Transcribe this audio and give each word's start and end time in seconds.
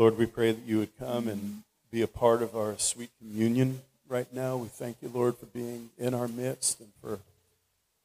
Lord, 0.00 0.16
we 0.16 0.24
pray 0.24 0.52
that 0.52 0.64
you 0.64 0.78
would 0.78 0.98
come 0.98 1.28
and 1.28 1.62
be 1.90 2.00
a 2.00 2.06
part 2.06 2.40
of 2.40 2.56
our 2.56 2.78
sweet 2.78 3.10
communion 3.18 3.82
right 4.08 4.32
now. 4.32 4.56
We 4.56 4.68
thank 4.68 4.96
you, 5.02 5.10
Lord, 5.12 5.36
for 5.36 5.44
being 5.44 5.90
in 5.98 6.14
our 6.14 6.26
midst 6.26 6.80
and 6.80 6.88
for 7.02 7.18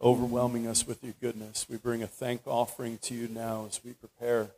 overwhelming 0.02 0.68
us 0.68 0.86
with 0.86 1.02
your 1.06 1.14
goodness. 1.22 1.68
We 1.70 1.78
bring 1.78 2.04
a 2.04 2.08
thank 2.08 2.42
offering 2.46 2.98
to 3.04 3.14
you 3.14 3.30
now 3.30 3.68
as 3.70 3.80
we 3.82 3.94
prepare 3.94 4.50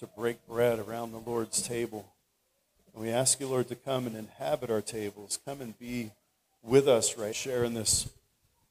to 0.00 0.06
break 0.06 0.46
bread 0.46 0.78
around 0.78 1.12
the 1.12 1.30
Lord's 1.30 1.66
table. 1.66 2.08
And 2.92 3.02
we 3.02 3.08
ask 3.08 3.40
you, 3.40 3.48
Lord, 3.48 3.68
to 3.68 3.74
come 3.74 4.06
and 4.06 4.14
inhabit 4.14 4.70
our 4.70 4.82
tables. 4.82 5.38
Come 5.46 5.62
and 5.62 5.78
be 5.78 6.10
with 6.62 6.86
us, 6.86 7.16
right? 7.16 7.34
Sharing 7.34 7.72
this 7.72 8.10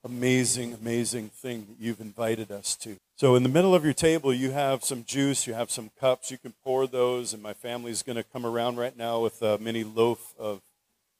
amazing, 0.03 0.73
amazing 0.75 1.29
thing 1.29 1.65
that 1.69 1.83
you've 1.83 2.01
invited 2.01 2.51
us 2.51 2.75
to. 2.75 2.97
So, 3.17 3.35
in 3.35 3.43
the 3.43 3.49
middle 3.49 3.73
of 3.73 3.85
your 3.85 3.93
table, 3.93 4.33
you 4.33 4.51
have 4.51 4.83
some 4.83 5.05
juice, 5.05 5.47
you 5.47 5.53
have 5.53 5.71
some 5.71 5.89
cups. 5.97 6.31
You 6.31 6.37
can 6.37 6.53
pour 6.65 6.85
those, 6.85 7.33
and 7.33 7.41
my 7.41 7.53
family's 7.53 8.03
going 8.03 8.17
to 8.17 8.23
come 8.23 8.45
around 8.45 8.75
right 8.75 8.97
now 8.97 9.21
with 9.21 9.41
a 9.41 9.57
mini 9.57 9.85
loaf 9.85 10.33
of 10.37 10.59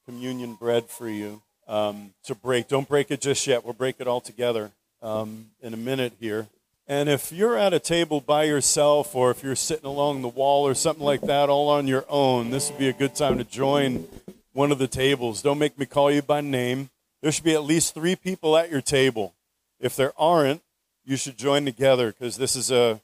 communion 0.04 0.56
bread 0.56 0.90
for 0.90 1.08
you 1.08 1.40
um, 1.66 2.12
to 2.24 2.34
break. 2.34 2.68
Don't 2.68 2.86
break 2.86 3.10
it 3.10 3.22
just 3.22 3.46
yet. 3.46 3.64
We'll 3.64 3.72
break 3.72 3.96
it 3.98 4.06
all 4.06 4.20
together 4.20 4.72
um, 5.00 5.46
in 5.62 5.72
a 5.72 5.78
minute 5.78 6.12
here. 6.20 6.48
And 6.86 7.08
if 7.08 7.32
you're 7.32 7.56
at 7.56 7.72
a 7.72 7.80
table 7.80 8.20
by 8.20 8.44
yourself, 8.44 9.14
or 9.14 9.30
if 9.30 9.42
you're 9.42 9.56
sitting 9.56 9.86
along 9.86 10.20
the 10.20 10.28
wall 10.28 10.66
or 10.66 10.74
something 10.74 11.04
like 11.04 11.22
that, 11.22 11.48
all 11.48 11.70
on 11.70 11.86
your 11.86 12.04
own, 12.10 12.50
this 12.50 12.68
would 12.68 12.78
be 12.78 12.90
a 12.90 12.92
good 12.92 13.14
time 13.14 13.38
to 13.38 13.44
join 13.44 14.06
one 14.52 14.70
of 14.70 14.76
the 14.78 14.86
tables. 14.86 15.40
Don't 15.40 15.58
make 15.58 15.78
me 15.78 15.86
call 15.86 16.10
you 16.10 16.20
by 16.20 16.42
name. 16.42 16.90
There 17.22 17.32
should 17.32 17.42
be 17.42 17.54
at 17.54 17.64
least 17.64 17.94
three 17.94 18.16
people 18.16 18.54
at 18.54 18.70
your 18.70 18.82
table. 18.82 19.32
If 19.80 19.96
there 19.96 20.12
aren't, 20.18 20.60
you 21.06 21.16
should 21.16 21.38
join 21.38 21.64
together 21.64 22.12
because 22.12 22.36
this 22.36 22.56
is 22.56 22.70
a 22.70 23.00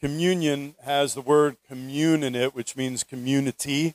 communion 0.00 0.74
has 0.84 1.14
the 1.14 1.20
word 1.20 1.56
commune 1.68 2.22
in 2.22 2.34
it, 2.34 2.54
which 2.54 2.76
means 2.76 3.02
community. 3.04 3.94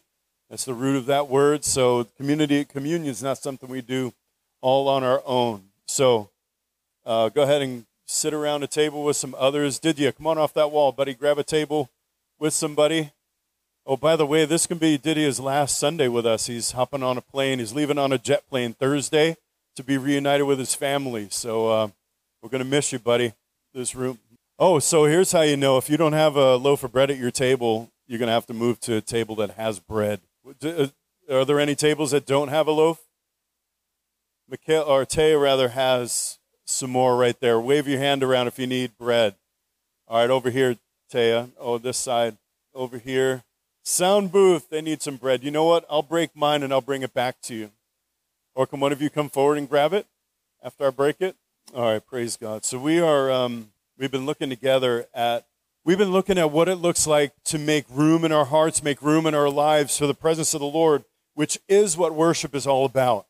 That's 0.50 0.66
the 0.66 0.74
root 0.74 0.98
of 0.98 1.06
that 1.08 1.30
word. 1.30 1.64
So 1.64 2.04
community 2.18 2.66
communion 2.66 3.10
is 3.10 3.24
not 3.24 3.38
something 3.38 3.70
we 3.70 3.82
do 3.82 4.14
all 4.62 4.88
on 4.90 5.04
our 5.04 5.24
own. 5.26 5.64
So 5.88 6.30
uh, 7.06 7.30
go 7.30 7.44
ahead 7.44 7.62
and 7.62 7.86
sit 8.06 8.34
around 8.34 8.64
a 8.64 8.68
table 8.68 9.04
with 9.04 9.16
some 9.16 9.36
others. 9.40 9.80
Did 9.80 9.98
you? 9.98 10.12
Come 10.12 10.28
on 10.28 10.38
off 10.38 10.54
that 10.54 10.72
wall, 10.72 10.92
buddy. 10.92 11.14
Grab 11.14 11.40
a 11.40 11.44
table 11.44 11.90
with 12.38 12.54
somebody. 12.54 13.12
Oh, 13.88 13.96
by 13.96 14.16
the 14.16 14.26
way, 14.26 14.46
this 14.46 14.66
can 14.66 14.80
be 14.80 14.98
Didia's 14.98 15.40
last 15.40 15.78
Sunday 15.78 16.08
with 16.08 16.26
us. 16.26 16.48
He's 16.48 16.72
hopping 16.72 17.04
on 17.04 17.18
a 17.18 17.22
plane. 17.22 17.60
He's 17.60 17.74
leaving 17.74 18.00
on 18.00 18.12
a 18.12 18.18
jet 18.18 18.50
plane 18.50 18.74
Thursday 18.74 19.38
to 19.76 19.84
be 19.84 19.98
reunited 19.98 20.46
with 20.46 20.60
his 20.60 20.74
family. 20.74 21.28
So 21.30 21.70
uh, 21.70 21.88
we're 22.42 22.50
going 22.50 22.64
to 22.64 22.70
miss 22.70 22.92
you, 22.92 23.00
buddy. 23.00 23.34
This 23.76 23.94
room. 23.94 24.20
Oh, 24.58 24.80
so 24.80 25.04
here's 25.04 25.34
how 25.34 25.42
you 25.42 25.58
know 25.58 25.78
if 25.78 25.90
you 25.90 25.98
don't 25.98 26.14
have 26.14 26.38
a 26.38 26.56
loaf 26.56 26.86
of 26.86 26.94
bread 26.94 27.12
at 27.12 27.18
your 27.18 27.30
table, 27.30 27.92
you're 28.08 28.20
going 28.20 28.28
to 28.28 28.34
have 28.34 28.46
to 28.46 28.54
move 28.54 28.80
to 28.80 28.96
a 28.96 29.02
table 29.02 29.36
that 29.36 29.52
has 29.52 29.82
bread. 29.82 30.22
Uh, 30.64 30.88
are 31.30 31.44
there 31.44 31.60
any 31.60 31.76
tables 31.76 32.12
that 32.12 32.26
don't 32.26 32.48
have 32.48 32.68
a 32.68 32.72
loaf? 32.72 33.02
Mikhail, 34.48 34.84
or 34.84 35.06
rather 35.42 35.68
has 35.68 36.40
some 36.64 36.90
more 36.90 37.18
right 37.18 37.38
there. 37.42 37.60
Wave 37.60 37.86
your 37.86 38.00
hand 38.00 38.24
around 38.24 38.48
if 38.48 38.58
you 38.58 38.66
need 38.66 38.98
bread. 38.98 39.36
All 40.08 40.22
right, 40.22 40.30
over 40.30 40.52
here, 40.52 40.78
Taya. 41.12 41.50
Oh, 41.60 41.78
this 41.78 41.98
side. 41.98 42.38
Over 42.74 42.98
here. 42.98 43.44
Sound 43.84 44.32
booth, 44.32 44.70
they 44.70 44.80
need 44.80 45.02
some 45.02 45.18
bread. 45.18 45.44
You 45.44 45.52
know 45.52 45.66
what? 45.66 45.86
I'll 45.90 46.02
break 46.02 46.34
mine 46.34 46.64
and 46.64 46.72
I'll 46.72 46.80
bring 46.80 47.02
it 47.02 47.14
back 47.14 47.42
to 47.42 47.54
you. 47.54 47.72
Or 48.56 48.66
can 48.68 48.80
one 48.80 48.94
of 48.94 49.02
you 49.02 49.10
come 49.10 49.28
forward 49.28 49.58
and 49.58 49.68
grab 49.68 49.92
it 49.92 50.08
after 50.64 50.88
I 50.88 50.92
break 50.92 51.18
it? 51.20 51.36
All 51.74 51.92
right, 51.92 52.06
praise 52.06 52.38
God. 52.38 52.64
So 52.64 52.78
we 52.80 53.00
are, 53.02 53.32
um, 53.32 53.72
we've 53.98 54.12
been 54.12 54.26
looking 54.26 54.50
together 54.50 55.08
at, 55.14 55.46
we've 55.84 55.98
been 55.98 56.12
looking 56.12 56.38
at 56.38 56.52
what 56.52 56.70
it 56.70 56.76
looks 56.76 57.08
like 57.08 57.34
to 57.46 57.58
make 57.58 57.86
room 57.90 58.24
in 58.24 58.32
our 58.32 58.46
hearts, 58.46 58.84
make 58.84 59.02
room 59.02 59.26
in 59.26 59.34
our 59.34 59.50
lives 59.50 59.98
for 59.98 60.08
the 60.08 60.14
presence 60.14 60.54
of 60.54 60.62
the 60.62 60.68
Lord, 60.68 61.04
which 61.34 61.60
is 61.68 61.98
what 61.98 62.14
worship 62.14 62.56
is 62.56 62.68
all 62.68 62.86
about. 62.86 63.26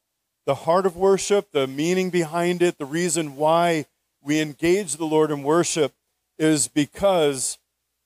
The 0.46 0.56
heart 0.56 0.86
of 0.86 0.96
worship, 0.96 1.52
the 1.54 1.66
meaning 1.66 2.12
behind 2.12 2.62
it, 2.62 2.78
the 2.78 2.86
reason 2.86 3.36
why 3.36 3.86
we 4.22 4.40
engage 4.40 4.98
the 4.98 5.06
Lord 5.06 5.32
in 5.32 5.42
worship 5.42 5.94
is 6.38 6.68
because 6.68 7.58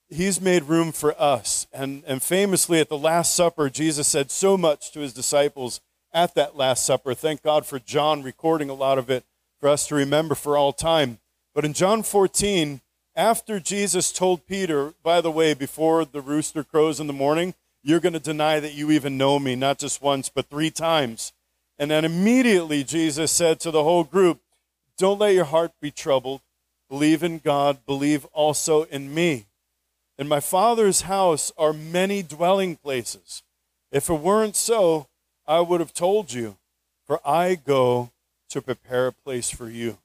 He's 0.08 0.40
made 0.40 0.64
room 0.64 0.92
for 0.92 1.20
us. 1.22 1.68
And, 1.74 2.04
and 2.08 2.24
famously 2.24 2.80
at 2.80 2.88
the 2.88 2.98
Last 2.98 3.36
Supper, 3.36 3.70
Jesus 3.70 4.08
said 4.08 4.31
so 4.31 4.58
much 4.58 4.92
to 4.92 5.02
His 5.02 5.14
disciples 5.14 5.81
at 6.14 6.34
that 6.36 6.56
Last 6.56 6.86
Supper. 6.86 7.14
Thank 7.14 7.42
God 7.42 7.66
for 7.66 7.78
John 7.78 8.24
recording 8.24 8.70
a 8.70 8.74
lot 8.74 8.98
of 8.98 9.09
it 9.09 9.25
for 9.59 9.70
us 9.70 9.88
to 9.88 9.96
remember 9.96 10.36
for 10.36 10.58
all 10.58 10.74
time. 10.74 11.20
But 11.53 11.66
in 11.66 11.74
John 11.74 12.03
14, 12.03 12.81
after 13.16 13.59
Jesus 13.59 14.12
told 14.12 14.47
Peter, 14.47 14.94
by 15.03 15.22
the 15.22 15.31
way, 15.31 15.53
before 15.53 16.06
the 16.06 16.22
rooster 16.22 16.64
crows 16.64 17.00
in 17.00 17.08
the 17.08 17.14
morning, 17.14 17.53
you're 17.84 18.00
going 18.00 18.14
to 18.14 18.19
deny 18.19 18.59
that 18.59 18.74
you 18.74 18.92
even 18.92 19.18
know 19.18 19.40
me, 19.40 19.56
not 19.56 19.78
just 19.78 20.02
once, 20.02 20.30
but 20.30 20.50
three 20.50 20.69
times. 20.69 21.34
And 21.78 21.90
then 21.90 22.06
immediately 22.06 22.84
Jesus 22.84 23.31
said 23.31 23.59
to 23.62 23.72
the 23.72 23.84
whole 23.84 24.03
group, 24.03 24.42
Don't 24.98 25.19
let 25.19 25.34
your 25.34 25.46
heart 25.46 25.72
be 25.81 25.92
troubled. 25.92 26.42
Believe 26.90 27.24
in 27.24 27.40
God, 27.40 27.86
believe 27.86 28.25
also 28.34 28.84
in 28.84 29.14
me. 29.14 29.46
In 30.18 30.28
my 30.28 30.40
Father's 30.40 31.02
house 31.02 31.52
are 31.58 31.72
many 31.72 32.22
dwelling 32.22 32.75
places. 32.75 33.44
If 33.92 34.09
it 34.09 34.16
weren't 34.16 34.56
so, 34.56 35.08
I 35.48 35.62
would 35.62 35.80
have 35.80 35.94
told 35.94 36.34
you, 36.34 36.58
for 37.06 37.19
I 37.25 37.56
go 37.56 38.12
to 38.50 38.62
prepare 38.62 39.08
a 39.08 39.14
place 39.14 39.50
for 39.50 39.70
you. 39.70 39.98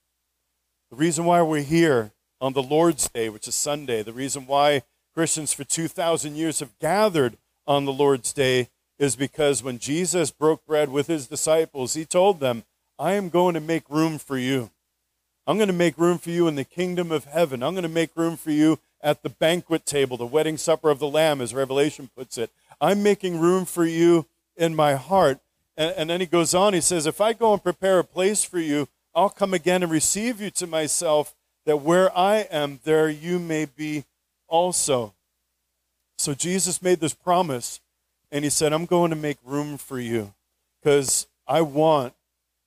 The 0.90 0.96
reason 0.96 1.24
why 1.24 1.42
we're 1.42 1.62
here 1.62 2.12
on 2.40 2.52
the 2.52 2.62
Lord's 2.62 3.08
Day, 3.08 3.28
which 3.28 3.48
is 3.48 3.54
Sunday, 3.54 4.02
the 4.02 4.12
reason 4.12 4.46
why 4.46 4.82
Christians 5.14 5.52
for 5.52 5.64
2,000 5.64 6.36
years 6.36 6.60
have 6.60 6.78
gathered 6.78 7.36
on 7.66 7.84
the 7.84 7.92
Lord's 7.92 8.32
Day 8.32 8.68
is 8.98 9.16
because 9.16 9.62
when 9.62 9.78
Jesus 9.78 10.30
broke 10.30 10.64
bread 10.66 10.90
with 10.90 11.06
his 11.06 11.26
disciples, 11.26 11.94
he 11.94 12.04
told 12.04 12.40
them, 12.40 12.64
I 12.98 13.12
am 13.14 13.28
going 13.28 13.54
to 13.54 13.60
make 13.60 13.88
room 13.90 14.18
for 14.18 14.38
you. 14.38 14.70
I'm 15.46 15.56
going 15.56 15.68
to 15.68 15.74
make 15.74 15.98
room 15.98 16.18
for 16.18 16.30
you 16.30 16.46
in 16.48 16.54
the 16.54 16.64
kingdom 16.64 17.10
of 17.12 17.24
heaven. 17.24 17.62
I'm 17.62 17.74
going 17.74 17.82
to 17.82 17.88
make 17.88 18.16
room 18.16 18.36
for 18.36 18.50
you 18.50 18.78
at 19.02 19.22
the 19.22 19.28
banquet 19.28 19.84
table, 19.84 20.16
the 20.16 20.24
wedding 20.24 20.56
supper 20.56 20.90
of 20.90 20.98
the 20.98 21.08
Lamb, 21.08 21.40
as 21.40 21.52
Revelation 21.52 22.08
puts 22.16 22.38
it. 22.38 22.50
I'm 22.80 23.02
making 23.02 23.40
room 23.40 23.64
for 23.64 23.84
you 23.84 24.26
in 24.56 24.74
my 24.74 24.94
heart. 24.94 25.40
And, 25.76 25.94
and 25.96 26.10
then 26.10 26.20
he 26.20 26.26
goes 26.26 26.54
on, 26.54 26.74
he 26.74 26.80
says, 26.80 27.06
If 27.06 27.20
I 27.20 27.32
go 27.32 27.52
and 27.52 27.62
prepare 27.62 27.98
a 27.98 28.04
place 28.04 28.44
for 28.44 28.58
you, 28.58 28.88
I'll 29.14 29.30
come 29.30 29.54
again 29.54 29.82
and 29.82 29.92
receive 29.92 30.40
you 30.40 30.50
to 30.52 30.66
myself, 30.66 31.34
that 31.66 31.78
where 31.78 32.16
I 32.16 32.46
am, 32.50 32.80
there 32.84 33.08
you 33.08 33.38
may 33.38 33.64
be 33.64 34.04
also. 34.48 35.14
So 36.18 36.34
Jesus 36.34 36.82
made 36.82 37.00
this 37.00 37.14
promise, 37.14 37.80
and 38.30 38.44
he 38.44 38.50
said, 38.50 38.72
I'm 38.72 38.86
going 38.86 39.10
to 39.10 39.16
make 39.16 39.38
room 39.44 39.78
for 39.78 39.98
you 39.98 40.34
because 40.80 41.26
I 41.46 41.62
want 41.62 42.14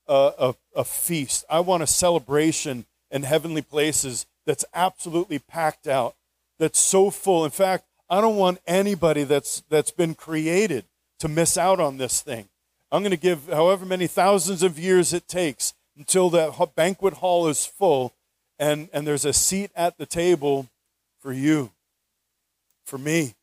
a, 0.07 0.31
a, 0.39 0.55
a, 0.75 0.83
feast. 0.83 1.45
I 1.49 1.59
want 1.59 1.83
a 1.83 1.87
celebration 1.87 2.85
in 3.11 3.23
heavenly 3.23 3.61
places 3.61 4.25
that's 4.45 4.65
absolutely 4.73 5.39
packed 5.39 5.87
out, 5.87 6.15
that's 6.57 6.79
so 6.79 7.09
full. 7.09 7.45
In 7.45 7.51
fact, 7.51 7.85
I 8.09 8.21
don't 8.21 8.37
want 8.37 8.59
anybody 8.65 9.23
that's, 9.23 9.63
that's 9.69 9.91
been 9.91 10.15
created 10.15 10.85
to 11.19 11.27
miss 11.27 11.57
out 11.57 11.79
on 11.79 11.97
this 11.97 12.21
thing. 12.21 12.47
I'm 12.91 13.01
going 13.01 13.11
to 13.11 13.17
give 13.17 13.47
however 13.47 13.85
many 13.85 14.07
thousands 14.07 14.63
of 14.63 14.79
years 14.79 15.13
it 15.13 15.27
takes 15.27 15.73
until 15.97 16.29
that 16.31 16.75
banquet 16.75 17.15
hall 17.15 17.47
is 17.47 17.65
full 17.65 18.13
and, 18.59 18.89
and 18.93 19.05
there's 19.05 19.25
a 19.25 19.33
seat 19.33 19.71
at 19.75 19.97
the 19.97 20.05
table 20.05 20.67
for 21.19 21.33
you, 21.33 21.71
for 22.85 22.97
me. 22.97 23.35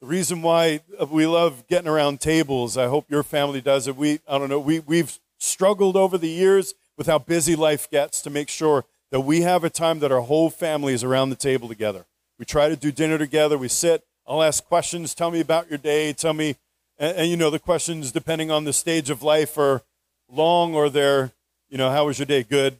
The 0.00 0.06
reason 0.06 0.42
why 0.42 0.80
uh, 0.98 1.06
we 1.06 1.26
love 1.26 1.66
getting 1.68 1.88
around 1.88 2.20
tables, 2.20 2.76
I 2.76 2.86
hope 2.86 3.10
your 3.10 3.22
family 3.22 3.60
does 3.60 3.86
it. 3.86 3.96
We, 3.96 4.20
I 4.26 4.38
don't 4.38 4.48
know, 4.48 4.58
we, 4.58 4.80
we've 4.80 5.18
struggled 5.38 5.96
over 5.96 6.16
the 6.16 6.28
years 6.28 6.74
with 6.96 7.06
how 7.06 7.18
busy 7.18 7.54
life 7.54 7.90
gets 7.90 8.22
to 8.22 8.30
make 8.30 8.48
sure 8.48 8.84
that 9.10 9.20
we 9.20 9.42
have 9.42 9.64
a 9.64 9.70
time 9.70 9.98
that 10.00 10.12
our 10.12 10.20
whole 10.22 10.50
family 10.50 10.94
is 10.94 11.04
around 11.04 11.30
the 11.30 11.36
table 11.36 11.68
together. 11.68 12.06
We 12.38 12.44
try 12.44 12.68
to 12.68 12.76
do 12.76 12.90
dinner 12.90 13.18
together. 13.18 13.58
We 13.58 13.68
sit. 13.68 14.04
I'll 14.26 14.42
ask 14.42 14.64
questions. 14.64 15.14
Tell 15.14 15.30
me 15.30 15.40
about 15.40 15.68
your 15.68 15.78
day. 15.78 16.12
Tell 16.12 16.32
me 16.32 16.56
and, 17.00 17.16
and, 17.16 17.30
you 17.30 17.36
know, 17.36 17.50
the 17.50 17.58
questions, 17.58 18.12
depending 18.12 18.52
on 18.52 18.62
the 18.62 18.72
stage 18.72 19.10
of 19.10 19.24
life, 19.24 19.58
are 19.58 19.82
long 20.30 20.74
or 20.74 20.88
they're, 20.88 21.32
you 21.68 21.78
know, 21.78 21.90
how 21.90 22.06
was 22.06 22.18
your 22.18 22.26
day? 22.26 22.44
Good. 22.44 22.76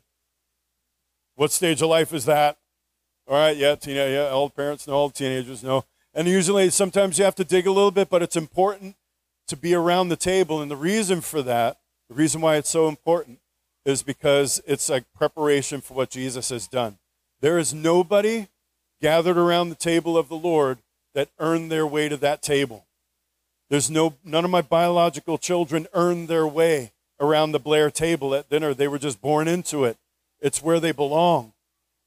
What 1.35 1.51
stage 1.51 1.83
of 1.83 1.89
life 1.89 2.13
is 2.13 2.27
that? 2.27 2.59
All 3.27 3.37
right, 3.37 3.57
yeah, 3.57 3.75
teen, 3.77 3.97
yeah, 3.97 4.29
all 4.29 4.51
parents 4.51 4.87
know, 4.87 4.95
all 4.95 5.11
teenagers 5.11 5.63
know. 5.63 5.85
And 6.13 6.29
usually, 6.29 6.69
sometimes 6.71 7.19
you 7.19 7.25
have 7.25 7.37
to 7.37 7.45
dig 7.45 7.67
a 7.67 7.73
little 7.73 7.93
bit, 7.93 8.11
but 8.11 8.23
it's 8.23 8.37
important 8.37 8.97
to 9.47 9.57
be 9.57 9.75
around 9.75 10.09
the 10.09 10.17
table. 10.17 10.61
And 10.61 10.71
the 10.71 10.77
reason 10.77 11.21
for 11.21 11.41
that, 11.43 11.79
the 12.09 12.15
reason 12.15 12.41
why 12.41 12.57
it's 12.57 12.69
so 12.69 12.89
important, 12.89 13.39
is 13.85 14.03
because 14.03 14.61
it's 14.67 14.89
like 14.91 15.05
preparation 15.15 15.81
for 15.81 15.95
what 15.95 16.11
Jesus 16.11 16.51
has 16.51 16.67
done. 16.67 16.99
There 17.41 17.59
is 17.59 17.73
nobody 17.73 18.49
gathered 19.01 19.39
around 19.39 19.71
the 19.71 19.77
table 19.77 20.19
of 20.19 20.29
the 20.29 20.37
Lord 20.37 20.79
that 21.15 21.31
earned 21.39 21.71
their 21.71 21.87
way 21.87 22.09
to 22.09 22.17
that 22.19 22.43
table. 22.43 22.85
There's 23.71 23.89
no, 23.89 24.17
none 24.25 24.45
of 24.45 24.51
my 24.51 24.63
biological 24.63 25.39
children 25.39 25.87
earned 25.95 26.29
their 26.29 26.47
way 26.47 26.91
around 27.21 27.53
the 27.53 27.61
Blair 27.61 27.89
table 27.91 28.35
at 28.35 28.51
dinner. 28.51 28.75
They 28.75 28.89
were 28.89 28.99
just 28.99 29.21
born 29.21 29.47
into 29.47 29.85
it. 29.85 29.97
It's 30.41 30.61
where 30.61 30.81
they 30.81 30.91
belong. 30.93 31.53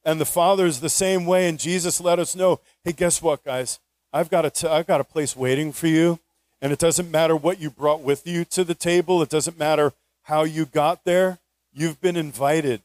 And 0.04 0.20
the 0.20 0.26
Father 0.26 0.66
is 0.66 0.82
the 0.82 0.90
same 0.90 1.26
way. 1.26 1.48
And 1.48 1.58
Jesus 1.58 2.02
let 2.02 2.20
us 2.20 2.36
know 2.36 2.60
hey, 2.84 2.92
guess 2.92 3.22
what, 3.22 3.46
guys? 3.46 3.80
I've 4.12 4.30
got, 4.30 4.46
a 4.46 4.50
t- 4.50 4.68
I've 4.68 4.86
got 4.86 5.02
a 5.02 5.06
place 5.06 5.36
waiting 5.36 5.72
for 5.72 5.88
you. 5.88 6.20
And 6.62 6.72
it 6.74 6.80
doesn't 6.80 7.10
matter 7.10 7.36
what 7.36 7.60
you 7.60 7.70
brought 7.70 8.02
with 8.02 8.28
you 8.28 8.46
to 8.46 8.64
the 8.64 8.76
table, 8.76 9.22
it 9.22 9.30
doesn't 9.30 9.58
matter 9.58 9.94
how 10.24 10.44
you 10.44 10.66
got 10.66 11.04
there. 11.06 11.40
You've 11.74 12.00
been 12.00 12.16
invited 12.16 12.82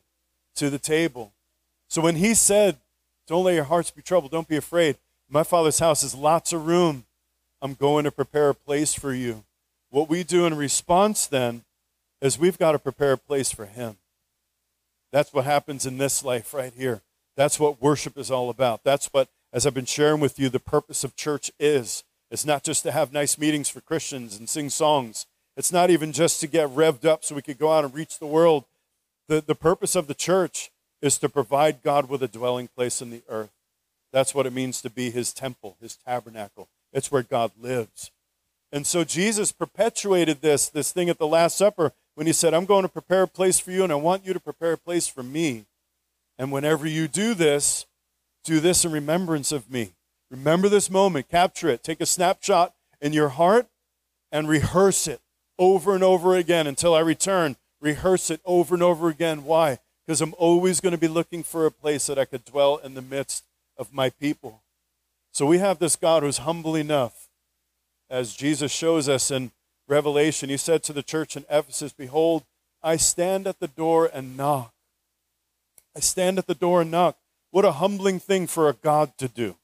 to 0.56 0.70
the 0.70 0.78
table. 0.78 1.32
So 1.88 2.00
when 2.00 2.16
he 2.16 2.34
said, 2.34 2.76
Don't 3.26 3.44
let 3.44 3.54
your 3.54 3.64
hearts 3.64 3.90
be 3.90 4.02
troubled, 4.02 4.32
don't 4.32 4.48
be 4.48 4.56
afraid, 4.56 4.96
my 5.28 5.42
father's 5.42 5.78
house 5.78 6.02
is 6.02 6.14
lots 6.14 6.52
of 6.52 6.66
room. 6.66 7.04
I'm 7.60 7.74
going 7.74 8.04
to 8.04 8.10
prepare 8.10 8.50
a 8.50 8.54
place 8.54 8.94
for 8.94 9.12
you. 9.12 9.44
What 9.90 10.08
we 10.08 10.22
do 10.22 10.46
in 10.46 10.54
response 10.54 11.26
then 11.26 11.64
is 12.20 12.38
we've 12.38 12.58
got 12.58 12.72
to 12.72 12.78
prepare 12.78 13.12
a 13.12 13.18
place 13.18 13.50
for 13.50 13.66
him. 13.66 13.96
That's 15.12 15.32
what 15.32 15.44
happens 15.44 15.86
in 15.86 15.98
this 15.98 16.22
life 16.22 16.52
right 16.52 16.72
here. 16.76 17.02
That's 17.36 17.58
what 17.58 17.80
worship 17.80 18.18
is 18.18 18.30
all 18.30 18.50
about. 18.50 18.84
That's 18.84 19.06
what, 19.06 19.28
as 19.52 19.66
I've 19.66 19.74
been 19.74 19.86
sharing 19.86 20.20
with 20.20 20.38
you, 20.38 20.48
the 20.48 20.60
purpose 20.60 21.04
of 21.04 21.16
church 21.16 21.50
is. 21.58 22.04
It's 22.30 22.44
not 22.44 22.62
just 22.62 22.82
to 22.82 22.92
have 22.92 23.12
nice 23.12 23.38
meetings 23.38 23.68
for 23.68 23.80
Christians 23.80 24.36
and 24.36 24.48
sing 24.48 24.68
songs. 24.68 25.26
It's 25.56 25.72
not 25.72 25.90
even 25.90 26.12
just 26.12 26.40
to 26.40 26.46
get 26.46 26.68
revved 26.68 27.04
up 27.04 27.24
so 27.24 27.34
we 27.34 27.42
could 27.42 27.58
go 27.58 27.72
out 27.72 27.84
and 27.84 27.94
reach 27.94 28.18
the 28.18 28.26
world. 28.26 28.64
The, 29.28 29.40
the 29.40 29.54
purpose 29.54 29.96
of 29.96 30.06
the 30.06 30.14
church 30.14 30.70
is 31.00 31.18
to 31.18 31.28
provide 31.28 31.82
God 31.82 32.08
with 32.08 32.22
a 32.22 32.28
dwelling 32.28 32.68
place 32.68 33.00
in 33.00 33.10
the 33.10 33.22
earth. 33.28 33.50
That's 34.12 34.34
what 34.34 34.46
it 34.46 34.52
means 34.52 34.82
to 34.82 34.90
be 34.90 35.10
his 35.10 35.32
temple, 35.32 35.76
his 35.80 35.96
tabernacle. 35.96 36.68
It's 36.98 37.12
where 37.12 37.22
God 37.22 37.52
lives. 37.60 38.10
And 38.72 38.84
so 38.84 39.04
Jesus 39.04 39.52
perpetuated 39.52 40.40
this, 40.40 40.68
this 40.68 40.90
thing 40.90 41.08
at 41.08 41.18
the 41.18 41.28
Last 41.28 41.56
Supper 41.56 41.92
when 42.16 42.26
he 42.26 42.32
said, 42.32 42.52
I'm 42.52 42.66
going 42.66 42.82
to 42.82 42.88
prepare 42.88 43.22
a 43.22 43.28
place 43.28 43.60
for 43.60 43.70
you, 43.70 43.84
and 43.84 43.92
I 43.92 43.94
want 43.96 44.26
you 44.26 44.32
to 44.32 44.40
prepare 44.40 44.72
a 44.72 44.78
place 44.78 45.06
for 45.06 45.22
me. 45.22 45.66
And 46.38 46.50
whenever 46.50 46.88
you 46.88 47.06
do 47.06 47.34
this, 47.34 47.86
do 48.42 48.58
this 48.58 48.84
in 48.84 48.90
remembrance 48.90 49.52
of 49.52 49.70
me. 49.70 49.92
Remember 50.28 50.68
this 50.68 50.90
moment, 50.90 51.28
capture 51.28 51.68
it, 51.68 51.84
take 51.84 52.00
a 52.00 52.06
snapshot 52.06 52.74
in 53.00 53.12
your 53.12 53.28
heart, 53.28 53.68
and 54.32 54.48
rehearse 54.48 55.06
it 55.06 55.20
over 55.56 55.94
and 55.94 56.02
over 56.02 56.34
again 56.34 56.66
until 56.66 56.94
I 56.94 57.00
return. 57.00 57.54
Rehearse 57.80 58.28
it 58.28 58.40
over 58.44 58.74
and 58.74 58.82
over 58.82 59.08
again. 59.08 59.44
Why? 59.44 59.78
Because 60.04 60.20
I'm 60.20 60.34
always 60.36 60.80
going 60.80 60.92
to 60.94 60.98
be 60.98 61.06
looking 61.06 61.44
for 61.44 61.64
a 61.64 61.70
place 61.70 62.08
that 62.08 62.18
I 62.18 62.24
could 62.24 62.44
dwell 62.44 62.78
in 62.78 62.94
the 62.94 63.02
midst 63.02 63.44
of 63.76 63.94
my 63.94 64.10
people. 64.10 64.62
So 65.38 65.46
we 65.46 65.58
have 65.58 65.78
this 65.78 65.94
God 65.94 66.24
who's 66.24 66.38
humble 66.38 66.74
enough, 66.74 67.28
as 68.10 68.34
Jesus 68.34 68.72
shows 68.72 69.08
us 69.08 69.30
in 69.30 69.52
Revelation, 69.86 70.48
he 70.48 70.56
said 70.56 70.82
to 70.82 70.92
the 70.92 71.00
church 71.00 71.36
in 71.36 71.44
Ephesus, 71.48 71.92
Behold, 71.92 72.42
I 72.82 72.96
stand 72.96 73.46
at 73.46 73.60
the 73.60 73.68
door 73.68 74.10
and 74.12 74.36
knock. 74.36 74.72
I 75.96 76.00
stand 76.00 76.38
at 76.38 76.48
the 76.48 76.56
door 76.56 76.80
and 76.80 76.90
knock. 76.90 77.18
What 77.52 77.64
a 77.64 77.70
humbling 77.70 78.18
thing 78.18 78.48
for 78.48 78.68
a 78.68 78.72
God 78.72 79.16
to 79.18 79.28
do. 79.28 79.54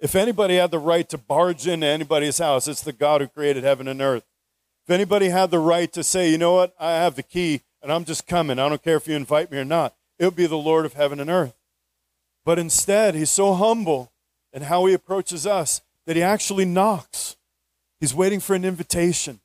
If 0.00 0.16
anybody 0.16 0.56
had 0.56 0.72
the 0.72 0.80
right 0.80 1.08
to 1.10 1.16
barge 1.16 1.68
into 1.68 1.86
anybody's 1.86 2.38
house, 2.38 2.66
it's 2.66 2.82
the 2.82 2.92
God 2.92 3.20
who 3.20 3.28
created 3.28 3.62
heaven 3.62 3.86
and 3.86 4.02
earth. 4.02 4.24
If 4.84 4.90
anybody 4.90 5.28
had 5.28 5.52
the 5.52 5.60
right 5.60 5.92
to 5.92 6.02
say, 6.02 6.28
you 6.28 6.38
know 6.38 6.54
what, 6.54 6.74
I 6.80 6.94
have 6.94 7.14
the 7.14 7.22
key 7.22 7.60
and 7.80 7.92
I'm 7.92 8.04
just 8.04 8.26
coming, 8.26 8.58
I 8.58 8.68
don't 8.68 8.82
care 8.82 8.96
if 8.96 9.06
you 9.06 9.14
invite 9.14 9.52
me 9.52 9.58
or 9.58 9.64
not, 9.64 9.94
it 10.18 10.24
would 10.24 10.34
be 10.34 10.48
the 10.48 10.58
Lord 10.58 10.86
of 10.86 10.94
heaven 10.94 11.20
and 11.20 11.30
earth. 11.30 11.54
But 12.44 12.58
instead, 12.58 13.14
he's 13.14 13.30
so 13.30 13.54
humble 13.54 14.10
in 14.54 14.62
how 14.62 14.86
he 14.86 14.94
approaches 14.94 15.46
us 15.46 15.82
that 16.06 16.16
he 16.16 16.22
actually 16.22 16.64
knocks. 16.64 17.36
He's 17.98 18.14
waiting 18.14 18.40
for 18.40 18.54
an 18.54 18.64
invitation. 18.64 19.40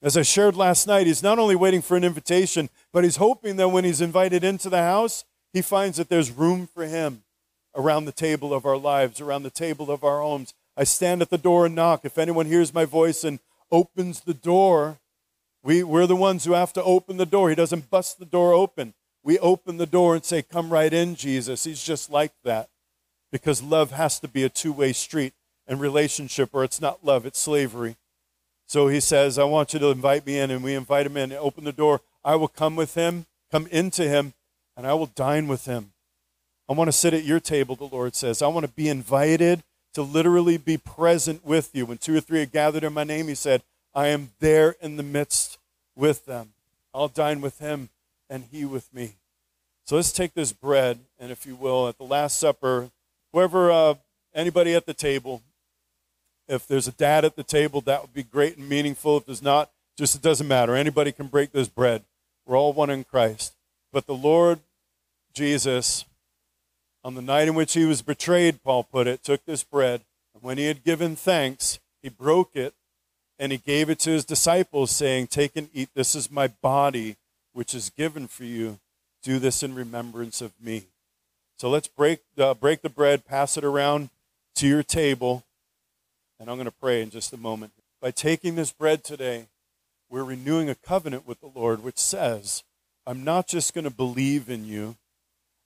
As 0.00 0.16
I 0.16 0.22
shared 0.22 0.54
last 0.54 0.86
night, 0.86 1.08
he's 1.08 1.24
not 1.24 1.40
only 1.40 1.56
waiting 1.56 1.82
for 1.82 1.96
an 1.96 2.04
invitation, 2.04 2.70
but 2.92 3.02
he's 3.02 3.16
hoping 3.16 3.56
that 3.56 3.70
when 3.70 3.84
he's 3.84 4.00
invited 4.00 4.44
into 4.44 4.70
the 4.70 4.78
house, 4.78 5.24
he 5.52 5.60
finds 5.60 5.96
that 5.96 6.08
there's 6.08 6.30
room 6.30 6.68
for 6.72 6.84
him 6.84 7.24
around 7.74 8.04
the 8.04 8.12
table 8.12 8.54
of 8.54 8.64
our 8.64 8.76
lives, 8.76 9.20
around 9.20 9.42
the 9.42 9.50
table 9.50 9.90
of 9.90 10.04
our 10.04 10.20
homes. 10.20 10.54
I 10.76 10.84
stand 10.84 11.20
at 11.20 11.30
the 11.30 11.38
door 11.38 11.66
and 11.66 11.74
knock. 11.74 12.04
If 12.04 12.16
anyone 12.16 12.46
hears 12.46 12.72
my 12.72 12.84
voice 12.84 13.24
and 13.24 13.40
opens 13.72 14.20
the 14.20 14.34
door, 14.34 14.98
we, 15.64 15.82
we're 15.82 16.06
the 16.06 16.14
ones 16.14 16.44
who 16.44 16.52
have 16.52 16.72
to 16.74 16.84
open 16.84 17.16
the 17.16 17.26
door. 17.26 17.48
He 17.48 17.56
doesn't 17.56 17.90
bust 17.90 18.20
the 18.20 18.24
door 18.24 18.52
open. 18.52 18.94
We 19.24 19.38
open 19.40 19.78
the 19.78 19.86
door 19.86 20.14
and 20.14 20.24
say, 20.24 20.42
Come 20.42 20.72
right 20.72 20.92
in, 20.92 21.16
Jesus. 21.16 21.64
He's 21.64 21.82
just 21.82 22.08
like 22.08 22.32
that 22.44 22.68
because 23.30 23.62
love 23.62 23.90
has 23.92 24.18
to 24.20 24.28
be 24.28 24.44
a 24.44 24.48
two 24.48 24.72
way 24.72 24.92
street 24.92 25.34
and 25.66 25.80
relationship, 25.80 26.50
or 26.52 26.64
it's 26.64 26.80
not 26.80 27.04
love, 27.04 27.26
it's 27.26 27.38
slavery. 27.38 27.96
So 28.66 28.88
he 28.88 29.00
says, 29.00 29.38
I 29.38 29.44
want 29.44 29.72
you 29.72 29.78
to 29.80 29.88
invite 29.88 30.26
me 30.26 30.38
in, 30.38 30.50
and 30.50 30.62
we 30.62 30.74
invite 30.74 31.06
him 31.06 31.16
in, 31.16 31.32
open 31.32 31.64
the 31.64 31.72
door. 31.72 32.00
I 32.24 32.36
will 32.36 32.48
come 32.48 32.76
with 32.76 32.94
him, 32.94 33.26
come 33.50 33.66
into 33.68 34.08
him, 34.08 34.34
and 34.76 34.86
I 34.86 34.94
will 34.94 35.06
dine 35.06 35.48
with 35.48 35.64
him. 35.64 35.92
I 36.68 36.74
want 36.74 36.88
to 36.88 36.92
sit 36.92 37.14
at 37.14 37.24
your 37.24 37.40
table, 37.40 37.76
the 37.76 37.84
Lord 37.84 38.14
says. 38.14 38.42
I 38.42 38.48
want 38.48 38.66
to 38.66 38.72
be 38.72 38.88
invited 38.88 39.62
to 39.94 40.02
literally 40.02 40.58
be 40.58 40.76
present 40.76 41.44
with 41.46 41.70
you. 41.72 41.86
When 41.86 41.96
two 41.96 42.16
or 42.16 42.20
three 42.20 42.42
are 42.42 42.46
gathered 42.46 42.84
in 42.84 42.92
my 42.92 43.04
name, 43.04 43.28
he 43.28 43.34
said, 43.34 43.62
I 43.94 44.08
am 44.08 44.30
there 44.38 44.76
in 44.82 44.96
the 44.96 45.02
midst 45.02 45.58
with 45.96 46.26
them. 46.26 46.52
I'll 46.94 47.08
dine 47.08 47.40
with 47.40 47.58
him 47.58 47.88
and 48.28 48.44
he 48.52 48.64
with 48.66 48.92
me. 48.92 49.14
So 49.84 49.96
let's 49.96 50.12
take 50.12 50.34
this 50.34 50.52
bread, 50.52 50.98
and 51.18 51.32
if 51.32 51.46
you 51.46 51.56
will, 51.56 51.88
at 51.88 51.96
the 51.96 52.04
Last 52.04 52.38
Supper, 52.38 52.90
whoever, 53.38 53.70
uh, 53.70 53.94
anybody 54.34 54.74
at 54.74 54.84
the 54.84 54.94
table, 54.94 55.42
if 56.48 56.66
there's 56.66 56.88
a 56.88 56.92
dad 56.92 57.24
at 57.24 57.36
the 57.36 57.44
table, 57.44 57.80
that 57.82 58.02
would 58.02 58.12
be 58.12 58.24
great 58.24 58.56
and 58.56 58.68
meaningful. 58.68 59.18
If 59.18 59.26
there's 59.26 59.42
not, 59.42 59.70
just 59.96 60.16
it 60.16 60.22
doesn't 60.22 60.48
matter. 60.48 60.74
Anybody 60.74 61.12
can 61.12 61.28
break 61.28 61.52
this 61.52 61.68
bread. 61.68 62.02
We're 62.44 62.56
all 62.56 62.72
one 62.72 62.90
in 62.90 63.04
Christ. 63.04 63.54
But 63.92 64.06
the 64.06 64.14
Lord 64.14 64.58
Jesus, 65.32 66.04
on 67.04 67.14
the 67.14 67.22
night 67.22 67.46
in 67.46 67.54
which 67.54 67.74
he 67.74 67.84
was 67.84 68.02
betrayed, 68.02 68.64
Paul 68.64 68.82
put 68.82 69.06
it, 69.06 69.22
took 69.22 69.44
this 69.44 69.62
bread, 69.62 70.00
and 70.34 70.42
when 70.42 70.58
he 70.58 70.66
had 70.66 70.82
given 70.82 71.14
thanks, 71.14 71.78
he 72.02 72.08
broke 72.08 72.56
it 72.56 72.74
and 73.38 73.52
he 73.52 73.58
gave 73.58 73.88
it 73.88 74.00
to 74.00 74.10
his 74.10 74.24
disciples, 74.24 74.90
saying, 74.90 75.28
Take 75.28 75.54
and 75.54 75.68
eat. 75.72 75.90
This 75.94 76.16
is 76.16 76.28
my 76.28 76.48
body, 76.48 77.14
which 77.52 77.72
is 77.72 77.90
given 77.90 78.26
for 78.26 78.42
you. 78.42 78.80
Do 79.22 79.38
this 79.38 79.62
in 79.62 79.76
remembrance 79.76 80.40
of 80.40 80.52
me. 80.60 80.86
So 81.58 81.68
let's 81.68 81.88
break, 81.88 82.20
uh, 82.38 82.54
break 82.54 82.82
the 82.82 82.88
bread, 82.88 83.26
pass 83.26 83.56
it 83.56 83.64
around 83.64 84.10
to 84.54 84.68
your 84.68 84.84
table. 84.84 85.44
And 86.38 86.48
I'm 86.48 86.56
going 86.56 86.66
to 86.66 86.70
pray 86.70 87.02
in 87.02 87.10
just 87.10 87.32
a 87.32 87.36
moment. 87.36 87.72
By 88.00 88.12
taking 88.12 88.54
this 88.54 88.70
bread 88.70 89.02
today, 89.02 89.48
we're 90.08 90.22
renewing 90.22 90.70
a 90.70 90.76
covenant 90.76 91.26
with 91.26 91.40
the 91.40 91.50
Lord, 91.52 91.82
which 91.82 91.98
says, 91.98 92.62
I'm 93.04 93.24
not 93.24 93.48
just 93.48 93.74
going 93.74 93.84
to 93.84 93.90
believe 93.90 94.48
in 94.48 94.66
you. 94.66 94.94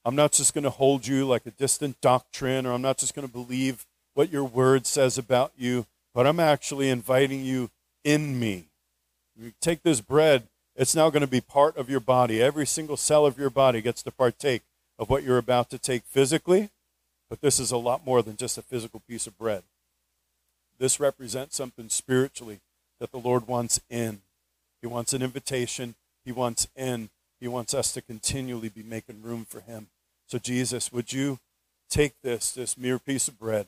I'm 0.03 0.17
not 0.17 0.33
just 0.33 0.55
going 0.55 0.65
to 0.65 0.71
hold 0.71 1.07
you 1.07 1.27
like 1.27 1.45
a 1.45 1.51
distant 1.51 2.01
doctrine, 2.01 2.65
or 2.65 2.73
I'm 2.73 2.83
not 2.83 2.97
just 2.97 3.15
going 3.15 3.27
to 3.27 3.33
believe 3.33 3.85
what 4.15 4.33
your 4.33 4.45
word 4.45 4.87
says 4.87 5.19
about 5.19 5.53
you, 5.59 5.85
but 6.15 6.27
I'm 6.27 6.41
actually 6.41 6.89
inviting 6.89 7.45
you 7.45 7.71
in 8.03 8.41
me. 8.41 8.65
You 9.39 9.53
take 9.61 9.83
this 9.83 10.01
bread, 10.01 10.45
it's 10.75 10.97
now 10.97 11.11
going 11.11 11.21
to 11.21 11.27
be 11.27 11.43
part 11.43 11.77
of 11.77 11.91
your 11.91 12.01
body. 12.01 12.43
Every 12.43 12.67
single 12.67 12.97
cell 12.97 13.27
of 13.27 13.39
your 13.39 13.51
body 13.51 13.83
gets 13.83 14.03
to 14.05 14.11
partake 14.11 14.63
of 15.03 15.11
what 15.11 15.25
you're 15.25 15.37
about 15.37 15.69
to 15.69 15.79
take 15.79 16.05
physically, 16.05 16.71
but 17.29 17.41
this 17.41 17.59
is 17.59 17.73
a 17.73 17.77
lot 17.77 18.07
more 18.07 18.23
than 18.23 18.37
just 18.37 18.57
a 18.57 18.63
physical 18.63 19.03
piece 19.09 19.27
of 19.27 19.37
bread. 19.37 19.65
This 20.79 21.01
represents 21.01 21.57
something 21.57 21.89
spiritually 21.89 22.61
that 23.01 23.11
the 23.11 23.19
Lord 23.19 23.49
wants 23.49 23.81
in. 23.91 24.21
He 24.81 24.87
wants 24.87 25.13
an 25.13 25.21
invitation. 25.21 25.97
He 26.25 26.31
wants 26.31 26.69
in. 26.77 27.11
He 27.41 27.49
wants 27.49 27.75
us 27.75 27.93
to 27.95 28.01
continually 28.01 28.69
be 28.69 28.85
making 28.85 29.23
room 29.25 29.45
for 29.45 29.59
Him. 29.59 29.89
So, 30.29 30.39
Jesus, 30.39 30.93
would 30.93 31.13
you 31.13 31.41
take 31.91 32.13
this, 32.23 32.53
this 32.53 32.79
mere 32.79 33.01
piece 33.01 33.27
of 33.27 33.41
bread, 33.41 33.67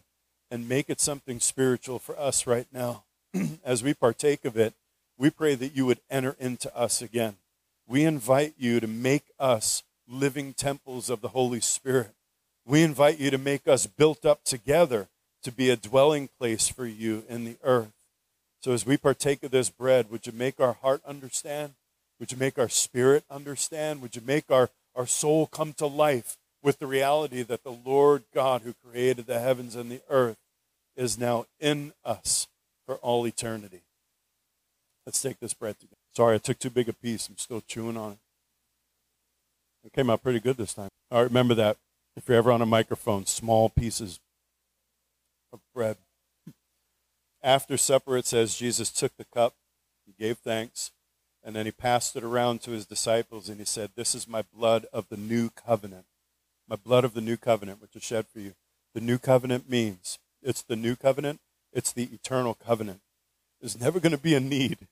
and 0.52 0.68
make 0.68 0.88
it 0.88 1.00
something 1.00 1.40
spiritual 1.40 1.98
for 1.98 2.16
us 2.16 2.46
right 2.46 2.68
now? 2.72 3.02
As 3.64 3.82
we 3.82 3.92
partake 3.92 4.44
of 4.44 4.56
it, 4.56 4.72
we 5.18 5.30
pray 5.30 5.56
that 5.56 5.74
you 5.74 5.84
would 5.84 5.98
enter 6.08 6.36
into 6.38 6.74
us 6.76 7.02
again. 7.02 7.38
We 7.88 8.04
invite 8.04 8.54
you 8.56 8.78
to 8.78 8.86
make 8.86 9.24
us 9.40 9.82
living 10.08 10.52
temples 10.52 11.11
of 11.11 11.20
the 11.20 11.28
Holy 11.28 11.61
Spirit. 11.61 12.11
We 12.66 12.82
invite 12.82 13.18
you 13.18 13.30
to 13.30 13.38
make 13.38 13.68
us 13.68 13.87
built 13.87 14.25
up 14.25 14.44
together 14.44 15.08
to 15.42 15.52
be 15.52 15.70
a 15.70 15.76
dwelling 15.76 16.28
place 16.38 16.68
for 16.68 16.87
you 16.87 17.25
in 17.28 17.44
the 17.44 17.56
earth. 17.62 17.92
So 18.61 18.73
as 18.73 18.87
we 18.87 18.96
partake 18.96 19.42
of 19.42 19.50
this 19.50 19.68
bread, 19.68 20.11
would 20.11 20.26
you 20.26 20.32
make 20.32 20.58
our 20.58 20.73
heart 20.73 21.02
understand? 21.06 21.75
Would 22.18 22.32
you 22.32 22.38
make 22.38 22.58
our 22.58 22.68
spirit 22.68 23.25
understand? 23.30 24.00
Would 24.00 24.16
you 24.16 24.23
make 24.25 24.50
our, 24.50 24.70
our 24.96 25.06
soul 25.06 25.46
come 25.46 25.75
to 25.75 25.87
life 25.87 26.38
with 26.62 26.78
the 26.78 26.87
reality 26.87 27.42
that 27.42 27.62
the 27.62 27.78
Lord 27.84 28.25
God 28.34 28.62
who 28.62 28.73
created 28.73 29.26
the 29.26 29.40
heavens 29.40 29.76
and 29.76 29.90
the 29.90 30.00
earth 30.08 30.38
is 30.96 31.18
now 31.18 31.44
in 31.61 31.92
us 32.04 32.49
for 32.87 32.94
all 32.96 33.26
eternity? 33.26 33.82
Let's 35.04 35.20
take 35.20 35.40
this 35.40 35.52
bread 35.52 35.78
together. 35.78 35.96
Sorry, 36.16 36.37
I 36.37 36.38
took 36.38 36.58
too 36.58 36.70
big 36.70 36.88
a 36.88 36.94
piece. 36.94 37.28
I'm 37.28 37.37
still 37.37 37.62
chewing 37.66 37.99
on 37.99 38.12
it. 38.12 38.18
It 39.84 39.92
came 39.92 40.08
out 40.08 40.22
pretty 40.22 40.40
good 40.40 40.56
this 40.56 40.74
time. 40.74 40.88
Right, 41.10 41.20
remember 41.20 41.54
that. 41.54 41.76
If 42.16 42.28
you're 42.28 42.38
ever 42.38 42.52
on 42.52 42.62
a 42.62 42.66
microphone, 42.66 43.26
small 43.26 43.68
pieces 43.68 44.18
of 45.52 45.60
bread. 45.74 45.96
After 47.42 47.76
supper, 47.76 48.16
it 48.16 48.26
says 48.26 48.56
Jesus 48.56 48.90
took 48.90 49.16
the 49.16 49.26
cup, 49.26 49.54
he 50.06 50.14
gave 50.18 50.38
thanks, 50.38 50.92
and 51.42 51.54
then 51.54 51.66
he 51.66 51.72
passed 51.72 52.16
it 52.16 52.24
around 52.24 52.62
to 52.62 52.70
his 52.70 52.86
disciples 52.86 53.50
and 53.50 53.58
he 53.58 53.66
said, 53.66 53.90
This 53.94 54.14
is 54.14 54.26
my 54.26 54.42
blood 54.42 54.86
of 54.92 55.08
the 55.10 55.16
new 55.18 55.50
covenant. 55.50 56.06
My 56.66 56.76
blood 56.76 57.04
of 57.04 57.12
the 57.12 57.20
new 57.20 57.36
covenant, 57.36 57.82
which 57.82 57.94
is 57.94 58.02
shed 58.02 58.26
for 58.32 58.40
you. 58.40 58.54
The 58.94 59.02
new 59.02 59.18
covenant 59.18 59.68
means 59.68 60.18
it's 60.42 60.62
the 60.62 60.76
new 60.76 60.96
covenant, 60.96 61.40
it's 61.72 61.92
the 61.92 62.04
eternal 62.04 62.54
covenant. 62.54 63.00
There's 63.60 63.78
never 63.78 64.00
going 64.00 64.12
to 64.12 64.18
be 64.18 64.34
a 64.34 64.40
need 64.40 64.88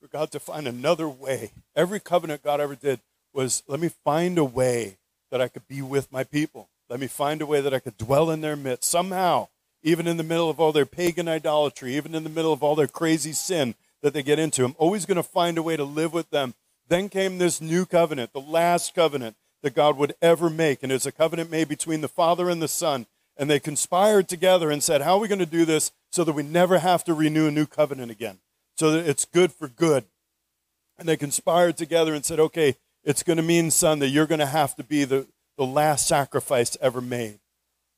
for 0.00 0.08
God 0.08 0.30
to 0.30 0.40
find 0.40 0.66
another 0.66 1.08
way. 1.08 1.52
Every 1.76 2.00
covenant 2.00 2.42
God 2.42 2.60
ever 2.60 2.74
did 2.74 3.00
was 3.32 3.62
let 3.66 3.80
me 3.80 3.90
find 4.04 4.38
a 4.38 4.44
way 4.44 4.98
that 5.30 5.40
I 5.40 5.48
could 5.48 5.66
be 5.68 5.82
with 5.82 6.10
my 6.12 6.24
people. 6.24 6.68
Let 6.88 7.00
me 7.00 7.06
find 7.06 7.42
a 7.42 7.46
way 7.46 7.60
that 7.60 7.74
I 7.74 7.80
could 7.80 7.98
dwell 7.98 8.30
in 8.30 8.40
their 8.40 8.56
midst 8.56 8.90
somehow, 8.90 9.48
even 9.82 10.06
in 10.06 10.16
the 10.16 10.22
middle 10.22 10.48
of 10.48 10.58
all 10.58 10.72
their 10.72 10.86
pagan 10.86 11.28
idolatry, 11.28 11.94
even 11.96 12.14
in 12.14 12.24
the 12.24 12.30
middle 12.30 12.52
of 12.52 12.62
all 12.62 12.74
their 12.74 12.86
crazy 12.86 13.32
sin 13.32 13.74
that 14.02 14.14
they 14.14 14.22
get 14.22 14.38
into. 14.38 14.64
I'm 14.64 14.74
always 14.78 15.06
going 15.06 15.16
to 15.16 15.22
find 15.22 15.58
a 15.58 15.62
way 15.62 15.76
to 15.76 15.84
live 15.84 16.12
with 16.12 16.30
them. 16.30 16.54
Then 16.88 17.08
came 17.08 17.36
this 17.36 17.60
new 17.60 17.84
covenant, 17.84 18.32
the 18.32 18.40
last 18.40 18.94
covenant 18.94 19.36
that 19.62 19.74
God 19.74 19.96
would 19.96 20.14
ever 20.22 20.48
make. 20.48 20.82
And 20.82 20.90
it's 20.90 21.06
a 21.06 21.12
covenant 21.12 21.50
made 21.50 21.68
between 21.68 22.00
the 22.00 22.08
Father 22.08 22.48
and 22.48 22.62
the 22.62 22.68
Son. 22.68 23.06
And 23.36 23.50
they 23.50 23.60
conspired 23.60 24.28
together 24.28 24.70
and 24.70 24.82
said, 24.82 25.02
How 25.02 25.16
are 25.16 25.20
we 25.20 25.28
going 25.28 25.38
to 25.38 25.46
do 25.46 25.64
this 25.64 25.92
so 26.10 26.24
that 26.24 26.32
we 26.32 26.42
never 26.42 26.78
have 26.78 27.04
to 27.04 27.14
renew 27.14 27.48
a 27.48 27.52
new 27.52 27.66
covenant 27.66 28.10
again? 28.10 28.38
So 28.76 28.92
that 28.92 29.08
it's 29.08 29.24
good 29.24 29.52
for 29.52 29.68
good. 29.68 30.04
And 30.98 31.08
they 31.08 31.16
conspired 31.16 31.76
together 31.76 32.14
and 32.14 32.24
said, 32.24 32.40
Okay, 32.40 32.76
it's 33.08 33.22
going 33.22 33.38
to 33.38 33.42
mean, 33.42 33.70
son, 33.70 34.00
that 34.00 34.10
you're 34.10 34.26
going 34.26 34.38
to 34.38 34.44
have 34.44 34.76
to 34.76 34.84
be 34.84 35.04
the, 35.04 35.26
the 35.56 35.64
last 35.64 36.06
sacrifice 36.06 36.76
ever 36.82 37.00
made. 37.00 37.38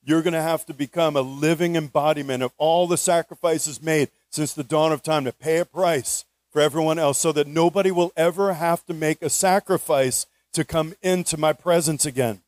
You're 0.04 0.22
going 0.22 0.34
to 0.34 0.40
have 0.40 0.64
to 0.66 0.72
become 0.72 1.16
a 1.16 1.20
living 1.20 1.74
embodiment 1.74 2.44
of 2.44 2.52
all 2.58 2.86
the 2.86 2.96
sacrifices 2.96 3.82
made 3.82 4.10
since 4.30 4.52
the 4.52 4.62
dawn 4.62 4.92
of 4.92 5.02
time 5.02 5.24
to 5.24 5.32
pay 5.32 5.58
a 5.58 5.64
price 5.64 6.24
for 6.52 6.62
everyone 6.62 7.00
else 7.00 7.18
so 7.18 7.32
that 7.32 7.48
nobody 7.48 7.90
will 7.90 8.12
ever 8.16 8.52
have 8.52 8.86
to 8.86 8.94
make 8.94 9.20
a 9.20 9.28
sacrifice 9.28 10.26
to 10.52 10.64
come 10.64 10.94
into 11.02 11.36
my 11.36 11.52
presence 11.52 12.06
again. 12.06 12.42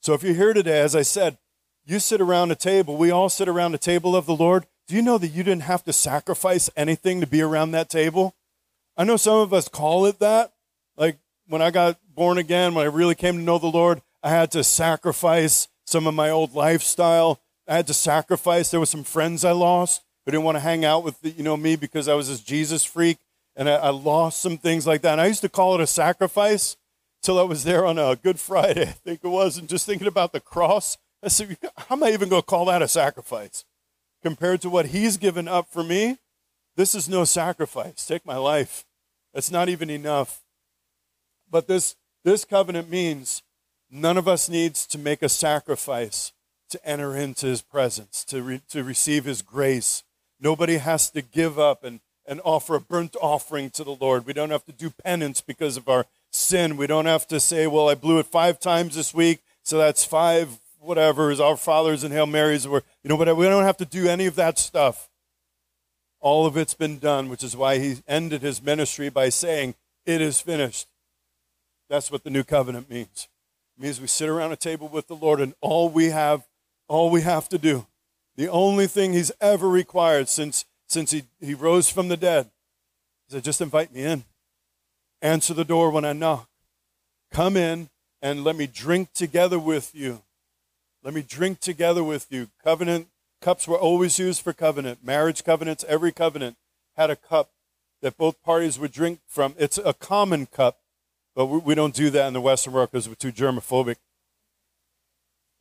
So 0.00 0.14
if 0.14 0.22
you're 0.22 0.32
here 0.32 0.54
today, 0.54 0.80
as 0.80 0.96
I 0.96 1.02
said, 1.02 1.36
you 1.84 1.98
sit 1.98 2.22
around 2.22 2.50
a 2.50 2.54
table, 2.54 2.96
we 2.96 3.10
all 3.10 3.28
sit 3.28 3.46
around 3.46 3.74
a 3.74 3.78
table 3.78 4.16
of 4.16 4.24
the 4.24 4.34
Lord. 4.34 4.64
Do 4.86 4.96
you 4.96 5.02
know 5.02 5.18
that 5.18 5.28
you 5.28 5.42
didn't 5.42 5.64
have 5.64 5.84
to 5.84 5.92
sacrifice 5.92 6.70
anything 6.78 7.20
to 7.20 7.26
be 7.26 7.42
around 7.42 7.72
that 7.72 7.90
table? 7.90 8.34
I 8.96 9.04
know 9.04 9.18
some 9.18 9.36
of 9.36 9.52
us 9.52 9.68
call 9.68 10.06
it 10.06 10.18
that. 10.20 10.52
When 11.48 11.62
I 11.62 11.70
got 11.70 11.98
born 12.14 12.36
again, 12.36 12.74
when 12.74 12.84
I 12.84 12.90
really 12.90 13.14
came 13.14 13.36
to 13.36 13.42
know 13.42 13.58
the 13.58 13.66
Lord, 13.66 14.02
I 14.22 14.28
had 14.28 14.50
to 14.52 14.62
sacrifice 14.62 15.68
some 15.86 16.06
of 16.06 16.14
my 16.14 16.28
old 16.28 16.54
lifestyle. 16.54 17.40
I 17.66 17.76
had 17.76 17.86
to 17.86 17.94
sacrifice. 17.94 18.70
There 18.70 18.80
were 18.80 18.86
some 18.86 19.04
friends 19.04 19.44
I 19.44 19.52
lost 19.52 20.02
who 20.24 20.32
didn't 20.32 20.44
want 20.44 20.56
to 20.56 20.60
hang 20.60 20.84
out 20.84 21.04
with 21.04 21.20
the, 21.22 21.30
you 21.30 21.42
know 21.42 21.56
me 21.56 21.74
because 21.74 22.06
I 22.06 22.14
was 22.14 22.28
this 22.28 22.40
Jesus 22.40 22.84
freak, 22.84 23.16
and 23.56 23.68
I, 23.68 23.76
I 23.76 23.88
lost 23.90 24.42
some 24.42 24.58
things 24.58 24.86
like 24.86 25.00
that. 25.02 25.12
And 25.12 25.20
I 25.22 25.26
used 25.26 25.40
to 25.40 25.48
call 25.48 25.74
it 25.74 25.80
a 25.80 25.86
sacrifice 25.86 26.76
till 27.22 27.38
I 27.38 27.42
was 27.42 27.64
there 27.64 27.86
on 27.86 27.98
a 27.98 28.16
Good 28.16 28.38
Friday, 28.38 28.82
I 28.82 28.86
think 28.86 29.20
it 29.24 29.28
was, 29.28 29.56
and 29.56 29.68
just 29.68 29.86
thinking 29.86 30.06
about 30.06 30.32
the 30.32 30.40
cross. 30.40 30.98
I 31.22 31.28
said, 31.28 31.56
how 31.76 31.96
am 31.96 32.02
I 32.02 32.10
even 32.10 32.28
going 32.28 32.42
to 32.42 32.46
call 32.46 32.66
that 32.66 32.82
a 32.82 32.88
sacrifice 32.88 33.64
compared 34.22 34.60
to 34.60 34.70
what 34.70 34.86
He's 34.86 35.16
given 35.16 35.48
up 35.48 35.68
for 35.70 35.82
me? 35.82 36.18
This 36.76 36.94
is 36.94 37.08
no 37.08 37.24
sacrifice. 37.24 38.06
Take 38.06 38.26
my 38.26 38.36
life. 38.36 38.84
That's 39.32 39.50
not 39.50 39.68
even 39.68 39.88
enough. 39.88 40.42
But 41.50 41.66
this 41.66 41.96
this 42.24 42.44
covenant 42.44 42.90
means 42.90 43.42
None 43.90 44.18
of 44.18 44.28
us 44.28 44.48
needs 44.48 44.86
to 44.88 44.98
make 44.98 45.22
a 45.22 45.28
sacrifice 45.28 46.32
to 46.70 46.86
enter 46.86 47.16
into 47.16 47.46
his 47.46 47.62
presence, 47.62 48.22
to, 48.26 48.42
re, 48.42 48.60
to 48.68 48.84
receive 48.84 49.24
his 49.24 49.40
grace. 49.40 50.02
Nobody 50.38 50.76
has 50.76 51.10
to 51.10 51.22
give 51.22 51.58
up 51.58 51.82
and, 51.84 52.00
and 52.26 52.40
offer 52.44 52.74
a 52.74 52.80
burnt 52.80 53.16
offering 53.20 53.70
to 53.70 53.84
the 53.84 53.96
Lord. 53.98 54.26
We 54.26 54.34
don't 54.34 54.50
have 54.50 54.66
to 54.66 54.72
do 54.72 54.90
penance 54.90 55.40
because 55.40 55.78
of 55.78 55.88
our 55.88 56.04
sin. 56.30 56.76
We 56.76 56.86
don't 56.86 57.06
have 57.06 57.26
to 57.28 57.40
say, 57.40 57.66
well, 57.66 57.88
I 57.88 57.94
blew 57.94 58.18
it 58.18 58.26
five 58.26 58.60
times 58.60 58.94
this 58.94 59.14
week, 59.14 59.40
so 59.62 59.78
that's 59.78 60.04
five 60.04 60.58
whatever, 60.80 61.30
is 61.30 61.40
our 61.40 61.56
fathers 61.56 62.04
and 62.04 62.12
Hail 62.12 62.26
Marys. 62.26 62.66
Or, 62.66 62.82
you 63.02 63.08
know, 63.08 63.16
but 63.16 63.34
we 63.36 63.46
don't 63.46 63.64
have 63.64 63.78
to 63.78 63.86
do 63.86 64.06
any 64.06 64.26
of 64.26 64.36
that 64.36 64.58
stuff. 64.58 65.08
All 66.20 66.46
of 66.46 66.56
it's 66.56 66.74
been 66.74 66.98
done, 66.98 67.30
which 67.30 67.42
is 67.42 67.56
why 67.56 67.78
he 67.78 67.96
ended 68.06 68.42
his 68.42 68.62
ministry 68.62 69.08
by 69.08 69.30
saying, 69.30 69.74
it 70.04 70.20
is 70.20 70.40
finished. 70.40 70.88
That's 71.88 72.10
what 72.10 72.24
the 72.24 72.30
new 72.30 72.44
covenant 72.44 72.90
means. 72.90 73.28
It 73.76 73.82
means 73.82 74.00
we 74.00 74.06
sit 74.06 74.28
around 74.28 74.52
a 74.52 74.56
table 74.56 74.88
with 74.88 75.06
the 75.06 75.16
Lord 75.16 75.40
and 75.40 75.54
all 75.60 75.88
we 75.88 76.06
have, 76.06 76.46
all 76.88 77.10
we 77.10 77.22
have 77.22 77.48
to 77.50 77.58
do, 77.58 77.86
the 78.38 78.48
only 78.48 78.86
thing 78.86 79.12
he's 79.12 79.32
ever 79.40 79.68
required 79.68 80.28
since, 80.28 80.64
since 80.86 81.10
he, 81.10 81.24
he 81.40 81.54
rose 81.54 81.90
from 81.90 82.06
the 82.06 82.16
dead 82.16 82.48
is 83.26 83.34
to 83.34 83.40
just 83.40 83.60
invite 83.60 83.92
me 83.92 84.04
in. 84.04 84.22
Answer 85.20 85.54
the 85.54 85.64
door 85.64 85.90
when 85.90 86.04
I 86.04 86.12
knock. 86.12 86.48
Come 87.32 87.56
in 87.56 87.88
and 88.22 88.44
let 88.44 88.54
me 88.54 88.68
drink 88.68 89.12
together 89.12 89.58
with 89.58 89.92
you. 89.92 90.22
Let 91.02 91.14
me 91.14 91.22
drink 91.22 91.58
together 91.58 92.04
with 92.04 92.28
you. 92.30 92.48
Covenant 92.62 93.08
cups 93.40 93.66
were 93.66 93.76
always 93.76 94.20
used 94.20 94.42
for 94.42 94.52
covenant. 94.52 95.04
Marriage 95.04 95.42
covenants, 95.42 95.84
every 95.88 96.12
covenant 96.12 96.56
had 96.96 97.10
a 97.10 97.16
cup 97.16 97.50
that 98.02 98.16
both 98.16 98.40
parties 98.44 98.78
would 98.78 98.92
drink 98.92 99.18
from. 99.26 99.56
It's 99.58 99.78
a 99.78 99.94
common 99.94 100.46
cup 100.46 100.78
but 101.38 101.46
we 101.46 101.76
don't 101.76 101.94
do 101.94 102.10
that 102.10 102.26
in 102.26 102.32
the 102.32 102.40
Western 102.40 102.72
world 102.72 102.90
because 102.90 103.08
we're 103.08 103.14
too 103.14 103.30
germophobic. 103.30 103.94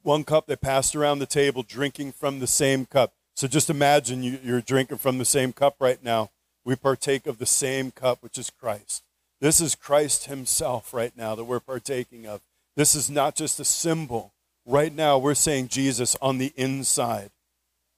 One 0.01 0.23
cup 0.23 0.47
they 0.47 0.55
passed 0.55 0.95
around 0.95 1.19
the 1.19 1.27
table, 1.27 1.61
drinking 1.61 2.13
from 2.13 2.39
the 2.39 2.47
same 2.47 2.87
cup. 2.87 3.13
So 3.35 3.47
just 3.47 3.69
imagine 3.69 4.23
you're 4.23 4.59
drinking 4.59 4.97
from 4.97 5.19
the 5.19 5.23
same 5.23 5.53
cup 5.53 5.75
right 5.79 6.03
now. 6.03 6.31
We 6.65 6.75
partake 6.75 7.27
of 7.27 7.37
the 7.37 7.45
same 7.45 7.91
cup, 7.91 8.23
which 8.23 8.39
is 8.39 8.49
Christ. 8.49 9.03
This 9.39 9.61
is 9.61 9.75
Christ 9.75 10.25
Himself 10.25 10.95
right 10.95 11.15
now 11.15 11.35
that 11.35 11.43
we're 11.43 11.59
partaking 11.59 12.25
of. 12.25 12.41
This 12.75 12.95
is 12.95 13.07
not 13.07 13.35
just 13.35 13.59
a 13.59 13.63
symbol. 13.63 14.33
Right 14.65 14.95
now, 14.95 15.19
we're 15.19 15.35
saying 15.35 15.67
Jesus 15.67 16.15
on 16.23 16.39
the 16.39 16.53
inside. 16.55 17.29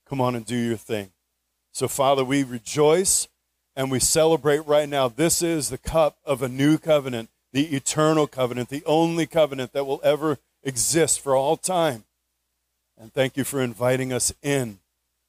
Come 0.05 0.19
on 0.19 0.35
and 0.35 0.45
do 0.45 0.57
your 0.57 0.75
thing. 0.75 1.11
So, 1.71 1.87
Father, 1.87 2.25
we 2.25 2.43
rejoice 2.43 3.29
and 3.73 3.89
we 3.89 4.01
celebrate 4.01 4.67
right 4.67 4.89
now. 4.89 5.07
This 5.07 5.41
is 5.41 5.69
the 5.69 5.77
cup 5.77 6.17
of 6.25 6.41
a 6.41 6.49
new 6.49 6.77
covenant 6.77 7.29
the 7.51 7.75
eternal 7.75 8.27
covenant, 8.27 8.69
the 8.69 8.83
only 8.85 9.25
covenant 9.25 9.73
that 9.73 9.85
will 9.85 10.01
ever 10.03 10.37
exist 10.63 11.19
for 11.19 11.35
all 11.35 11.57
time. 11.57 12.03
And 12.97 13.13
thank 13.13 13.37
you 13.37 13.43
for 13.43 13.61
inviting 13.61 14.11
us 14.11 14.33
in 14.41 14.79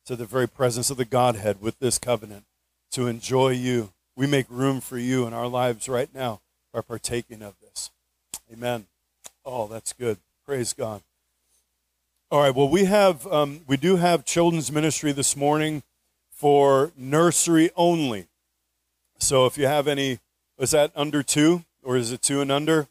to 0.06 0.16
the 0.16 0.26
very 0.26 0.48
presence 0.48 0.90
of 0.90 0.96
the 0.96 1.04
Godhead 1.04 1.60
with 1.60 1.78
this 1.78 1.98
covenant 1.98 2.44
to 2.92 3.06
enjoy 3.06 3.50
you. 3.50 3.92
We 4.16 4.26
make 4.26 4.46
room 4.50 4.80
for 4.80 4.98
you 4.98 5.26
in 5.26 5.32
our 5.32 5.46
lives 5.46 5.88
right 5.88 6.12
now 6.12 6.40
by 6.72 6.80
partaking 6.80 7.42
of 7.42 7.54
this. 7.60 7.90
Amen. 8.52 8.86
Oh, 9.44 9.68
that's 9.68 9.92
good. 9.92 10.18
Praise 10.44 10.72
God. 10.72 11.02
All 12.30 12.40
right. 12.40 12.54
Well, 12.54 12.68
we 12.68 12.84
have 12.84 13.26
um, 13.28 13.60
we 13.66 13.76
do 13.76 13.96
have 13.96 14.24
children's 14.24 14.70
ministry 14.70 15.12
this 15.12 15.36
morning 15.36 15.82
for 16.30 16.92
nursery 16.96 17.70
only. 17.76 18.26
So 19.18 19.46
if 19.46 19.58
you 19.58 19.66
have 19.66 19.86
any, 19.86 20.18
is 20.58 20.70
that 20.72 20.92
under 20.96 21.22
two? 21.22 21.64
Or 21.82 21.96
is 21.96 22.12
it 22.12 22.22
two 22.22 22.40
and 22.40 22.52
under? 22.52 22.88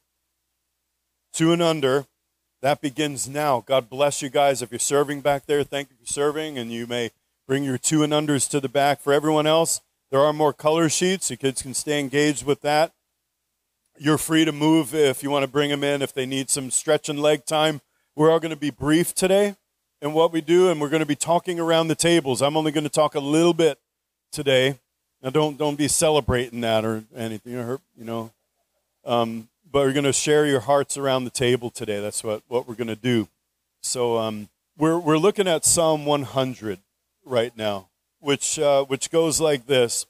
Two 1.33 1.51
and 1.51 1.61
under. 1.61 2.05
That 2.61 2.81
begins 2.81 3.27
now. 3.27 3.63
God 3.65 3.89
bless 3.89 4.21
you 4.21 4.29
guys. 4.29 4.61
If 4.61 4.71
you're 4.71 4.79
serving 4.79 5.21
back 5.21 5.45
there, 5.45 5.63
thank 5.63 5.89
you 5.89 5.95
for 5.99 6.11
serving. 6.11 6.57
And 6.57 6.71
you 6.71 6.87
may 6.87 7.11
bring 7.47 7.63
your 7.63 7.77
two 7.77 8.03
and 8.03 8.11
unders 8.11 8.49
to 8.49 8.59
the 8.59 8.69
back. 8.69 8.99
For 8.99 9.13
everyone 9.13 9.47
else, 9.47 9.81
there 10.11 10.19
are 10.19 10.33
more 10.33 10.53
color 10.53 10.89
sheets. 10.89 11.29
You 11.29 11.37
kids 11.37 11.61
can 11.61 11.73
stay 11.73 11.99
engaged 11.99 12.45
with 12.45 12.61
that. 12.61 12.91
You're 13.97 14.17
free 14.17 14.45
to 14.45 14.51
move 14.51 14.95
if 14.95 15.23
you 15.23 15.29
want 15.29 15.43
to 15.43 15.51
bring 15.51 15.69
them 15.69 15.83
in, 15.83 16.01
if 16.01 16.13
they 16.13 16.25
need 16.25 16.49
some 16.49 16.71
stretch 16.71 17.09
and 17.09 17.21
leg 17.21 17.45
time. 17.45 17.81
We're 18.15 18.31
all 18.31 18.39
going 18.39 18.51
to 18.51 18.57
be 18.57 18.69
brief 18.69 19.13
today 19.13 19.55
in 20.01 20.13
what 20.13 20.31
we 20.31 20.41
do, 20.41 20.69
and 20.69 20.79
we're 20.79 20.89
going 20.89 21.01
to 21.01 21.05
be 21.05 21.15
talking 21.15 21.59
around 21.59 21.89
the 21.89 21.95
tables. 21.95 22.41
I'm 22.41 22.57
only 22.57 22.71
going 22.71 22.85
to 22.85 22.89
talk 22.89 23.15
a 23.15 23.19
little 23.19 23.53
bit 23.53 23.77
today. 24.31 24.79
Now, 25.21 25.29
don't 25.29 25.57
don't 25.57 25.77
be 25.77 25.87
celebrating 25.87 26.61
that 26.61 26.85
or 26.85 27.03
anything. 27.15 27.53
You 27.53 27.79
know, 27.97 28.31
um, 29.09 29.49
but 29.71 29.79
we're 29.79 29.93
going 29.93 30.03
to 30.03 30.13
share 30.13 30.45
your 30.45 30.59
hearts 30.59 30.95
around 30.95 31.23
the 31.23 31.31
table 31.31 31.71
today. 31.71 31.99
That's 31.99 32.23
what, 32.23 32.43
what 32.47 32.67
we're 32.67 32.75
going 32.75 32.87
to 32.87 32.95
do. 32.95 33.27
So 33.81 34.17
um, 34.17 34.49
we're, 34.77 34.99
we're 34.99 35.17
looking 35.17 35.47
at 35.47 35.65
Psalm 35.65 36.05
100 36.05 36.79
right 37.25 37.57
now, 37.57 37.89
which, 38.19 38.59
uh, 38.59 38.85
which 38.85 39.09
goes 39.09 39.41
like 39.41 39.65
this 39.65 40.05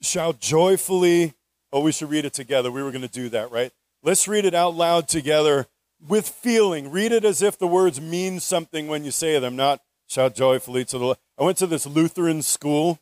Shout 0.00 0.40
joyfully. 0.40 1.34
Oh, 1.72 1.80
we 1.80 1.92
should 1.92 2.10
read 2.10 2.24
it 2.24 2.34
together. 2.34 2.70
We 2.70 2.82
were 2.82 2.90
going 2.90 3.02
to 3.02 3.08
do 3.08 3.28
that, 3.30 3.50
right? 3.50 3.72
Let's 4.02 4.28
read 4.28 4.44
it 4.44 4.54
out 4.54 4.74
loud 4.74 5.08
together 5.08 5.66
with 6.06 6.28
feeling. 6.28 6.90
Read 6.90 7.10
it 7.12 7.24
as 7.24 7.40
if 7.40 7.58
the 7.58 7.66
words 7.66 8.00
mean 8.00 8.38
something 8.40 8.86
when 8.86 9.04
you 9.04 9.10
say 9.10 9.38
them, 9.38 9.56
not 9.56 9.80
shout 10.06 10.34
joyfully 10.34 10.84
to 10.86 10.98
the. 10.98 11.16
I 11.38 11.44
went 11.44 11.58
to 11.58 11.66
this 11.66 11.86
Lutheran 11.86 12.42
school 12.42 12.98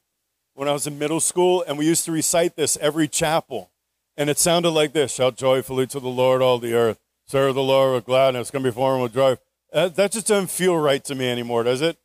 when 0.55 0.69
I 0.69 0.73
was 0.73 0.87
in 0.87 0.99
middle 0.99 1.21
school, 1.21 1.65
and 1.67 1.77
we 1.77 1.87
used 1.87 2.05
to 2.05 2.13
recite 2.13 2.55
this 2.55 2.79
every 2.81 3.09
chapel. 3.09 3.72
And 4.17 4.29
it 4.29 4.39
sounded 4.39 4.71
like 4.71 4.93
this 4.93 5.15
Shout 5.15 5.37
joyfully 5.37 5.87
to 5.89 6.01
the 6.01 6.09
Lord, 6.09 6.43
all 6.43 6.59
the 6.59 6.75
earth. 6.75 6.99
Serve 7.27 7.55
the 7.55 7.63
Lord 7.63 7.95
with 7.95 8.07
gladness. 8.07 8.51
Come 8.51 8.63
before 8.63 8.95
him 8.95 9.03
with 9.03 9.15
joy. 9.15 9.37
Uh, 9.73 9.89
that 9.89 10.13
just 10.13 10.27
doesn't 10.27 10.51
feel 10.51 10.77
right 10.77 11.03
to 11.05 11.15
me 11.15 11.29
anymore, 11.29 11.63
does 11.63 11.81
it? 11.81 11.97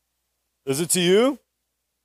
Does 0.65 0.79
it 0.79 0.89
to 0.91 1.01
you? 1.01 1.39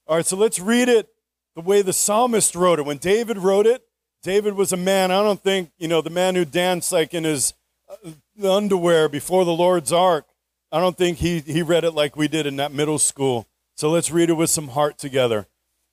All 0.06 0.16
right, 0.16 0.26
so 0.26 0.36
let's 0.36 0.58
read 0.58 0.88
it 0.88 1.08
the 1.54 1.60
way 1.60 1.82
the 1.82 1.92
psalmist 1.92 2.56
wrote 2.56 2.78
it. 2.78 2.86
When 2.86 2.96
David 2.96 3.38
wrote 3.38 3.66
it, 3.66 3.84
David 4.22 4.54
was 4.54 4.72
a 4.72 4.76
man, 4.76 5.10
I 5.10 5.22
don't 5.22 5.42
think, 5.42 5.70
you 5.78 5.88
know, 5.88 6.00
the 6.00 6.10
man 6.10 6.34
who 6.34 6.44
danced 6.44 6.92
like 6.92 7.12
in 7.14 7.24
his 7.24 7.54
uh, 7.88 8.52
underwear 8.52 9.08
before 9.08 9.44
the 9.44 9.52
Lord's 9.52 9.92
ark. 9.92 10.26
I 10.70 10.80
don't 10.80 10.96
think 10.96 11.18
he, 11.18 11.40
he 11.40 11.62
read 11.62 11.84
it 11.84 11.92
like 11.92 12.16
we 12.16 12.28
did 12.28 12.46
in 12.46 12.56
that 12.56 12.72
middle 12.72 12.98
school. 12.98 13.46
So 13.76 13.90
let's 13.90 14.10
read 14.10 14.30
it 14.30 14.34
with 14.34 14.50
some 14.50 14.68
heart 14.68 14.96
together. 14.96 15.46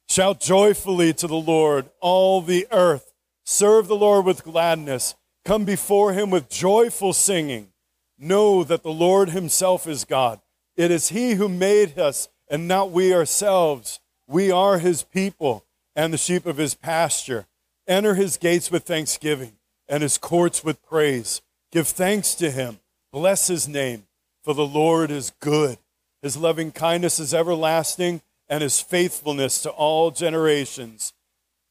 Shout 0.07 0.39
joyfully 0.39 1.13
to 1.13 1.27
the 1.27 1.35
Lord, 1.35 1.89
all 1.99 2.41
the 2.41 2.67
earth. 2.71 3.08
Serve 3.51 3.88
the 3.88 3.96
Lord 3.96 4.25
with 4.25 4.44
gladness. 4.44 5.15
Come 5.44 5.65
before 5.65 6.13
him 6.13 6.29
with 6.29 6.50
joyful 6.50 7.13
singing. 7.13 7.70
Know 8.15 8.63
that 8.63 8.84
the 8.84 8.94
Lord 8.94 9.32
himself 9.32 9.88
is 9.88 10.06
God. 10.06 10.39
It 10.77 10.91
is 10.91 11.10
he 11.10 11.34
who 11.34 11.50
made 11.50 11.98
us 11.98 12.29
and 12.48 12.68
not 12.68 12.91
we 12.91 13.12
ourselves. 13.12 14.01
We 14.27 14.51
are 14.51 14.77
his 14.77 15.01
people 15.01 15.65
and 15.96 16.13
the 16.13 16.18
sheep 16.20 16.46
of 16.46 16.58
his 16.58 16.75
pasture. 16.75 17.48
Enter 17.88 18.13
his 18.13 18.38
gates 18.38 18.70
with 18.70 18.84
thanksgiving 18.84 19.53
and 19.88 20.03
his 20.03 20.20
courts 20.20 20.63
with 20.63 20.86
praise. 20.86 21.41
Give 21.72 21.88
thanks 21.88 22.36
to 22.36 22.51
him. 22.51 22.77
Bless 23.12 23.48
his 23.48 23.68
name, 23.68 24.03
for 24.44 24.53
the 24.53 24.68
Lord 24.68 25.10
is 25.10 25.34
good. 25.39 25.79
His 26.22 26.38
loving 26.38 26.72
kindness 26.72 27.20
is 27.20 27.34
everlasting, 27.34 28.22
and 28.48 28.62
his 28.62 28.79
faithfulness 28.79 29.60
to 29.63 29.72
all 29.72 30.12
generations. 30.12 31.13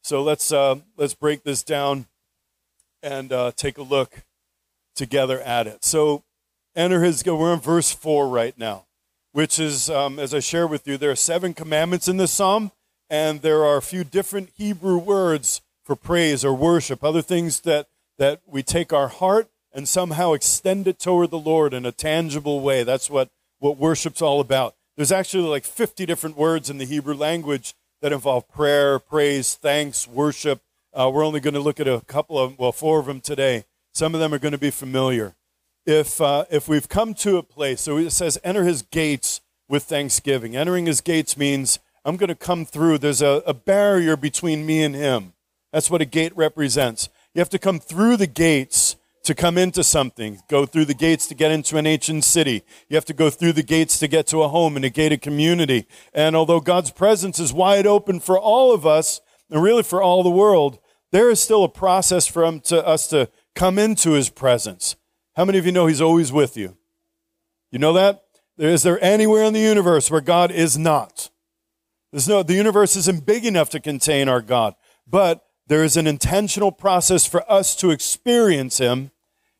So 0.01 0.23
let's 0.23 0.51
uh, 0.51 0.75
let's 0.97 1.13
break 1.13 1.43
this 1.43 1.63
down 1.63 2.07
and 3.03 3.31
uh, 3.31 3.51
take 3.55 3.77
a 3.77 3.83
look 3.83 4.23
together 4.95 5.39
at 5.41 5.67
it. 5.67 5.83
So 5.83 6.23
enter 6.75 7.03
his. 7.03 7.23
We're 7.25 7.53
in 7.53 7.59
verse 7.59 7.91
four 7.93 8.27
right 8.27 8.57
now, 8.57 8.85
which 9.31 9.59
is 9.59 9.89
um, 9.89 10.19
as 10.19 10.33
I 10.33 10.39
share 10.39 10.67
with 10.67 10.87
you. 10.87 10.97
There 10.97 11.11
are 11.11 11.15
seven 11.15 11.53
commandments 11.53 12.07
in 12.07 12.17
this 12.17 12.31
psalm, 12.31 12.71
and 13.09 13.41
there 13.41 13.63
are 13.65 13.77
a 13.77 13.81
few 13.81 14.03
different 14.03 14.49
Hebrew 14.55 14.97
words 14.97 15.61
for 15.83 15.95
praise 15.95 16.45
or 16.45 16.53
worship, 16.53 17.03
other 17.03 17.21
things 17.21 17.61
that 17.61 17.87
that 18.19 18.41
we 18.45 18.61
take 18.61 18.93
our 18.93 19.07
heart 19.07 19.49
and 19.73 19.87
somehow 19.87 20.33
extend 20.33 20.87
it 20.87 20.99
toward 20.99 21.31
the 21.31 21.39
Lord 21.39 21.73
in 21.73 21.85
a 21.85 21.91
tangible 21.91 22.61
way. 22.61 22.83
That's 22.83 23.09
what, 23.09 23.29
what 23.59 23.77
worship's 23.77 24.21
all 24.21 24.39
about. 24.39 24.75
There's 24.97 25.11
actually 25.11 25.47
like 25.47 25.63
50 25.63 26.05
different 26.05 26.37
words 26.37 26.69
in 26.69 26.77
the 26.77 26.85
Hebrew 26.85 27.15
language 27.15 27.73
that 28.01 28.13
involve 28.13 28.47
prayer, 28.47 28.99
praise, 28.99 29.55
thanks, 29.55 30.07
worship. 30.07 30.61
Uh, 30.93 31.09
we're 31.13 31.25
only 31.25 31.39
going 31.39 31.53
to 31.53 31.59
look 31.59 31.79
at 31.79 31.87
a 31.87 32.01
couple 32.01 32.39
of, 32.39 32.57
well, 32.57 32.71
four 32.71 32.99
of 32.99 33.05
them 33.05 33.21
today. 33.21 33.65
Some 33.93 34.13
of 34.13 34.19
them 34.19 34.33
are 34.33 34.39
going 34.39 34.53
to 34.53 34.57
be 34.57 34.71
familiar. 34.71 35.35
If, 35.85 36.21
uh, 36.21 36.45
if 36.49 36.67
we've 36.67 36.89
come 36.89 37.13
to 37.15 37.37
a 37.37 37.43
place, 37.43 37.81
so 37.81 37.97
it 37.97 38.11
says, 38.11 38.37
enter 38.43 38.63
his 38.63 38.81
gates 38.83 39.41
with 39.67 39.83
thanksgiving. 39.83 40.55
Entering 40.55 40.85
his 40.85 41.01
gates 41.01 41.37
means 41.37 41.79
I'm 42.05 42.17
going 42.17 42.29
to 42.29 42.35
come 42.35 42.65
through. 42.65 42.99
There's 42.99 43.21
a, 43.21 43.43
a 43.45 43.53
barrier 43.53 44.15
between 44.15 44.65
me 44.65 44.83
and 44.83 44.95
him. 44.95 45.33
That's 45.71 45.91
what 45.91 46.01
a 46.01 46.05
gate 46.05 46.35
represents. 46.35 47.09
You 47.33 47.39
have 47.39 47.49
to 47.49 47.59
come 47.59 47.79
through 47.79 48.17
the 48.17 48.27
gates 48.27 48.95
to 49.23 49.35
come 49.35 49.57
into 49.57 49.83
something. 49.83 50.39
Go 50.47 50.65
through 50.65 50.85
the 50.85 50.93
gates 50.93 51.27
to 51.27 51.35
get 51.35 51.51
into 51.51 51.77
an 51.77 51.85
ancient 51.85 52.23
city. 52.23 52.63
You 52.87 52.95
have 52.95 53.05
to 53.05 53.13
go 53.13 53.29
through 53.29 53.53
the 53.53 53.63
gates 53.63 53.99
to 53.99 54.07
get 54.07 54.27
to 54.27 54.43
a 54.43 54.47
home 54.47 54.75
and 54.75 54.85
a 54.85 54.89
gated 54.89 55.21
community. 55.21 55.87
And 56.13 56.35
although 56.35 56.59
God's 56.59 56.91
presence 56.91 57.39
is 57.39 57.53
wide 57.53 57.85
open 57.85 58.19
for 58.19 58.39
all 58.39 58.73
of 58.73 58.85
us, 58.85 59.21
and 59.49 59.61
really 59.61 59.83
for 59.83 60.01
all 60.01 60.23
the 60.23 60.29
world, 60.29 60.79
there 61.11 61.29
is 61.29 61.39
still 61.39 61.63
a 61.63 61.69
process 61.69 62.27
for 62.27 62.43
him 62.43 62.59
to, 62.61 62.85
us 62.85 63.07
to 63.07 63.29
come 63.55 63.79
into 63.79 64.11
his 64.11 64.29
presence. 64.29 64.95
How 65.35 65.45
many 65.45 65.57
of 65.57 65.65
you 65.65 65.71
know 65.71 65.87
he's 65.87 66.01
always 66.01 66.31
with 66.31 66.55
you? 66.55 66.77
You 67.71 67.79
know 67.79 67.93
that? 67.93 68.23
Is 68.57 68.83
there 68.83 69.03
anywhere 69.03 69.43
in 69.43 69.53
the 69.53 69.59
universe 69.59 70.11
where 70.11 70.21
God 70.21 70.51
is 70.51 70.77
not? 70.77 71.29
There's 72.11 72.27
no, 72.27 72.43
the 72.43 72.55
universe 72.55 72.95
isn't 72.95 73.25
big 73.25 73.45
enough 73.45 73.69
to 73.71 73.79
contain 73.79 74.27
our 74.27 74.41
God, 74.41 74.75
but 75.07 75.45
there 75.69 75.83
is 75.83 75.95
an 75.95 76.07
intentional 76.07 76.71
process 76.71 77.27
for 77.27 77.49
us 77.49 77.75
to 77.75 77.91
experience 77.91 78.79
him 78.79 79.11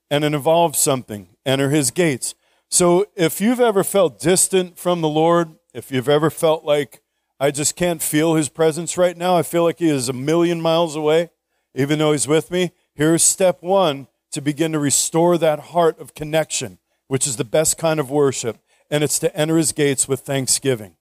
and 0.09 0.23
it 0.23 0.33
involves 0.33 0.79
something. 0.79 1.27
Enter 1.45 1.69
his 1.69 1.91
gates. 1.91 2.33
So 2.67 3.05
if 3.15 3.39
you've 3.39 3.59
ever 3.59 3.83
felt 3.83 4.19
distant 4.19 4.77
from 4.77 5.01
the 5.01 5.07
Lord, 5.07 5.51
if 5.71 5.91
you've 5.91 6.09
ever 6.09 6.31
felt 6.31 6.65
like 6.65 7.01
I 7.39 7.51
just 7.51 7.75
can't 7.75 8.01
feel 8.01 8.33
his 8.33 8.49
presence 8.49 8.97
right 8.97 9.15
now, 9.15 9.37
I 9.37 9.43
feel 9.43 9.63
like 9.63 9.77
he 9.77 9.89
is 9.89 10.09
a 10.09 10.13
million 10.13 10.59
miles 10.59 10.95
away, 10.95 11.29
even 11.75 11.99
though 11.99 12.11
he's 12.11 12.27
with 12.27 12.49
me, 12.49 12.71
here's 12.95 13.21
step 13.21 13.61
one 13.61 14.07
to 14.31 14.41
begin 14.41 14.71
to 14.71 14.79
restore 14.79 15.37
that 15.37 15.59
heart 15.59 15.99
of 15.99 16.15
connection, 16.15 16.79
which 17.07 17.27
is 17.27 17.37
the 17.37 17.45
best 17.45 17.77
kind 17.77 17.99
of 17.99 18.09
worship, 18.09 18.57
and 18.89 19.03
it's 19.03 19.19
to 19.19 19.35
enter 19.37 19.57
his 19.57 19.71
gates 19.71 20.07
with 20.07 20.21
thanksgiving. 20.21 20.95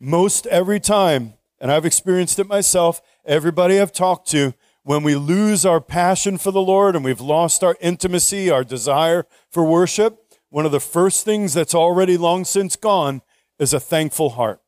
Most 0.00 0.46
every 0.46 0.80
time, 0.80 1.34
and 1.60 1.70
I've 1.70 1.86
experienced 1.86 2.38
it 2.38 2.48
myself, 2.48 3.00
everybody 3.24 3.80
I've 3.80 3.92
talked 3.92 4.28
to, 4.32 4.52
when 4.84 5.02
we 5.02 5.14
lose 5.16 5.66
our 5.66 5.80
passion 5.80 6.38
for 6.38 6.50
the 6.50 6.62
Lord 6.62 6.94
and 6.94 7.04
we've 7.04 7.20
lost 7.20 7.64
our 7.64 7.76
intimacy, 7.80 8.50
our 8.50 8.62
desire 8.62 9.26
for 9.50 9.64
worship, 9.64 10.20
one 10.50 10.66
of 10.66 10.72
the 10.72 10.80
first 10.80 11.24
things 11.24 11.54
that's 11.54 11.74
already 11.74 12.16
long 12.16 12.44
since 12.44 12.76
gone 12.76 13.22
is 13.58 13.72
a 13.72 13.80
thankful 13.80 14.30
heart. 14.30 14.60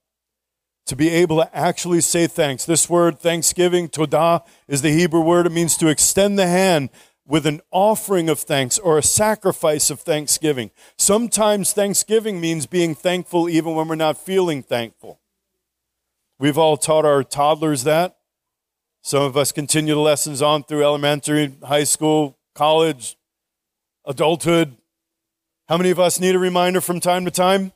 To 0.87 0.97
be 0.97 1.11
able 1.11 1.37
to 1.43 1.57
actually 1.57 2.01
say 2.01 2.27
thanks. 2.27 2.65
This 2.65 2.89
word, 2.89 3.19
thanksgiving, 3.19 3.89
todah, 3.89 4.45
is 4.67 4.83
the 4.83 4.91
Hebrew 4.91 5.21
word. 5.21 5.47
It 5.47 5.53
means 5.53 5.77
to 5.79 5.89
extend 5.89 6.39
the 6.39 6.47
hand 6.47 6.91
with 7.27 7.45
an 7.45 7.61
offering 7.71 8.29
of 8.29 8.39
thanks 8.39 8.79
or 8.79 8.97
a 8.97 9.03
sacrifice 9.03 9.91
of 9.91 10.01
thanksgiving. 10.01 10.71
Sometimes 10.97 11.73
thanksgiving 11.73 12.41
means 12.41 12.67
being 12.67 12.95
thankful 12.95 13.49
even 13.49 13.75
when 13.75 13.89
we're 13.89 13.97
not 13.97 14.17
feeling 14.17 14.63
thankful. 14.63 15.21
We've 16.39 16.59
all 16.59 16.77
taught 16.77 17.05
our 17.05 17.23
toddlers 17.23 17.85
that. 17.85 18.16
Some 19.07 19.23
of 19.23 19.37
us 19.37 19.53
continue 19.53 19.95
the 19.95 20.01
lessons 20.01 20.43
on 20.43 20.65
through 20.65 20.83
elementary, 20.83 21.55
high 21.63 21.85
school, 21.85 22.37
college, 22.57 23.17
adulthood. 24.05 24.77
How 25.69 25.77
many 25.77 25.91
of 25.91 26.01
us 26.01 26.19
need 26.19 26.35
a 26.35 26.41
reminder 26.41 26.81
from 26.81 26.99
time 26.99 27.25
to 27.25 27.31
time? 27.31 27.71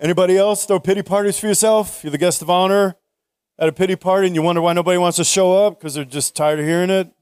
Anybody 0.00 0.38
else 0.38 0.64
throw 0.64 0.80
pity 0.80 1.02
parties 1.02 1.38
for 1.38 1.48
yourself? 1.48 2.02
You're 2.02 2.12
the 2.12 2.16
guest 2.16 2.40
of 2.40 2.48
honor 2.48 2.96
at 3.58 3.68
a 3.68 3.72
pity 3.72 3.94
party 3.94 4.26
and 4.26 4.34
you 4.34 4.40
wonder 4.40 4.62
why 4.62 4.72
nobody 4.72 4.96
wants 4.96 5.18
to 5.18 5.24
show 5.24 5.66
up 5.66 5.78
because 5.78 5.92
they're 5.92 6.04
just 6.06 6.34
tired 6.34 6.60
of 6.60 6.64
hearing 6.64 6.88
it? 6.88 7.12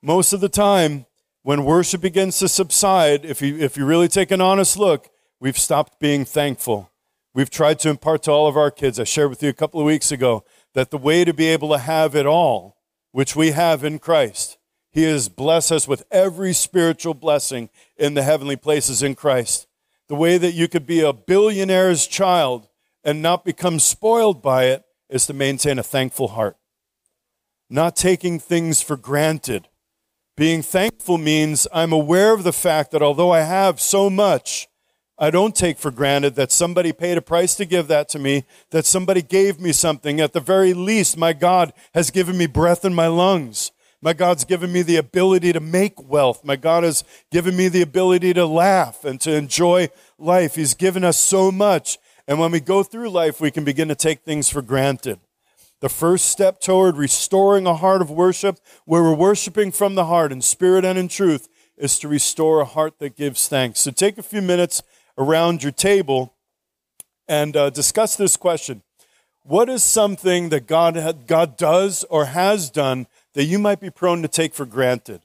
Most 0.00 0.32
of 0.32 0.40
the 0.40 0.48
time, 0.48 1.04
when 1.42 1.66
worship 1.66 2.00
begins 2.00 2.38
to 2.38 2.48
subside, 2.48 3.26
if 3.26 3.42
you, 3.42 3.58
if 3.58 3.76
you 3.76 3.84
really 3.84 4.08
take 4.08 4.30
an 4.30 4.40
honest 4.40 4.78
look, 4.78 5.10
we've 5.38 5.58
stopped 5.58 6.00
being 6.00 6.24
thankful. 6.24 6.90
We've 7.34 7.50
tried 7.50 7.78
to 7.80 7.90
impart 7.90 8.22
to 8.22 8.30
all 8.30 8.48
of 8.48 8.56
our 8.56 8.70
kids. 8.70 8.98
I 8.98 9.04
shared 9.04 9.28
with 9.28 9.42
you 9.42 9.50
a 9.50 9.52
couple 9.52 9.80
of 9.80 9.86
weeks 9.86 10.10
ago 10.10 10.44
that 10.74 10.90
the 10.90 10.98
way 10.98 11.24
to 11.24 11.32
be 11.32 11.46
able 11.46 11.70
to 11.70 11.78
have 11.78 12.14
it 12.14 12.26
all, 12.26 12.76
which 13.12 13.34
we 13.34 13.52
have 13.52 13.84
in 13.84 13.98
Christ, 13.98 14.58
He 14.90 15.02
has 15.04 15.28
blessed 15.28 15.72
us 15.72 15.88
with 15.88 16.04
every 16.10 16.52
spiritual 16.52 17.14
blessing 17.14 17.70
in 17.96 18.14
the 18.14 18.22
heavenly 18.22 18.56
places 18.56 19.02
in 19.02 19.14
Christ. 19.14 19.66
The 20.08 20.14
way 20.14 20.38
that 20.38 20.52
you 20.52 20.68
could 20.68 20.86
be 20.86 21.00
a 21.00 21.12
billionaire's 21.12 22.06
child 22.06 22.68
and 23.04 23.22
not 23.22 23.44
become 23.44 23.78
spoiled 23.78 24.42
by 24.42 24.64
it 24.64 24.84
is 25.08 25.26
to 25.26 25.34
maintain 25.34 25.78
a 25.78 25.82
thankful 25.82 26.28
heart. 26.28 26.56
Not 27.70 27.96
taking 27.96 28.38
things 28.38 28.80
for 28.80 28.96
granted. 28.96 29.68
Being 30.36 30.62
thankful 30.62 31.18
means 31.18 31.66
I'm 31.72 31.92
aware 31.92 32.32
of 32.32 32.44
the 32.44 32.52
fact 32.52 32.92
that 32.92 33.02
although 33.02 33.32
I 33.32 33.40
have 33.40 33.80
so 33.80 34.08
much, 34.08 34.68
I 35.18 35.30
don't 35.30 35.54
take 35.54 35.78
for 35.78 35.90
granted 35.90 36.36
that 36.36 36.52
somebody 36.52 36.92
paid 36.92 37.18
a 37.18 37.22
price 37.22 37.56
to 37.56 37.64
give 37.64 37.88
that 37.88 38.08
to 38.10 38.18
me, 38.18 38.44
that 38.70 38.86
somebody 38.86 39.20
gave 39.20 39.58
me 39.58 39.72
something. 39.72 40.20
At 40.20 40.32
the 40.32 40.40
very 40.40 40.74
least, 40.74 41.16
my 41.16 41.32
God 41.32 41.72
has 41.92 42.10
given 42.10 42.38
me 42.38 42.46
breath 42.46 42.84
in 42.84 42.94
my 42.94 43.08
lungs. 43.08 43.72
My 44.00 44.12
God's 44.12 44.44
given 44.44 44.72
me 44.72 44.82
the 44.82 44.96
ability 44.96 45.52
to 45.52 45.60
make 45.60 46.00
wealth. 46.08 46.44
My 46.44 46.54
God 46.54 46.84
has 46.84 47.02
given 47.32 47.56
me 47.56 47.66
the 47.66 47.82
ability 47.82 48.32
to 48.34 48.46
laugh 48.46 49.04
and 49.04 49.20
to 49.22 49.34
enjoy 49.34 49.88
life. 50.18 50.54
He's 50.54 50.74
given 50.74 51.02
us 51.02 51.18
so 51.18 51.50
much. 51.50 51.98
And 52.28 52.38
when 52.38 52.52
we 52.52 52.60
go 52.60 52.84
through 52.84 53.10
life, 53.10 53.40
we 53.40 53.50
can 53.50 53.64
begin 53.64 53.88
to 53.88 53.96
take 53.96 54.20
things 54.20 54.48
for 54.48 54.62
granted. 54.62 55.18
The 55.80 55.88
first 55.88 56.26
step 56.26 56.60
toward 56.60 56.96
restoring 56.96 57.66
a 57.66 57.74
heart 57.74 58.02
of 58.02 58.10
worship, 58.10 58.60
where 58.84 59.02
we're 59.02 59.14
worshiping 59.14 59.72
from 59.72 59.96
the 59.96 60.06
heart 60.06 60.30
in 60.30 60.42
spirit 60.42 60.84
and 60.84 60.98
in 60.98 61.08
truth, 61.08 61.48
is 61.76 61.98
to 62.00 62.08
restore 62.08 62.60
a 62.60 62.64
heart 62.64 62.98
that 62.98 63.16
gives 63.16 63.48
thanks. 63.48 63.80
So 63.80 63.90
take 63.90 64.18
a 64.18 64.22
few 64.22 64.42
minutes 64.42 64.82
around 65.18 65.62
your 65.62 65.72
table 65.72 66.32
and 67.26 67.56
uh, 67.56 67.68
discuss 67.70 68.16
this 68.16 68.36
question. 68.36 68.82
What 69.42 69.68
is 69.68 69.82
something 69.82 70.50
that 70.50 70.66
God, 70.66 71.26
God 71.26 71.56
does 71.56 72.04
or 72.04 72.26
has 72.26 72.70
done 72.70 73.06
that 73.34 73.44
you 73.44 73.58
might 73.58 73.80
be 73.80 73.90
prone 73.90 74.22
to 74.22 74.28
take 74.28 74.54
for 74.54 74.64
granted? 74.64 75.20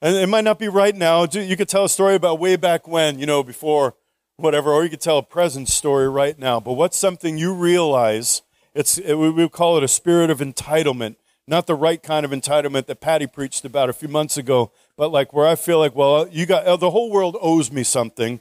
And 0.00 0.16
it 0.16 0.28
might 0.28 0.44
not 0.44 0.58
be 0.58 0.68
right 0.68 0.96
now. 0.96 1.24
You 1.24 1.56
could 1.56 1.68
tell 1.68 1.84
a 1.84 1.88
story 1.88 2.16
about 2.16 2.40
way 2.40 2.56
back 2.56 2.88
when, 2.88 3.18
you 3.18 3.26
know, 3.26 3.42
before 3.42 3.94
whatever, 4.36 4.72
or 4.72 4.82
you 4.82 4.90
could 4.90 5.00
tell 5.00 5.18
a 5.18 5.22
present 5.22 5.68
story 5.68 6.08
right 6.08 6.38
now. 6.38 6.58
But 6.58 6.72
what's 6.72 6.98
something 6.98 7.38
you 7.38 7.54
realize? 7.54 8.42
It's, 8.74 8.98
it, 8.98 9.14
we 9.14 9.30
would 9.30 9.52
call 9.52 9.76
it 9.76 9.84
a 9.84 9.88
spirit 9.88 10.30
of 10.30 10.40
entitlement, 10.40 11.16
not 11.46 11.66
the 11.66 11.74
right 11.74 12.02
kind 12.02 12.24
of 12.24 12.32
entitlement 12.32 12.86
that 12.86 13.00
Patty 13.00 13.26
preached 13.26 13.64
about 13.64 13.90
a 13.90 13.92
few 13.92 14.08
months 14.08 14.36
ago, 14.36 14.72
but 14.96 15.12
like 15.12 15.32
where 15.32 15.46
I 15.46 15.54
feel 15.54 15.78
like, 15.78 15.94
well, 15.94 16.26
you 16.28 16.46
got 16.46 16.80
the 16.80 16.90
whole 16.90 17.10
world 17.10 17.36
owes 17.40 17.70
me 17.70 17.84
something 17.84 18.40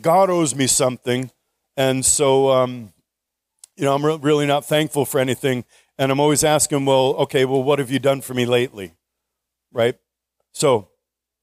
God 0.00 0.30
owes 0.30 0.54
me 0.54 0.66
something. 0.66 1.30
And 1.76 2.04
so, 2.04 2.50
um, 2.50 2.92
you 3.76 3.84
know, 3.84 3.94
I'm 3.94 4.04
re- 4.04 4.18
really 4.20 4.46
not 4.46 4.64
thankful 4.64 5.04
for 5.04 5.18
anything. 5.20 5.64
And 5.98 6.12
I'm 6.12 6.20
always 6.20 6.44
asking, 6.44 6.84
well, 6.84 7.14
okay, 7.14 7.44
well, 7.44 7.62
what 7.62 7.78
have 7.78 7.90
you 7.90 7.98
done 7.98 8.20
for 8.20 8.34
me 8.34 8.46
lately? 8.46 8.94
Right? 9.72 9.96
So, 10.52 10.88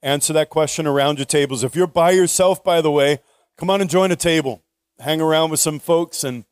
answer 0.01 0.33
that 0.33 0.49
question 0.49 0.87
around 0.87 1.19
your 1.19 1.25
tables. 1.25 1.63
If 1.63 1.75
you're 1.75 1.87
by 1.87 2.11
yourself, 2.11 2.63
by 2.63 2.81
the 2.81 2.91
way, 2.91 3.19
come 3.57 3.69
on 3.69 3.81
and 3.81 3.89
join 3.89 4.11
a 4.11 4.15
table. 4.15 4.61
Hang 4.99 5.19
around 5.19 5.51
with 5.51 5.59
some 5.59 5.79
folks 5.79 6.23
and 6.23 6.45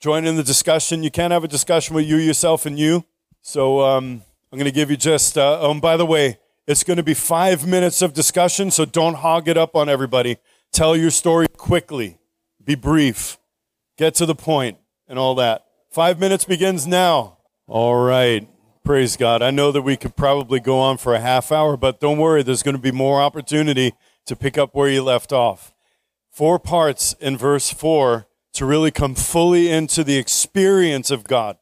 join 0.00 0.26
in 0.26 0.36
the 0.36 0.42
discussion. 0.42 1.02
You 1.02 1.10
can't 1.10 1.32
have 1.32 1.44
a 1.44 1.48
discussion 1.48 1.94
with 1.94 2.06
you, 2.06 2.16
yourself, 2.16 2.66
and 2.66 2.78
you. 2.78 3.04
So 3.40 3.80
um, 3.80 4.22
I'm 4.52 4.58
going 4.58 4.70
to 4.70 4.74
give 4.74 4.90
you 4.90 4.96
just, 4.96 5.38
uh, 5.38 5.58
oh, 5.60 5.78
by 5.80 5.96
the 5.96 6.06
way, 6.06 6.38
it's 6.66 6.82
going 6.82 6.96
to 6.96 7.02
be 7.02 7.14
five 7.14 7.66
minutes 7.66 8.02
of 8.02 8.12
discussion, 8.12 8.70
so 8.70 8.84
don't 8.84 9.14
hog 9.14 9.48
it 9.48 9.56
up 9.56 9.76
on 9.76 9.88
everybody. 9.88 10.36
Tell 10.72 10.96
your 10.96 11.10
story 11.10 11.46
quickly, 11.56 12.18
be 12.62 12.74
brief, 12.74 13.38
get 13.96 14.14
to 14.16 14.26
the 14.26 14.34
point, 14.34 14.78
and 15.08 15.18
all 15.18 15.34
that. 15.36 15.64
Five 15.90 16.20
minutes 16.20 16.44
begins 16.44 16.86
now. 16.86 17.38
All 17.66 17.96
right. 17.96 18.48
Praise 18.84 19.16
God. 19.16 19.42
I 19.42 19.50
know 19.50 19.72
that 19.72 19.82
we 19.82 19.96
could 19.96 20.14
probably 20.14 20.60
go 20.60 20.78
on 20.78 20.98
for 20.98 21.14
a 21.14 21.20
half 21.20 21.50
hour, 21.50 21.76
but 21.76 21.98
don't 21.98 22.18
worry, 22.18 22.42
there's 22.42 22.62
going 22.62 22.76
to 22.76 22.80
be 22.80 22.92
more 22.92 23.20
opportunity 23.20 23.92
to 24.26 24.36
pick 24.36 24.56
up 24.56 24.74
where 24.74 24.88
you 24.88 25.02
left 25.02 25.32
off. 25.32 25.74
Four 26.30 26.58
parts 26.58 27.14
in 27.14 27.36
verse 27.36 27.72
4 27.72 28.28
to 28.52 28.64
really 28.64 28.90
come 28.90 29.14
fully 29.14 29.70
into 29.70 30.04
the 30.04 30.18
experience 30.18 31.10
of 31.10 31.24
God. 31.24 31.56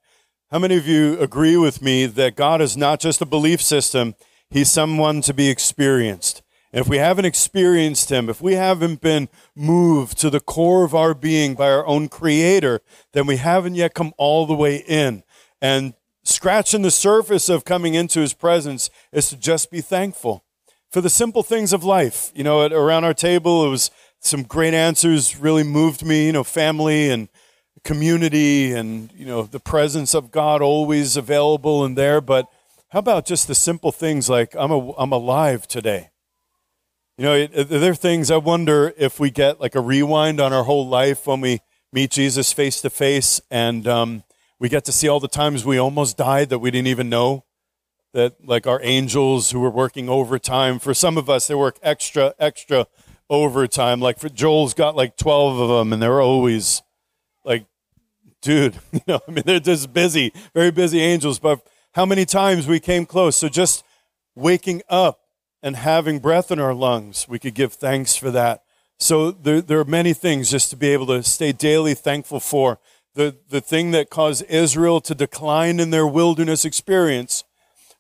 How 0.51 0.59
many 0.61 0.77
of 0.77 0.87
you 0.87 1.19
agree 1.19 1.57
with 1.57 1.83
me 1.83 2.07
that 2.07 2.37
God 2.37 2.61
is 2.61 2.77
not 2.77 3.01
just 3.01 3.21
a 3.21 3.27
belief 3.27 3.61
system, 3.61 4.15
He's 4.51 4.71
someone 4.71 5.21
to 5.23 5.35
be 5.35 5.49
experienced? 5.49 6.44
And 6.75 6.81
if 6.81 6.89
we 6.89 6.99
haven't 6.99 7.25
experienced 7.25 8.11
Him, 8.11 8.29
if 8.29 8.43
we 8.43 8.55
haven't 8.55 9.01
been 9.01 9.29
moved 9.55 10.19
to 10.19 10.29
the 10.29 10.41
core 10.41 10.83
of 10.83 10.93
our 10.93 11.15
being 11.15 11.55
by 11.55 11.71
our 11.71 11.87
own 11.87 12.09
Creator, 12.09 12.81
then 13.13 13.29
we 13.29 13.37
haven't 13.37 13.77
yet 13.77 13.95
come 13.95 14.13
all 14.19 14.45
the 14.45 14.57
way 14.57 14.79
in. 14.79 15.23
And 15.63 15.95
scratching 16.25 16.83
the 16.83 16.91
surface 16.91 17.49
of 17.49 17.65
coming 17.65 17.95
into 17.95 18.19
his 18.19 18.35
presence 18.35 18.91
is 19.13 19.29
to 19.29 19.37
just 19.37 19.71
be 19.71 19.81
thankful 19.81 20.43
for 20.91 21.01
the 21.01 21.09
simple 21.09 21.45
things 21.45 21.73
of 21.73 21.85
life. 21.85 22.33
You 22.35 22.43
know, 22.43 22.67
around 22.67 23.05
our 23.05 23.15
table, 23.15 23.65
it 23.65 23.71
was 23.71 23.93
some 24.19 24.43
great 24.43 24.75
answers 24.75 25.39
really 25.39 25.63
moved 25.63 26.05
me, 26.05 26.27
you 26.27 26.33
know, 26.33 26.43
family 26.43 27.09
and 27.09 27.29
community 27.85 28.73
and, 28.73 29.13
you 29.15 29.27
know, 29.27 29.45
the 29.45 29.61
presence 29.61 30.13
of 30.13 30.33
God 30.33 30.61
always 30.61 31.17
available 31.17 31.85
and 31.85 31.97
there. 31.97 32.21
But 32.21 32.49
how 32.89 32.99
about 32.99 33.27
just 33.27 33.47
the 33.47 33.55
simple 33.55 33.93
things 33.93 34.29
like 34.29 34.57
I'm, 34.57 34.73
a, 34.73 34.91
I'm 34.95 35.13
alive 35.13 35.69
today? 35.69 36.11
You 37.17 37.25
know, 37.25 37.47
there 37.47 37.93
are 37.93 37.95
things 37.95 38.33
I 38.33 38.39
wonder 38.39 38.93
if 38.97 39.21
we 39.21 39.31
get 39.31 39.61
like 39.61 39.77
a 39.77 39.81
rewind 39.81 40.41
on 40.41 40.53
our 40.53 40.65
whole 40.65 40.89
life 40.89 41.29
when 41.29 41.41
we 41.41 41.61
meet 41.93 42.11
Jesus 42.11 42.53
face 42.53 42.81
to 42.81 42.91
face 42.91 43.41
and, 43.53 43.87
um, 43.87 44.25
we 44.59 44.69
get 44.69 44.85
to 44.87 44.93
see 44.93 45.09
all 45.09 45.21
the 45.21 45.29
times 45.29 45.65
we 45.65 45.79
almost 45.79 46.17
died 46.17 46.49
that 46.49 46.59
we 46.59 46.71
didn't 46.71 46.89
even 46.89 47.09
know. 47.09 47.45
That, 48.15 48.47
like 48.47 48.67
our 48.67 48.81
angels 48.83 49.51
who 49.51 49.61
were 49.61 49.71
working 49.71 50.09
overtime. 50.09 50.79
For 50.79 50.95
some 50.95 51.19
of 51.19 51.29
us, 51.29 51.49
they 51.49 51.55
work 51.55 51.79
extra, 51.83 52.33
extra 52.39 52.87
overtime. 53.29 54.01
Like 54.01 54.19
for 54.19 54.29
Joel's 54.29 54.73
got 54.73 54.95
like 54.95 55.17
12 55.17 55.59
of 55.59 55.69
them, 55.69 55.93
and 55.93 56.01
they're 56.01 56.21
always 56.21 56.83
like, 57.45 57.67
dude, 58.41 58.77
you 58.93 59.01
know, 59.09 59.21
I 59.27 59.31
mean, 59.31 59.43
they're 59.45 59.59
just 59.59 59.93
busy, 59.93 60.33
very 60.55 60.71
busy 60.71 61.01
angels. 61.01 61.41
But 61.41 61.61
how 61.93 62.07
many 62.07 62.25
times 62.25 62.69
we 62.69 62.79
came 62.79 63.05
close? 63.05 63.37
So 63.37 63.49
just 63.49 63.85
waking 64.37 64.83
up 64.89 65.24
and 65.65 65.77
having 65.77 66.19
breath 66.19 66.51
in 66.51 66.61
our 66.61 66.75
lungs, 66.75 67.27
we 67.27 67.39
could 67.39 67.55
give 67.55 67.73
thanks 67.73 68.15
for 68.15 68.31
that. 68.31 68.63
So 68.99 69.31
there, 69.31 69.63
there 69.63 69.81
are 69.81 69.85
many 69.87 70.13
things 70.13 70.51
just 70.51 70.69
to 70.71 70.77
be 70.77 70.89
able 70.89 71.07
to 71.07 71.23
stay 71.23 71.53
daily 71.53 71.95
thankful 71.95 72.39
for 72.39 72.79
the, 73.15 73.35
the 73.49 73.63
thing 73.63 73.93
that 73.93 74.11
caused 74.11 74.45
Israel 74.51 75.01
to 75.01 75.15
decline 75.15 75.81
in 75.81 75.89
their 75.89 76.07
wilderness 76.07 76.67
experience 76.67 77.45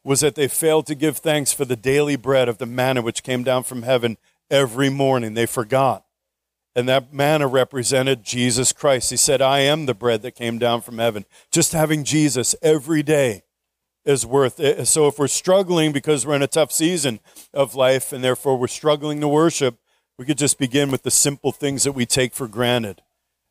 was 0.04 0.20
that 0.20 0.34
they 0.34 0.46
failed 0.46 0.86
to 0.88 0.94
give 0.94 1.16
thanks 1.16 1.54
for 1.54 1.64
the 1.64 1.74
daily 1.74 2.16
bread 2.16 2.50
of 2.50 2.58
the 2.58 2.66
manna 2.66 3.00
which 3.00 3.22
came 3.22 3.42
down 3.42 3.62
from 3.62 3.82
heaven 3.82 4.18
every 4.50 4.90
morning. 4.90 5.32
They 5.32 5.46
forgot. 5.46 6.04
And 6.76 6.86
that 6.90 7.14
manna 7.14 7.46
represented 7.46 8.24
Jesus 8.24 8.72
Christ. 8.72 9.08
He 9.08 9.16
said, 9.16 9.40
I 9.40 9.60
am 9.60 9.86
the 9.86 9.94
bread 9.94 10.20
that 10.20 10.32
came 10.32 10.58
down 10.58 10.82
from 10.82 10.98
heaven. 10.98 11.24
Just 11.50 11.72
having 11.72 12.04
Jesus 12.04 12.54
every 12.60 13.02
day 13.02 13.44
is 14.04 14.26
worth 14.26 14.60
it. 14.60 14.86
So 14.86 15.06
if 15.08 15.18
we're 15.18 15.28
struggling 15.28 15.92
because 15.92 16.26
we're 16.26 16.36
in 16.36 16.42
a 16.42 16.46
tough 16.46 16.72
season 16.72 17.20
of 17.52 17.74
life 17.74 18.12
and 18.12 18.22
therefore 18.22 18.56
we're 18.56 18.66
struggling 18.66 19.20
to 19.20 19.28
worship, 19.28 19.78
we 20.18 20.24
could 20.24 20.38
just 20.38 20.58
begin 20.58 20.90
with 20.90 21.02
the 21.02 21.10
simple 21.10 21.52
things 21.52 21.84
that 21.84 21.92
we 21.92 22.06
take 22.06 22.34
for 22.34 22.46
granted 22.46 23.02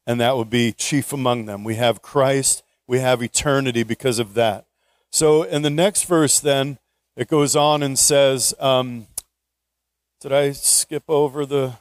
and 0.05 0.19
that 0.19 0.37
would 0.37 0.49
be 0.49 0.71
chief 0.71 1.13
among 1.13 1.45
them. 1.45 1.63
We 1.63 1.75
have 1.75 2.01
Christ, 2.01 2.63
we 2.87 2.99
have 2.99 3.21
eternity 3.21 3.83
because 3.83 4.19
of 4.19 4.33
that. 4.33 4.65
So 5.11 5.43
in 5.43 5.61
the 5.61 5.69
next 5.69 6.05
verse, 6.05 6.39
then, 6.39 6.79
it 7.15 7.27
goes 7.27 7.55
on 7.55 7.83
and 7.83 7.97
says, 7.97 8.55
um, 8.59 9.07
Did 10.19 10.33
I 10.33 10.51
skip 10.51 11.03
over 11.07 11.45
the 11.45 11.73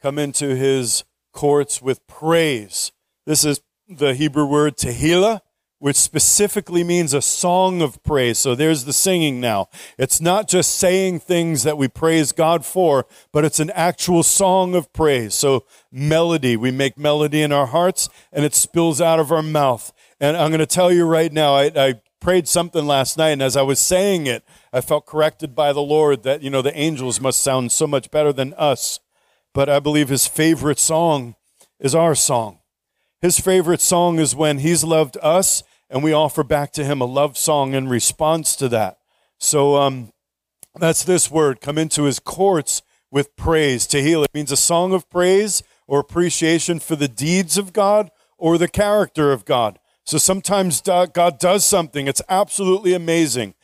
come 0.00 0.18
into 0.18 0.54
his 0.54 1.04
courts 1.32 1.82
with 1.82 2.06
praise? 2.06 2.92
This 3.26 3.44
is 3.44 3.60
the 3.88 4.14
Hebrew 4.14 4.46
word 4.46 4.76
tehillah, 4.76 5.40
which 5.78 5.96
specifically 5.96 6.82
means 6.82 7.12
a 7.12 7.20
song 7.20 7.82
of 7.82 8.02
praise. 8.02 8.38
So 8.38 8.54
there's 8.54 8.84
the 8.84 8.92
singing 8.92 9.40
now. 9.40 9.68
It's 9.98 10.20
not 10.20 10.48
just 10.48 10.78
saying 10.78 11.20
things 11.20 11.64
that 11.64 11.76
we 11.76 11.86
praise 11.86 12.32
God 12.32 12.64
for, 12.64 13.06
but 13.30 13.44
it's 13.44 13.60
an 13.60 13.70
actual 13.70 14.22
song 14.22 14.74
of 14.74 14.92
praise. 14.92 15.34
So 15.34 15.66
melody, 15.92 16.56
we 16.56 16.70
make 16.70 16.96
melody 16.96 17.42
in 17.42 17.52
our 17.52 17.66
hearts 17.66 18.08
and 18.32 18.44
it 18.44 18.54
spills 18.54 19.00
out 19.00 19.20
of 19.20 19.30
our 19.30 19.42
mouth. 19.42 19.92
And 20.18 20.36
I'm 20.36 20.50
going 20.50 20.60
to 20.60 20.66
tell 20.66 20.90
you 20.90 21.04
right 21.04 21.32
now, 21.32 21.54
I, 21.54 21.70
I 21.76 21.94
prayed 22.20 22.48
something 22.48 22.86
last 22.86 23.18
night 23.18 23.30
and 23.30 23.42
as 23.42 23.56
I 23.56 23.62
was 23.62 23.78
saying 23.78 24.26
it, 24.26 24.44
I 24.72 24.80
felt 24.80 25.04
corrected 25.04 25.54
by 25.54 25.74
the 25.74 25.82
Lord 25.82 26.22
that, 26.22 26.42
you 26.42 26.48
know, 26.48 26.62
the 26.62 26.76
angels 26.76 27.20
must 27.20 27.42
sound 27.42 27.70
so 27.70 27.86
much 27.86 28.10
better 28.10 28.32
than 28.32 28.54
us. 28.54 28.98
But 29.52 29.68
I 29.68 29.80
believe 29.80 30.08
his 30.08 30.26
favorite 30.26 30.78
song 30.78 31.36
is 31.78 31.94
our 31.94 32.14
song. 32.14 32.60
His 33.26 33.40
favorite 33.40 33.80
song 33.80 34.20
is 34.20 34.36
when 34.36 34.58
he's 34.58 34.84
loved 34.84 35.18
us 35.20 35.64
and 35.90 36.04
we 36.04 36.12
offer 36.12 36.44
back 36.44 36.70
to 36.74 36.84
him 36.84 37.00
a 37.00 37.06
love 37.06 37.36
song 37.36 37.74
in 37.74 37.88
response 37.88 38.54
to 38.54 38.68
that. 38.68 38.98
So 39.36 39.74
um, 39.78 40.12
that's 40.76 41.02
this 41.02 41.28
word 41.28 41.60
come 41.60 41.76
into 41.76 42.04
his 42.04 42.20
courts 42.20 42.82
with 43.10 43.34
praise. 43.34 43.84
Tehillah 43.84 44.26
it 44.26 44.34
means 44.34 44.52
a 44.52 44.56
song 44.56 44.94
of 44.94 45.10
praise 45.10 45.64
or 45.88 45.98
appreciation 45.98 46.78
for 46.78 46.94
the 46.94 47.08
deeds 47.08 47.58
of 47.58 47.72
God 47.72 48.12
or 48.38 48.58
the 48.58 48.68
character 48.68 49.32
of 49.32 49.44
God. 49.44 49.80
So 50.04 50.18
sometimes 50.18 50.80
God 50.80 51.40
does 51.40 51.66
something, 51.66 52.06
it's 52.06 52.22
absolutely 52.28 52.94
amazing. 52.94 53.54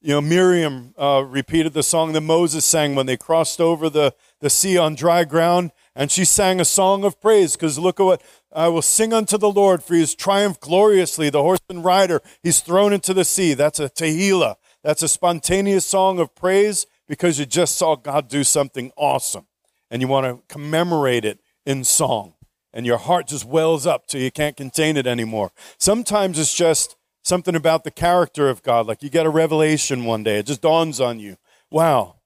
You 0.00 0.10
know, 0.10 0.20
Miriam 0.20 0.94
uh, 0.96 1.24
repeated 1.26 1.72
the 1.72 1.82
song 1.82 2.12
that 2.12 2.20
Moses 2.20 2.64
sang 2.64 2.94
when 2.94 3.06
they 3.06 3.16
crossed 3.16 3.60
over 3.60 3.90
the, 3.90 4.14
the 4.38 4.48
sea 4.48 4.78
on 4.78 4.94
dry 4.94 5.24
ground, 5.24 5.72
and 5.98 6.12
she 6.12 6.24
sang 6.24 6.60
a 6.60 6.64
song 6.64 7.02
of 7.04 7.20
praise 7.20 7.56
because 7.56 7.76
look 7.76 7.98
at 7.98 8.04
what 8.04 8.22
I 8.52 8.68
will 8.68 8.82
sing 8.82 9.12
unto 9.12 9.36
the 9.36 9.50
Lord, 9.50 9.82
for 9.82 9.94
he 9.94 10.00
has 10.00 10.14
triumphed 10.14 10.60
gloriously. 10.60 11.28
The 11.28 11.42
horseman 11.42 11.82
rider, 11.82 12.22
he's 12.40 12.60
thrown 12.60 12.92
into 12.92 13.12
the 13.12 13.24
sea. 13.24 13.52
That's 13.54 13.80
a 13.80 13.90
tehillah. 13.90 14.54
That's 14.84 15.02
a 15.02 15.08
spontaneous 15.08 15.84
song 15.84 16.20
of 16.20 16.36
praise 16.36 16.86
because 17.08 17.40
you 17.40 17.46
just 17.46 17.76
saw 17.76 17.96
God 17.96 18.28
do 18.28 18.44
something 18.44 18.92
awesome 18.96 19.46
and 19.90 20.00
you 20.00 20.06
want 20.06 20.26
to 20.26 20.40
commemorate 20.46 21.24
it 21.24 21.40
in 21.66 21.82
song. 21.82 22.34
And 22.72 22.86
your 22.86 22.98
heart 22.98 23.26
just 23.26 23.44
wells 23.44 23.84
up 23.84 24.06
till 24.06 24.20
you 24.20 24.30
can't 24.30 24.56
contain 24.56 24.96
it 24.96 25.06
anymore. 25.06 25.50
Sometimes 25.78 26.38
it's 26.38 26.54
just 26.54 26.94
something 27.24 27.56
about 27.56 27.82
the 27.82 27.90
character 27.90 28.48
of 28.48 28.62
God. 28.62 28.86
Like 28.86 29.02
you 29.02 29.10
get 29.10 29.26
a 29.26 29.30
revelation 29.30 30.04
one 30.04 30.22
day, 30.22 30.38
it 30.38 30.46
just 30.46 30.62
dawns 30.62 31.00
on 31.00 31.18
you. 31.18 31.38
Wow, 31.72 32.20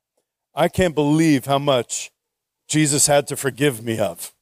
I 0.54 0.68
can't 0.68 0.94
believe 0.94 1.46
how 1.46 1.58
much 1.58 2.11
Jesus 2.72 3.06
had 3.06 3.26
to 3.26 3.36
forgive 3.36 3.84
me 3.84 3.98
of. 3.98 4.32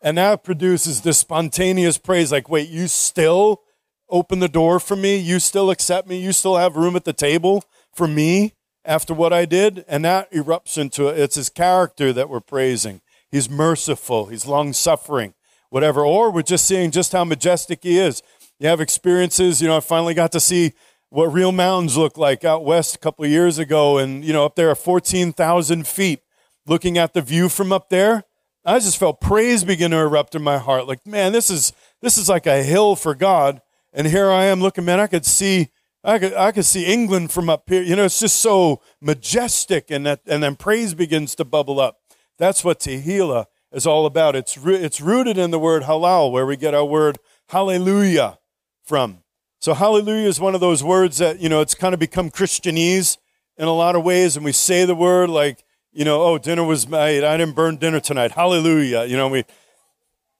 And 0.00 0.16
that 0.16 0.42
produces 0.42 1.02
this 1.02 1.18
spontaneous 1.18 1.98
praise 1.98 2.32
like, 2.32 2.48
wait, 2.48 2.70
you 2.70 2.88
still 2.88 3.60
open 4.08 4.38
the 4.38 4.48
door 4.48 4.80
for 4.80 4.96
me? 4.96 5.16
You 5.16 5.38
still 5.38 5.70
accept 5.70 6.08
me? 6.08 6.18
You 6.18 6.32
still 6.32 6.56
have 6.56 6.76
room 6.76 6.96
at 6.96 7.04
the 7.04 7.12
table 7.12 7.62
for 7.94 8.08
me 8.08 8.54
after 8.86 9.12
what 9.12 9.34
I 9.34 9.44
did? 9.44 9.84
And 9.86 10.02
that 10.06 10.32
erupts 10.32 10.78
into 10.78 11.08
it. 11.08 11.18
It's 11.18 11.34
his 11.34 11.50
character 11.50 12.10
that 12.14 12.30
we're 12.30 12.40
praising. 12.40 13.02
He's 13.30 13.50
merciful, 13.50 14.26
he's 14.26 14.46
long 14.46 14.72
suffering, 14.72 15.34
whatever. 15.68 16.02
Or 16.02 16.30
we're 16.32 16.40
just 16.40 16.66
seeing 16.66 16.90
just 16.90 17.12
how 17.12 17.24
majestic 17.24 17.80
he 17.82 17.98
is. 17.98 18.22
You 18.58 18.68
have 18.68 18.80
experiences, 18.80 19.60
you 19.60 19.68
know, 19.68 19.76
I 19.76 19.80
finally 19.80 20.14
got 20.14 20.32
to 20.32 20.40
see 20.40 20.72
what 21.10 21.26
real 21.26 21.52
mountains 21.52 21.98
look 21.98 22.16
like 22.16 22.44
out 22.46 22.64
west 22.64 22.94
a 22.94 22.98
couple 22.98 23.26
years 23.26 23.58
ago. 23.58 23.98
And, 23.98 24.24
you 24.24 24.32
know, 24.32 24.46
up 24.46 24.56
there 24.56 24.70
at 24.70 24.78
14,000 24.78 25.86
feet, 25.86 26.22
looking 26.70 26.96
at 26.96 27.12
the 27.12 27.20
view 27.20 27.50
from 27.50 27.70
up 27.70 27.90
there 27.90 28.24
I 28.64 28.78
just 28.78 28.98
felt 28.98 29.20
praise 29.20 29.64
begin 29.64 29.90
to 29.92 29.98
erupt 29.98 30.34
in 30.34 30.42
my 30.42 30.58
heart. 30.58 30.86
Like, 30.86 31.06
man, 31.06 31.32
this 31.32 31.48
is 31.50 31.72
this 32.02 32.18
is 32.18 32.28
like 32.28 32.46
a 32.46 32.62
hill 32.62 32.94
for 32.94 33.14
God. 33.14 33.62
And 33.92 34.06
here 34.06 34.30
I 34.30 34.44
am 34.44 34.60
looking, 34.60 34.84
man, 34.84 35.00
I 35.00 35.06
could 35.06 35.24
see 35.24 35.70
I 36.04 36.18
could 36.18 36.34
I 36.34 36.52
could 36.52 36.66
see 36.66 36.84
England 36.84 37.32
from 37.32 37.48
up 37.48 37.68
here. 37.68 37.82
You 37.82 37.96
know, 37.96 38.04
it's 38.04 38.20
just 38.20 38.38
so 38.38 38.82
majestic 39.00 39.90
and 39.90 40.04
that 40.06 40.20
and 40.26 40.42
then 40.42 40.56
praise 40.56 40.94
begins 40.94 41.34
to 41.36 41.44
bubble 41.44 41.80
up. 41.80 42.00
That's 42.38 42.62
what 42.62 42.80
Tehillah 42.80 43.46
is 43.72 43.86
all 43.86 44.04
about. 44.04 44.36
It's 44.36 44.58
it's 44.62 45.00
rooted 45.00 45.38
in 45.38 45.50
the 45.50 45.58
word 45.58 45.84
halal, 45.84 46.30
where 46.30 46.46
we 46.46 46.56
get 46.56 46.74
our 46.74 46.84
word 46.84 47.18
hallelujah 47.48 48.38
from. 48.84 49.22
So 49.60 49.72
hallelujah 49.74 50.28
is 50.28 50.40
one 50.40 50.54
of 50.54 50.60
those 50.60 50.82
words 50.82 51.18
that, 51.18 51.38
you 51.38 51.48
know, 51.50 51.60
it's 51.60 51.74
kind 51.74 51.92
of 51.92 52.00
become 52.00 52.30
Christianese 52.30 53.18
in 53.58 53.68
a 53.68 53.74
lot 53.74 53.94
of 53.94 54.02
ways, 54.02 54.36
and 54.36 54.44
we 54.44 54.52
say 54.52 54.86
the 54.86 54.94
word 54.94 55.28
like 55.28 55.64
You 55.92 56.04
know, 56.04 56.22
oh, 56.22 56.38
dinner 56.38 56.64
was 56.64 56.86
made. 56.88 57.24
I 57.24 57.36
didn't 57.36 57.56
burn 57.56 57.76
dinner 57.76 57.98
tonight. 57.98 58.32
Hallelujah. 58.32 59.04
You 59.04 59.16
know, 59.16 59.28
we, 59.28 59.44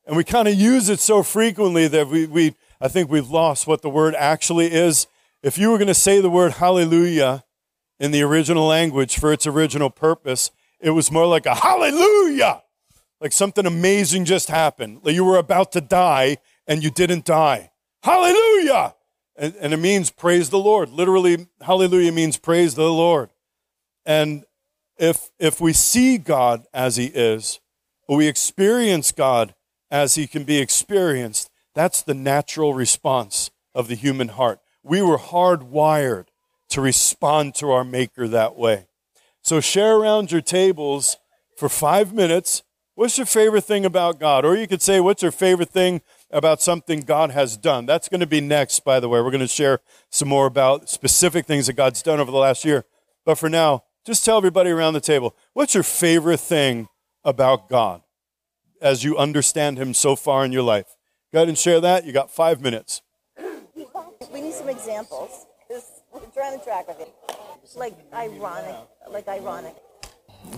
and 0.06 0.16
we 0.16 0.22
kind 0.22 0.46
of 0.46 0.54
use 0.54 0.88
it 0.88 1.00
so 1.00 1.22
frequently 1.22 1.88
that 1.88 2.06
we, 2.06 2.26
we, 2.26 2.54
I 2.80 2.86
think 2.88 3.10
we've 3.10 3.30
lost 3.30 3.66
what 3.66 3.82
the 3.82 3.90
word 3.90 4.14
actually 4.14 4.72
is. 4.72 5.08
If 5.42 5.58
you 5.58 5.70
were 5.70 5.78
going 5.78 5.88
to 5.88 5.94
say 5.94 6.20
the 6.20 6.30
word 6.30 6.52
hallelujah 6.52 7.44
in 7.98 8.12
the 8.12 8.22
original 8.22 8.66
language 8.66 9.18
for 9.18 9.32
its 9.32 9.46
original 9.46 9.90
purpose, 9.90 10.52
it 10.78 10.90
was 10.90 11.10
more 11.10 11.26
like 11.26 11.46
a 11.46 11.54
hallelujah, 11.54 12.62
like 13.20 13.32
something 13.32 13.66
amazing 13.66 14.24
just 14.24 14.48
happened. 14.48 15.00
Like 15.02 15.14
you 15.14 15.24
were 15.24 15.36
about 15.36 15.72
to 15.72 15.80
die 15.80 16.38
and 16.66 16.82
you 16.82 16.90
didn't 16.90 17.24
die. 17.24 17.70
Hallelujah! 18.02 18.94
And, 19.36 19.54
and 19.56 19.74
it 19.74 19.78
means 19.78 20.10
praise 20.10 20.50
the 20.50 20.58
Lord. 20.58 20.90
Literally, 20.90 21.48
hallelujah 21.60 22.12
means 22.12 22.36
praise 22.36 22.74
the 22.74 22.90
Lord. 22.90 23.30
And 24.06 24.44
if, 25.00 25.30
if 25.38 25.60
we 25.60 25.72
see 25.72 26.18
God 26.18 26.66
as 26.72 26.96
He 26.96 27.06
is, 27.06 27.58
or 28.06 28.18
we 28.18 28.28
experience 28.28 29.10
God 29.10 29.54
as 29.90 30.14
He 30.14 30.26
can 30.26 30.44
be 30.44 30.58
experienced, 30.58 31.50
that's 31.74 32.02
the 32.02 32.14
natural 32.14 32.74
response 32.74 33.50
of 33.74 33.88
the 33.88 33.94
human 33.94 34.28
heart. 34.28 34.60
We 34.82 35.00
were 35.02 35.18
hardwired 35.18 36.26
to 36.68 36.80
respond 36.80 37.54
to 37.56 37.70
our 37.70 37.82
Maker 37.82 38.28
that 38.28 38.56
way. 38.56 38.86
So 39.42 39.60
share 39.60 39.96
around 39.96 40.30
your 40.30 40.42
tables 40.42 41.16
for 41.56 41.68
five 41.68 42.12
minutes. 42.12 42.62
What's 42.94 43.16
your 43.16 43.26
favorite 43.26 43.64
thing 43.64 43.86
about 43.86 44.20
God? 44.20 44.44
Or 44.44 44.54
you 44.54 44.68
could 44.68 44.82
say, 44.82 45.00
What's 45.00 45.22
your 45.22 45.32
favorite 45.32 45.70
thing 45.70 46.02
about 46.30 46.60
something 46.60 47.00
God 47.00 47.30
has 47.30 47.56
done? 47.56 47.86
That's 47.86 48.08
going 48.08 48.20
to 48.20 48.26
be 48.26 48.42
next, 48.42 48.80
by 48.80 49.00
the 49.00 49.08
way. 49.08 49.20
We're 49.20 49.30
going 49.30 49.40
to 49.40 49.48
share 49.48 49.80
some 50.10 50.28
more 50.28 50.46
about 50.46 50.90
specific 50.90 51.46
things 51.46 51.68
that 51.68 51.72
God's 51.74 52.02
done 52.02 52.20
over 52.20 52.30
the 52.30 52.36
last 52.36 52.64
year. 52.64 52.84
But 53.24 53.38
for 53.38 53.48
now, 53.48 53.84
just 54.04 54.24
tell 54.24 54.36
everybody 54.36 54.70
around 54.70 54.94
the 54.94 55.00
table, 55.00 55.36
what's 55.52 55.74
your 55.74 55.82
favorite 55.82 56.40
thing 56.40 56.88
about 57.24 57.68
God 57.68 58.02
as 58.80 59.04
you 59.04 59.16
understand 59.16 59.78
Him 59.78 59.94
so 59.94 60.16
far 60.16 60.44
in 60.44 60.52
your 60.52 60.62
life? 60.62 60.96
Go 61.32 61.40
ahead 61.40 61.48
and 61.48 61.58
share 61.58 61.80
that. 61.80 62.04
You 62.04 62.12
got 62.12 62.30
five 62.30 62.60
minutes. 62.60 63.02
We 64.32 64.40
need 64.40 64.54
some 64.54 64.68
examples 64.68 65.46
because 65.66 66.02
we're 66.12 66.20
trying 66.34 66.58
to 66.58 66.64
track 66.64 66.88
with 66.88 67.00
it. 67.00 67.12
Like 67.76 67.94
ironic, 68.12 68.74
like 69.08 69.28
ironic. 69.28 69.76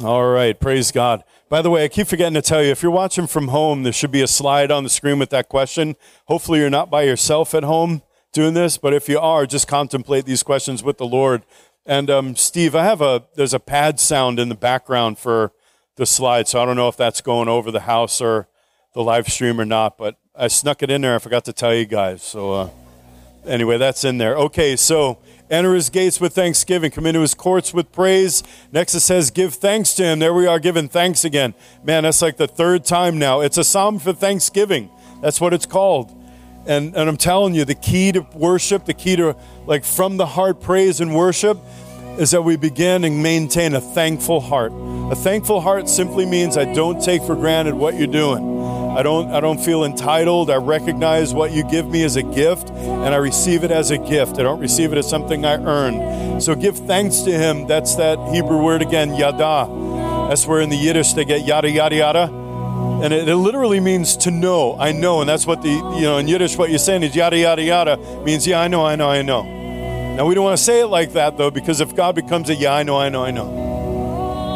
All 0.03 0.31
right, 0.31 0.59
praise 0.59 0.91
God. 0.91 1.25
By 1.49 1.61
the 1.61 1.69
way, 1.69 1.85
I 1.85 1.89
keep 1.89 2.07
forgetting 2.07 2.35
to 2.35 2.43
tell 2.43 2.63
you 2.63 2.71
if 2.71 2.83
you're 2.83 2.93
watching 2.93 3.27
from 3.27 3.49
home, 3.49 3.83
there 3.83 3.93
should 3.93 4.11
be 4.11 4.23
a 4.23 4.27
slide 4.27 4.71
on 4.71 4.85
the 4.85 4.91
screen 4.91 5.19
with 5.19 5.31
that 5.31 5.49
question. 5.49 5.97
Hopefully, 6.27 6.61
you're 6.61 6.71
not 6.71 6.91
by 6.91 7.03
yourself 7.03 7.55
at 7.55 7.65
home 7.65 8.03
doing 8.33 8.55
this, 8.55 8.79
but 8.79 8.95
if 8.95 9.09
you 9.09 9.19
are, 9.19 9.45
just 9.45 9.69
contemplate 9.69 10.25
these 10.25 10.43
questions 10.43 10.83
with 10.83 10.97
the 10.97 11.07
Lord. 11.07 11.43
And 11.85 12.11
um, 12.11 12.37
Steve, 12.37 12.75
I 12.75 12.85
have 12.85 13.01
a 13.01 13.25
there's 13.35 13.55
a 13.55 13.61
pad 13.61 13.99
sound 13.99 14.39
in 14.39 14.49
the 14.49 14.55
background 14.55 15.19
for 15.19 15.53
the 15.97 16.07
slide, 16.07 16.47
so 16.49 16.63
I 16.63 16.65
don't 16.65 16.77
know 16.77 16.89
if 16.89 16.97
that's 16.97 17.21
going 17.21 17.49
over 17.49 17.71
the 17.71 17.81
house 17.81 18.21
or 18.21 18.49
the 18.95 19.03
live 19.03 19.29
stream 19.29 19.61
or 19.61 19.65
not, 19.65 19.99
but 19.99 20.17
I 20.35 20.49
snuck 20.49 20.83
it 20.83 20.91
in 20.91 21.01
there. 21.01 21.17
I 21.17 21.19
forgot 21.19 21.45
to 21.47 21.53
tell 21.53 21.75
you 21.75 21.85
guys. 21.85 22.23
So 22.23 22.53
uh, 22.53 22.71
anyway, 23.45 23.79
that's 23.79 24.05
in 24.05 24.19
there. 24.19 24.37
Okay, 24.37 24.77
so 24.77 25.19
enter 25.51 25.75
his 25.75 25.91
gates 25.91 26.21
with 26.21 26.35
thanksgiving, 26.35 26.91
come 26.91 27.07
into 27.07 27.21
his 27.21 27.35
courts 27.35 27.75
with 27.75 27.91
praise. 27.91 28.43
Next 28.71 28.95
it 28.95 29.01
says, 29.01 29.31
give 29.31 29.55
thanks 29.55 29.93
to 29.95 30.05
him. 30.05 30.21
There 30.21 30.33
we 30.33 30.47
are, 30.47 30.61
giving 30.61 30.89
thanks 30.89 31.25
again. 31.25 31.53
Man, 31.83 32.05
that's 32.05 32.23
like 32.23 32.37
the 32.37 32.49
third 32.49 32.85
time 32.85 33.19
now. 33.19 33.41
It's 33.41 33.59
a 33.59 33.65
psalm 33.65 33.99
for 33.99 34.13
thanksgiving. 34.13 34.89
That's 35.21 35.41
what 35.41 35.53
it's 35.53 35.67
called. 35.67 36.17
And, 36.67 36.95
and 36.95 37.09
I'm 37.09 37.17
telling 37.17 37.55
you, 37.55 37.65
the 37.65 37.75
key 37.75 38.13
to 38.13 38.21
worship, 38.35 38.85
the 38.85 38.95
key 38.95 39.17
to 39.17 39.37
like 39.67 39.85
from 39.85 40.17
the 40.17 40.27
heart 40.27 40.61
praise 40.61 41.01
and 41.01 41.15
worship 41.15 41.59
is 42.19 42.31
that 42.33 42.43
we 42.43 42.57
begin 42.57 43.05
and 43.05 43.23
maintain 43.23 43.75
a 43.75 43.81
thankful 43.81 44.41
heart. 44.41 44.73
A 45.11 45.17
thankful 45.17 45.61
heart 45.61 45.89
simply 45.89 46.27
means 46.27 46.57
I 46.57 46.73
don't 46.73 47.03
take 47.03 47.23
for 47.23 47.35
granted 47.35 47.75
what 47.75 47.95
you're 47.95 48.07
doing. 48.07 48.61
I 48.97 49.03
don't 49.03 49.31
I 49.31 49.41
don't 49.41 49.59
feel 49.59 49.85
entitled. 49.85 50.51
I 50.51 50.57
recognize 50.57 51.33
what 51.33 51.53
you 51.53 51.65
give 51.65 51.89
me 51.89 52.05
as 52.05 52.17
a 52.17 52.23
gift 52.23 52.71
and 52.71 53.15
I 53.15 53.17
receive 53.17 53.65
it 53.65 53.71
as 53.71 53.91
a 53.91 53.99
gift. 53.99 54.39
I 54.39 54.43
don't 54.43 54.61
receive 54.61 54.93
it 54.93 54.99
as 54.99 55.09
something 55.09 55.47
I 55.47 55.55
earned. 55.55 56.43
So 56.43 56.55
give 56.55 56.77
thanks 56.77 57.21
to 57.23 57.33
him. 57.33 57.67
That's 57.67 57.97
that 57.97 58.19
Hebrew 58.33 58.63
word 58.63 58.83
again, 58.83 59.15
yada. 59.15 59.67
That's 60.29 60.47
where 60.47 60.61
in 60.61 60.69
the 60.69 60.77
Yiddish 60.77 61.15
they 61.15 61.25
get 61.25 61.47
yada 61.47 61.71
yada 61.71 61.97
yada. 61.97 62.42
And 63.03 63.13
it, 63.13 63.29
it, 63.29 63.37
literally 63.37 63.81
means 63.81 64.17
to 64.19 64.31
know. 64.31 64.77
I 64.79 64.93
know, 64.93 65.21
and 65.21 65.29
that's 65.29 65.47
what 65.47 65.63
the 65.63 65.71
you 65.71 66.03
know 66.03 66.19
in 66.19 66.29
Yiddish 66.29 66.57
what 66.57 66.71
you're 66.71 66.79
saying 66.79 67.03
is 67.03 67.17
yada 67.17 67.37
yada 67.37 67.63
yada 67.63 67.97
means 68.23 68.47
yeah 68.47 68.61
I 68.61 68.69
know 68.69 68.87
I 68.87 68.95
know 68.95 69.09
I 69.09 69.23
know. 69.23 69.43
Now 70.15 70.27
we 70.27 70.35
don't 70.35 70.45
want 70.45 70.57
to 70.57 70.63
say 70.63 70.81
it 70.81 70.87
like 70.87 71.13
that 71.15 71.37
though 71.37 71.51
because 71.51 71.81
if 71.81 71.97
God 71.97 72.15
becomes 72.15 72.49
a 72.49 72.55
yeah 72.55 72.75
I 72.75 72.83
know 72.85 72.97
I 72.97 73.09
know 73.09 73.25
I 73.25 73.31
know 73.33 73.63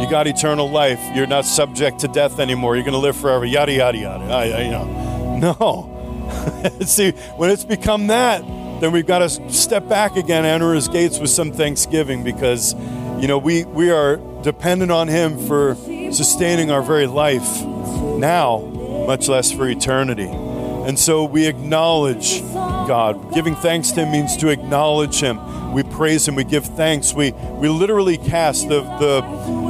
you 0.00 0.08
got 0.08 0.26
eternal 0.26 0.70
life. 0.70 1.00
You're 1.14 1.26
not 1.26 1.44
subject 1.44 2.00
to 2.00 2.08
death 2.08 2.38
anymore. 2.38 2.76
You're 2.76 2.84
going 2.84 2.92
to 2.92 2.98
live 2.98 3.16
forever. 3.16 3.44
Yada 3.44 3.72
yada 3.72 3.98
yada. 3.98 4.24
I, 4.24 4.48
I, 4.50 4.60
you 4.62 4.70
know, 4.70 5.38
no. 5.38 6.80
See, 6.84 7.12
when 7.36 7.50
it's 7.50 7.64
become 7.64 8.08
that, 8.08 8.40
then 8.80 8.92
we've 8.92 9.06
got 9.06 9.20
to 9.20 9.30
step 9.50 9.88
back 9.88 10.16
again, 10.16 10.44
enter 10.44 10.74
His 10.74 10.88
gates 10.88 11.18
with 11.18 11.30
some 11.30 11.52
thanksgiving, 11.52 12.24
because 12.24 12.74
you 13.20 13.26
know 13.26 13.38
we 13.38 13.64
we 13.64 13.90
are 13.90 14.16
dependent 14.42 14.92
on 14.92 15.08
Him 15.08 15.38
for 15.46 15.74
sustaining 16.12 16.70
our 16.70 16.82
very 16.82 17.06
life 17.06 17.64
now, 17.64 18.60
much 19.06 19.28
less 19.28 19.52
for 19.52 19.68
eternity. 19.68 20.28
And 20.28 20.98
so 20.98 21.24
we 21.24 21.46
acknowledge 21.46 22.42
God. 22.52 23.34
Giving 23.34 23.56
thanks 23.56 23.90
to 23.92 24.04
Him 24.04 24.12
means 24.12 24.36
to 24.38 24.48
acknowledge 24.48 25.20
Him. 25.20 25.72
We 25.72 25.82
praise 25.82 26.28
Him. 26.28 26.36
We 26.36 26.44
give 26.44 26.64
thanks. 26.64 27.12
We 27.12 27.32
we 27.32 27.68
literally 27.68 28.18
cast 28.18 28.68
the 28.68 28.82
the 28.82 29.22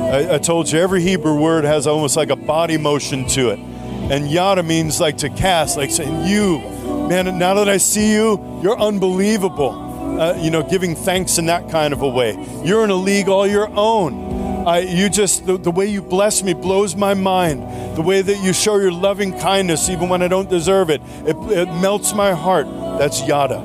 I, 0.06 0.34
I 0.34 0.38
told 0.38 0.70
you 0.70 0.78
every 0.78 1.02
Hebrew 1.02 1.40
word 1.40 1.64
has 1.64 1.86
almost 1.86 2.16
like 2.16 2.30
a 2.30 2.36
body 2.36 2.76
motion 2.76 3.26
to 3.28 3.50
it. 3.50 3.58
And 3.58 4.30
yada 4.30 4.62
means 4.62 5.00
like 5.00 5.18
to 5.18 5.28
cast, 5.30 5.76
like 5.76 5.90
saying, 5.90 6.26
You, 6.26 6.60
man, 7.08 7.38
now 7.38 7.54
that 7.54 7.68
I 7.68 7.78
see 7.78 8.12
you, 8.12 8.60
you're 8.62 8.78
unbelievable. 8.78 9.84
Uh, 10.20 10.34
you 10.36 10.50
know, 10.50 10.62
giving 10.62 10.94
thanks 10.94 11.38
in 11.38 11.46
that 11.46 11.68
kind 11.70 11.92
of 11.92 12.02
a 12.02 12.08
way. 12.08 12.38
You're 12.64 12.84
in 12.84 12.90
a 12.90 12.94
league 12.94 13.28
all 13.28 13.46
your 13.46 13.68
own. 13.74 14.35
I, 14.66 14.80
you 14.80 15.08
just, 15.08 15.46
the, 15.46 15.56
the 15.56 15.70
way 15.70 15.86
you 15.86 16.02
bless 16.02 16.42
me 16.42 16.52
blows 16.52 16.96
my 16.96 17.14
mind. 17.14 17.96
The 17.96 18.02
way 18.02 18.20
that 18.20 18.42
you 18.42 18.52
show 18.52 18.76
your 18.78 18.92
loving 18.92 19.38
kindness, 19.38 19.88
even 19.88 20.08
when 20.08 20.22
I 20.22 20.28
don't 20.28 20.50
deserve 20.50 20.90
it, 20.90 21.00
it, 21.24 21.36
it 21.52 21.66
melts 21.80 22.12
my 22.14 22.32
heart. 22.32 22.66
That's 22.98 23.26
yada. 23.26 23.58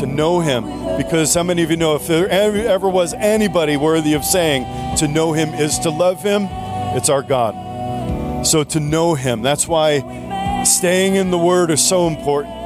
To 0.00 0.06
know 0.06 0.40
Him, 0.40 0.64
because 0.98 1.34
how 1.34 1.42
many 1.42 1.62
of 1.62 1.70
you 1.70 1.76
know 1.76 1.94
if 1.96 2.06
there 2.06 2.28
ever 2.28 2.88
was 2.88 3.14
anybody 3.14 3.76
worthy 3.76 4.12
of 4.12 4.24
saying 4.24 4.64
to 4.98 5.08
know 5.08 5.32
him 5.32 5.50
is 5.54 5.78
to 5.80 5.90
love 5.90 6.22
him, 6.22 6.48
it's 6.96 7.08
our 7.08 7.22
God. 7.22 8.46
So 8.46 8.64
to 8.64 8.80
know 8.80 9.14
him, 9.14 9.42
that's 9.42 9.68
why 9.68 10.64
staying 10.64 11.14
in 11.14 11.30
the 11.30 11.38
word 11.38 11.70
is 11.70 11.84
so 11.86 12.08
important. 12.08 12.57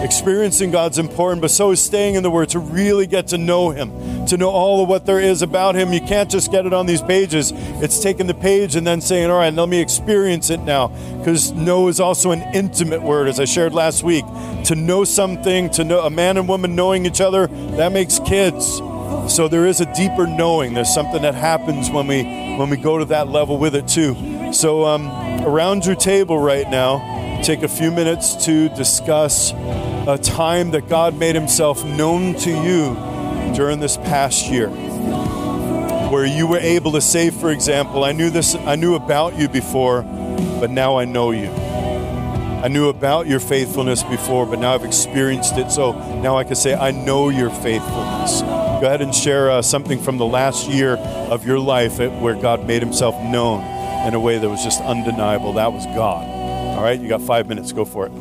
Experiencing 0.00 0.70
God's 0.70 0.98
important, 0.98 1.42
but 1.42 1.50
so 1.50 1.72
is 1.72 1.82
staying 1.82 2.14
in 2.14 2.22
the 2.22 2.30
Word 2.30 2.50
to 2.50 2.60
really 2.60 3.06
get 3.06 3.26
to 3.28 3.38
know 3.38 3.70
Him, 3.70 4.26
to 4.26 4.36
know 4.36 4.48
all 4.48 4.82
of 4.82 4.88
what 4.88 5.06
there 5.06 5.18
is 5.18 5.42
about 5.42 5.74
Him. 5.74 5.92
You 5.92 6.00
can't 6.00 6.30
just 6.30 6.52
get 6.52 6.66
it 6.66 6.72
on 6.72 6.86
these 6.86 7.02
pages. 7.02 7.52
It's 7.54 8.00
taking 8.00 8.28
the 8.28 8.34
page 8.34 8.76
and 8.76 8.86
then 8.86 9.00
saying, 9.00 9.28
All 9.28 9.38
right, 9.38 9.52
let 9.52 9.68
me 9.68 9.80
experience 9.80 10.50
it 10.50 10.60
now. 10.60 10.88
Because 11.18 11.50
know 11.50 11.88
is 11.88 11.98
also 11.98 12.30
an 12.30 12.42
intimate 12.54 13.02
word, 13.02 13.26
as 13.26 13.40
I 13.40 13.44
shared 13.44 13.74
last 13.74 14.04
week. 14.04 14.24
To 14.66 14.76
know 14.76 15.02
something, 15.02 15.68
to 15.70 15.82
know 15.82 16.00
a 16.00 16.10
man 16.10 16.36
and 16.36 16.48
woman 16.48 16.76
knowing 16.76 17.04
each 17.04 17.20
other, 17.20 17.48
that 17.48 17.90
makes 17.92 18.20
kids. 18.20 18.80
So 19.28 19.48
there 19.48 19.66
is 19.66 19.80
a 19.80 19.94
deeper 19.94 20.26
knowing. 20.26 20.74
There's 20.74 20.92
something 20.94 21.22
that 21.22 21.34
happens 21.34 21.90
when 21.90 22.06
we 22.06 22.22
when 22.22 22.70
we 22.70 22.76
go 22.76 22.98
to 22.98 23.04
that 23.06 23.28
level 23.28 23.58
with 23.58 23.74
it 23.74 23.88
too. 23.88 24.52
So 24.52 24.84
um, 24.84 25.08
around 25.44 25.86
your 25.86 25.96
table 25.96 26.38
right 26.38 26.68
now, 26.70 27.17
take 27.42 27.62
a 27.62 27.68
few 27.68 27.90
minutes 27.90 28.44
to 28.46 28.68
discuss 28.70 29.52
a 29.52 30.18
time 30.22 30.72
that 30.72 30.88
God 30.88 31.18
made 31.18 31.34
himself 31.34 31.84
known 31.84 32.34
to 32.36 32.50
you 32.50 32.94
during 33.54 33.80
this 33.80 33.96
past 33.96 34.48
year. 34.48 34.68
Where 36.10 36.24
you 36.24 36.46
were 36.46 36.58
able 36.58 36.92
to 36.92 37.00
say, 37.00 37.30
for 37.30 37.50
example, 37.50 38.04
I 38.04 38.12
knew 38.12 38.30
this, 38.30 38.54
I 38.54 38.76
knew 38.76 38.94
about 38.94 39.36
you 39.36 39.48
before, 39.48 40.02
but 40.02 40.70
now 40.70 40.98
I 40.98 41.04
know 41.04 41.30
you. 41.30 41.48
I 41.48 42.68
knew 42.68 42.88
about 42.88 43.26
your 43.26 43.40
faithfulness 43.40 44.02
before, 44.02 44.44
but 44.44 44.58
now 44.58 44.74
I've 44.74 44.84
experienced 44.84 45.56
it. 45.58 45.70
So 45.70 45.92
now 46.20 46.36
I 46.36 46.44
can 46.44 46.56
say, 46.56 46.74
I 46.74 46.90
know 46.90 47.28
your 47.28 47.50
faithfulness. 47.50 48.40
Go 48.40 48.82
ahead 48.84 49.00
and 49.00 49.14
share 49.14 49.50
uh, 49.50 49.62
something 49.62 50.00
from 50.00 50.18
the 50.18 50.26
last 50.26 50.68
year 50.68 50.96
of 50.96 51.46
your 51.46 51.58
life 51.60 51.98
where 51.98 52.34
God 52.34 52.66
made 52.66 52.82
himself 52.82 53.14
known 53.22 53.62
in 54.06 54.14
a 54.14 54.20
way 54.20 54.38
that 54.38 54.48
was 54.48 54.64
just 54.64 54.80
undeniable. 54.80 55.52
That 55.52 55.72
was 55.72 55.84
God. 55.86 56.37
All 56.78 56.84
right, 56.84 57.00
you 57.00 57.08
got 57.08 57.22
five 57.22 57.48
minutes. 57.48 57.72
Go 57.72 57.84
for 57.84 58.06
it. 58.06 58.12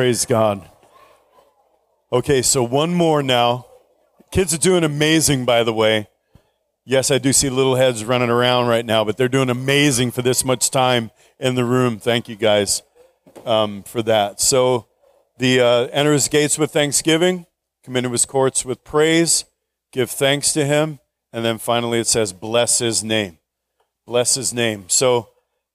Praise 0.00 0.24
God. 0.24 0.66
Okay, 2.10 2.40
so 2.40 2.62
one 2.62 2.94
more 2.94 3.22
now. 3.22 3.66
Kids 4.30 4.54
are 4.54 4.58
doing 4.58 4.82
amazing, 4.82 5.44
by 5.44 5.62
the 5.62 5.74
way. 5.74 6.08
Yes, 6.86 7.10
I 7.10 7.18
do 7.18 7.34
see 7.34 7.50
little 7.50 7.74
heads 7.74 8.02
running 8.02 8.30
around 8.30 8.68
right 8.68 8.86
now, 8.86 9.04
but 9.04 9.18
they're 9.18 9.28
doing 9.28 9.50
amazing 9.50 10.12
for 10.12 10.22
this 10.22 10.42
much 10.42 10.70
time 10.70 11.10
in 11.38 11.54
the 11.54 11.66
room. 11.66 11.98
Thank 11.98 12.30
you 12.30 12.36
guys 12.36 12.80
um, 13.44 13.82
for 13.82 14.00
that. 14.00 14.40
So, 14.40 14.86
the 15.36 15.60
uh, 15.60 15.88
enter 15.92 16.14
his 16.14 16.28
gates 16.28 16.56
with 16.58 16.70
thanksgiving, 16.70 17.44
come 17.84 17.94
into 17.94 18.08
his 18.08 18.24
courts 18.24 18.64
with 18.64 18.82
praise, 18.82 19.44
give 19.92 20.10
thanks 20.10 20.54
to 20.54 20.64
him, 20.64 20.98
and 21.30 21.44
then 21.44 21.58
finally 21.58 22.00
it 22.00 22.06
says, 22.06 22.32
bless 22.32 22.78
his 22.78 23.04
name. 23.04 23.36
Bless 24.06 24.34
his 24.34 24.54
name. 24.54 24.84
So, 24.86 25.28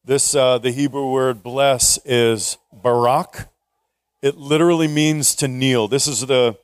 this 0.03 0.33
uh, 0.33 0.57
the 0.57 0.71
Hebrew 0.71 1.11
word 1.11 1.43
bless 1.43 1.99
is 2.05 2.57
barak. 2.73 3.49
It 4.25 4.37
literally 4.37 4.87
means 4.87 5.35
to 5.35 5.47
kneel. 5.47 5.87
This 5.87 6.07
is 6.07 6.21
the 6.25 6.57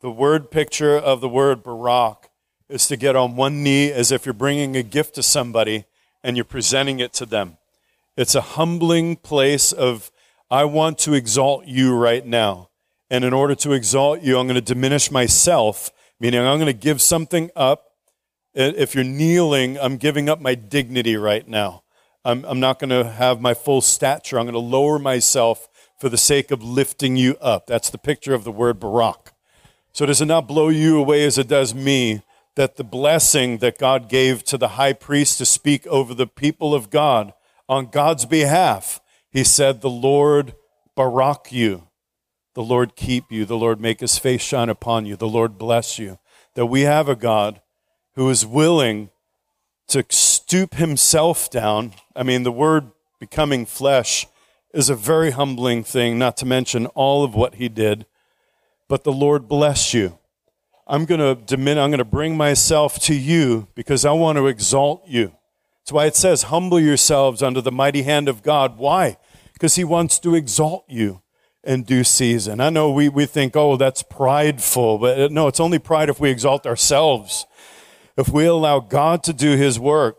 the 0.00 0.10
word 0.10 0.50
picture 0.50 0.96
of 0.96 1.20
the 1.20 1.28
word 1.28 1.62
barak 1.62 2.30
is 2.70 2.86
to 2.86 2.96
get 2.96 3.14
on 3.14 3.36
one 3.36 3.62
knee 3.62 3.92
as 3.92 4.10
if 4.10 4.24
you're 4.24 4.32
bringing 4.32 4.76
a 4.76 4.82
gift 4.82 5.16
to 5.16 5.22
somebody 5.22 5.84
and 6.24 6.38
you're 6.38 6.46
presenting 6.46 7.00
it 7.00 7.12
to 7.12 7.26
them. 7.26 7.58
It's 8.16 8.34
a 8.34 8.40
humbling 8.40 9.16
place 9.16 9.72
of, 9.72 10.10
I 10.50 10.64
want 10.64 10.96
to 11.00 11.12
exalt 11.12 11.66
you 11.66 11.94
right 11.94 12.24
now. 12.24 12.70
And 13.10 13.24
in 13.24 13.34
order 13.34 13.54
to 13.56 13.72
exalt 13.74 14.22
you, 14.22 14.38
I'm 14.38 14.46
going 14.46 14.54
to 14.54 14.62
diminish 14.62 15.10
myself, 15.10 15.90
meaning 16.18 16.40
I'm 16.40 16.58
going 16.58 16.64
to 16.64 16.72
give 16.72 17.02
something 17.02 17.50
up. 17.54 17.92
If 18.54 18.94
you're 18.94 19.04
kneeling, 19.04 19.78
I'm 19.78 19.98
giving 19.98 20.30
up 20.30 20.40
my 20.40 20.54
dignity 20.54 21.16
right 21.16 21.46
now. 21.46 21.82
I'm, 22.24 22.44
I'm 22.46 22.60
not 22.60 22.78
going 22.78 22.88
to 22.88 23.10
have 23.10 23.38
my 23.42 23.52
full 23.52 23.82
stature. 23.82 24.38
I'm 24.38 24.46
going 24.46 24.54
to 24.54 24.58
lower 24.60 24.98
myself 24.98 25.68
for 26.02 26.08
the 26.08 26.18
sake 26.18 26.50
of 26.50 26.64
lifting 26.64 27.14
you 27.14 27.36
up. 27.40 27.68
That's 27.68 27.88
the 27.88 27.96
picture 27.96 28.34
of 28.34 28.42
the 28.42 28.50
word 28.50 28.80
barak. 28.80 29.32
So 29.92 30.04
does 30.04 30.20
it 30.20 30.26
not 30.26 30.48
blow 30.48 30.68
you 30.68 30.98
away 30.98 31.24
as 31.24 31.38
it 31.38 31.46
does 31.46 31.76
me 31.76 32.22
that 32.56 32.74
the 32.74 32.82
blessing 32.82 33.58
that 33.58 33.78
God 33.78 34.08
gave 34.08 34.42
to 34.46 34.58
the 34.58 34.70
high 34.70 34.94
priest 34.94 35.38
to 35.38 35.46
speak 35.46 35.86
over 35.86 36.12
the 36.12 36.26
people 36.26 36.74
of 36.74 36.90
God 36.90 37.32
on 37.68 37.86
God's 37.86 38.26
behalf, 38.26 39.00
he 39.30 39.44
said, 39.44 39.80
The 39.80 39.88
Lord 39.88 40.56
barak 40.96 41.52
you, 41.52 41.86
the 42.54 42.64
Lord 42.64 42.96
keep 42.96 43.30
you, 43.30 43.44
the 43.44 43.56
Lord 43.56 43.80
make 43.80 44.00
his 44.00 44.18
face 44.18 44.42
shine 44.42 44.70
upon 44.70 45.06
you, 45.06 45.14
the 45.14 45.28
Lord 45.28 45.56
bless 45.56 46.00
you. 46.00 46.18
That 46.54 46.66
we 46.66 46.80
have 46.80 47.08
a 47.08 47.14
God 47.14 47.60
who 48.16 48.28
is 48.28 48.44
willing 48.44 49.10
to 49.86 50.04
stoop 50.08 50.74
himself 50.74 51.48
down. 51.48 51.92
I 52.16 52.24
mean, 52.24 52.42
the 52.42 52.50
word 52.50 52.90
becoming 53.20 53.64
flesh 53.66 54.26
is 54.72 54.88
a 54.88 54.94
very 54.94 55.32
humbling 55.32 55.84
thing, 55.84 56.18
not 56.18 56.36
to 56.38 56.46
mention 56.46 56.86
all 56.86 57.24
of 57.24 57.34
what 57.34 57.56
he 57.56 57.68
did. 57.68 58.06
But 58.88 59.04
the 59.04 59.12
Lord 59.12 59.48
bless 59.48 59.94
you. 59.94 60.18
I'm 60.86 61.04
going 61.04 61.20
to 61.20 61.40
diminish, 61.42 61.80
I'm 61.80 61.90
going 61.90 61.98
to 61.98 62.04
bring 62.04 62.36
myself 62.36 62.98
to 63.00 63.14
you 63.14 63.68
because 63.74 64.04
I 64.04 64.12
want 64.12 64.36
to 64.36 64.46
exalt 64.46 65.02
you. 65.06 65.32
That's 65.80 65.92
why 65.92 66.06
it 66.06 66.16
says, 66.16 66.44
humble 66.44 66.80
yourselves 66.80 67.42
under 67.42 67.60
the 67.60 67.72
mighty 67.72 68.02
hand 68.02 68.28
of 68.28 68.42
God. 68.42 68.78
Why? 68.78 69.16
Because 69.52 69.76
he 69.76 69.84
wants 69.84 70.18
to 70.20 70.34
exalt 70.34 70.84
you 70.88 71.22
in 71.64 71.84
due 71.84 72.04
season. 72.04 72.60
I 72.60 72.70
know 72.70 72.90
we, 72.90 73.08
we 73.08 73.26
think, 73.26 73.56
oh, 73.56 73.76
that's 73.76 74.02
prideful, 74.02 74.98
but 74.98 75.20
uh, 75.20 75.28
no, 75.30 75.48
it's 75.48 75.60
only 75.60 75.78
pride 75.78 76.08
if 76.08 76.20
we 76.20 76.30
exalt 76.30 76.66
ourselves. 76.66 77.46
If 78.16 78.28
we 78.28 78.44
allow 78.44 78.80
God 78.80 79.22
to 79.24 79.32
do 79.32 79.56
his 79.56 79.78
work 79.78 80.18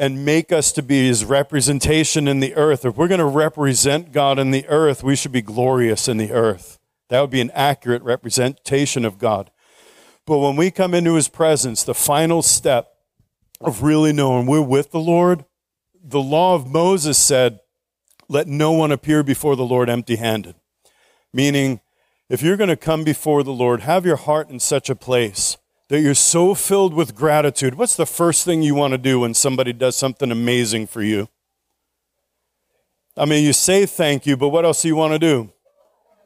and 0.00 0.24
make 0.24 0.50
us 0.50 0.72
to 0.72 0.82
be 0.82 1.06
his 1.06 1.26
representation 1.26 2.26
in 2.26 2.40
the 2.40 2.54
earth, 2.54 2.86
if 2.86 2.96
we're 2.96 3.06
going 3.06 3.18
to 3.18 3.26
represent 3.26 4.12
God 4.12 4.38
in 4.38 4.50
the 4.50 4.66
earth, 4.66 5.02
we 5.02 5.14
should 5.14 5.30
be 5.30 5.42
glorious 5.42 6.08
in 6.08 6.16
the 6.16 6.32
earth. 6.32 6.78
That 7.10 7.20
would 7.20 7.28
be 7.28 7.42
an 7.42 7.50
accurate 7.50 8.02
representation 8.02 9.04
of 9.04 9.18
God. 9.18 9.50
But 10.26 10.38
when 10.38 10.56
we 10.56 10.70
come 10.70 10.94
into 10.94 11.16
his 11.16 11.28
presence, 11.28 11.82
the 11.84 11.92
final 11.92 12.40
step 12.40 12.88
of 13.60 13.82
really 13.82 14.10
knowing 14.10 14.46
we're 14.46 14.62
with 14.62 14.90
the 14.90 15.00
Lord, 15.00 15.44
the 16.02 16.22
law 16.22 16.54
of 16.54 16.66
Moses 16.66 17.18
said, 17.18 17.60
let 18.26 18.48
no 18.48 18.72
one 18.72 18.92
appear 18.92 19.22
before 19.22 19.54
the 19.54 19.66
Lord 19.66 19.90
empty 19.90 20.16
handed. 20.16 20.54
Meaning, 21.30 21.80
if 22.30 22.42
you're 22.42 22.56
going 22.56 22.68
to 22.70 22.76
come 22.76 23.04
before 23.04 23.42
the 23.42 23.52
Lord, 23.52 23.80
have 23.80 24.06
your 24.06 24.16
heart 24.16 24.48
in 24.48 24.60
such 24.60 24.88
a 24.88 24.96
place 24.96 25.58
that 25.90 26.00
you're 26.00 26.14
so 26.14 26.54
filled 26.54 26.94
with 26.94 27.16
gratitude. 27.16 27.74
What's 27.74 27.96
the 27.96 28.06
first 28.06 28.44
thing 28.44 28.62
you 28.62 28.76
want 28.76 28.92
to 28.92 28.98
do 28.98 29.20
when 29.20 29.34
somebody 29.34 29.72
does 29.72 29.96
something 29.96 30.30
amazing 30.30 30.86
for 30.86 31.02
you? 31.02 31.28
I 33.16 33.24
mean, 33.24 33.44
you 33.44 33.52
say 33.52 33.86
thank 33.86 34.24
you, 34.24 34.36
but 34.36 34.50
what 34.50 34.64
else 34.64 34.82
do 34.82 34.88
you 34.88 34.94
want 34.94 35.14
to 35.14 35.18
do? 35.18 35.52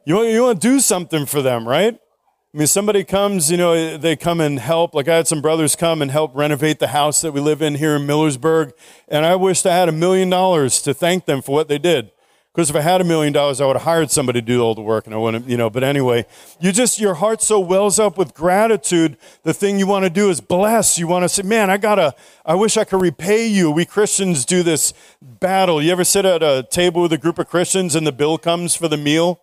You 0.05 0.15
want, 0.15 0.29
you 0.29 0.43
want 0.43 0.61
to 0.61 0.67
do 0.67 0.79
something 0.79 1.25
for 1.25 1.41
them, 1.41 1.67
right? 1.67 1.95
I 1.95 2.57
mean, 2.57 2.67
somebody 2.67 3.03
comes, 3.03 3.49
you 3.49 3.57
know, 3.57 3.97
they 3.97 4.15
come 4.15 4.39
and 4.39 4.59
help. 4.59 4.93
Like 4.93 5.07
I 5.07 5.15
had 5.15 5.27
some 5.27 5.41
brothers 5.41 5.75
come 5.75 6.03
and 6.03 6.11
help 6.11 6.35
renovate 6.35 6.77
the 6.77 6.89
house 6.89 7.21
that 7.21 7.31
we 7.31 7.41
live 7.41 7.63
in 7.63 7.73
here 7.73 7.95
in 7.95 8.03
Millersburg. 8.03 8.71
And 9.07 9.25
I 9.25 9.35
wished 9.35 9.65
I 9.65 9.75
had 9.75 9.89
a 9.89 9.91
million 9.91 10.29
dollars 10.29 10.79
to 10.83 10.93
thank 10.93 11.25
them 11.25 11.41
for 11.41 11.53
what 11.55 11.69
they 11.69 11.79
did. 11.79 12.11
Because 12.55 12.69
if 12.69 12.75
I 12.77 12.81
had 12.81 13.01
a 13.01 13.03
million 13.03 13.33
dollars, 13.33 13.59
I 13.59 13.65
would 13.65 13.75
have 13.75 13.83
hired 13.83 14.11
somebody 14.11 14.39
to 14.39 14.45
do 14.45 14.61
all 14.61 14.75
the 14.75 14.81
work 14.81 15.07
and 15.07 15.13
I 15.13 15.17
wouldn't, 15.17 15.49
you 15.49 15.57
know, 15.57 15.69
but 15.69 15.83
anyway, 15.83 16.25
you 16.61 16.71
just, 16.71 17.01
your 17.01 17.15
heart 17.15 17.41
so 17.41 17.59
wells 17.59 17.99
up 17.99 18.17
with 18.17 18.33
gratitude. 18.33 19.17
The 19.43 19.53
thing 19.53 19.77
you 19.77 19.85
want 19.87 20.05
to 20.05 20.09
do 20.09 20.29
is 20.29 20.39
bless. 20.39 20.97
You 20.97 21.05
want 21.05 21.23
to 21.23 21.29
say, 21.29 21.41
man, 21.41 21.69
I 21.69 21.75
gotta, 21.75 22.15
I 22.45 22.55
wish 22.55 22.77
I 22.77 22.85
could 22.85 23.01
repay 23.01 23.45
you. 23.45 23.69
We 23.71 23.83
Christians 23.83 24.45
do 24.45 24.63
this 24.63 24.93
battle. 25.21 25.81
You 25.81 25.91
ever 25.91 26.05
sit 26.05 26.23
at 26.23 26.41
a 26.41 26.65
table 26.71 27.01
with 27.01 27.11
a 27.11 27.17
group 27.17 27.39
of 27.39 27.49
Christians 27.49 27.93
and 27.93 28.07
the 28.07 28.13
bill 28.13 28.37
comes 28.37 28.73
for 28.73 28.87
the 28.87 28.95
meal? 28.95 29.41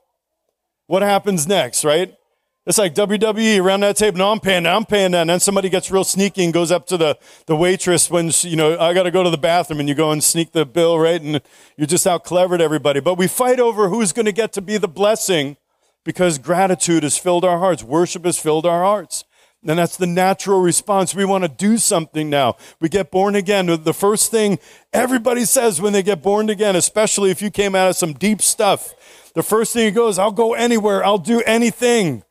What 0.87 1.03
happens 1.03 1.47
next, 1.47 1.85
right? 1.85 2.17
It's 2.65 2.79
like 2.79 2.95
WWE 2.95 3.61
around 3.61 3.81
that 3.81 3.97
table. 3.97 4.19
No, 4.19 4.31
I'm 4.31 4.39
paying 4.39 4.63
that. 4.63 4.77
I'm 4.77 4.85
paying 4.85 5.11
that. 5.13 5.23
And 5.23 5.31
then 5.31 5.41
somebody 5.41 5.69
gets 5.69 5.91
real 5.91 6.05
sneaky 6.05 6.45
and 6.45 6.53
goes 6.53 6.71
up 6.71 6.87
to 6.89 6.97
the, 6.97 7.19
the 7.47 7.57
waitress 7.57 8.09
when, 8.09 8.31
she, 8.31 8.51
you 8.51 8.57
know, 8.57 8.79
I 8.79 8.95
got 8.95 9.03
to 9.03 9.11
go 9.11 9.25
to 9.25 9.31
the 9.31 9.37
bathroom 9.37 9.81
and 9.81 9.89
you 9.89 9.97
go 9.97 10.13
and 10.13 10.23
sneak 10.23 10.53
the 10.53 10.65
bill, 10.65 10.97
right? 10.97 11.21
And 11.21 11.41
you're 11.77 11.89
just 11.89 12.07
out 12.07 12.23
clevered 12.23 12.61
everybody. 12.61 13.01
But 13.01 13.19
we 13.19 13.27
fight 13.27 13.59
over 13.59 13.89
who's 13.89 14.13
going 14.13 14.27
to 14.27 14.33
get 14.33 14.53
to 14.53 14.63
be 14.63 14.79
the 14.79 14.87
blessing 14.87 15.57
because 16.05 16.39
gratitude 16.39 17.03
has 17.03 17.19
filled 17.19 17.45
our 17.45 17.59
hearts. 17.59 17.83
Worship 17.83 18.25
has 18.25 18.39
filled 18.39 18.65
our 18.65 18.85
hearts. 18.85 19.25
And 19.67 19.79
that's 19.79 19.97
the 19.97 20.07
natural 20.07 20.61
response. 20.61 21.17
We 21.17 21.25
want 21.25 21.43
to 21.43 21.49
do 21.49 21.79
something 21.79 22.31
now. 22.31 22.57
We 22.81 22.89
get 22.89 23.11
born 23.11 23.35
again. 23.35 23.67
The 23.67 23.95
first 23.95 24.31
thing 24.31 24.61
everybody 24.93 25.45
says 25.47 25.81
when 25.81 25.93
they 25.93 26.03
get 26.03 26.23
born 26.23 26.49
again, 26.49 26.77
especially 26.77 27.31
if 27.31 27.43
you 27.43 27.51
came 27.51 27.75
out 27.75 27.89
of 27.89 27.97
some 27.97 28.13
deep 28.13 28.41
stuff, 28.41 28.95
the 29.35 29.43
first 29.43 29.73
thing 29.73 29.85
he 29.87 29.91
goes, 29.91 30.19
I'll 30.19 30.33
go 30.33 30.55
anywhere. 30.55 31.05
I'll 31.05 31.19
do 31.19 31.43
anything. 31.43 32.23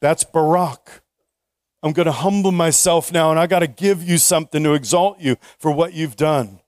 That's 0.00 0.24
Barak. 0.24 1.02
I'm 1.82 1.92
going 1.92 2.06
to 2.06 2.12
humble 2.12 2.52
myself 2.52 3.12
now 3.12 3.30
and 3.30 3.38
I 3.38 3.46
got 3.46 3.60
to 3.60 3.66
give 3.66 4.02
you 4.02 4.18
something 4.18 4.62
to 4.64 4.74
exalt 4.74 5.20
you 5.20 5.36
for 5.58 5.70
what 5.70 5.92
you've 5.92 6.16
done. 6.16 6.60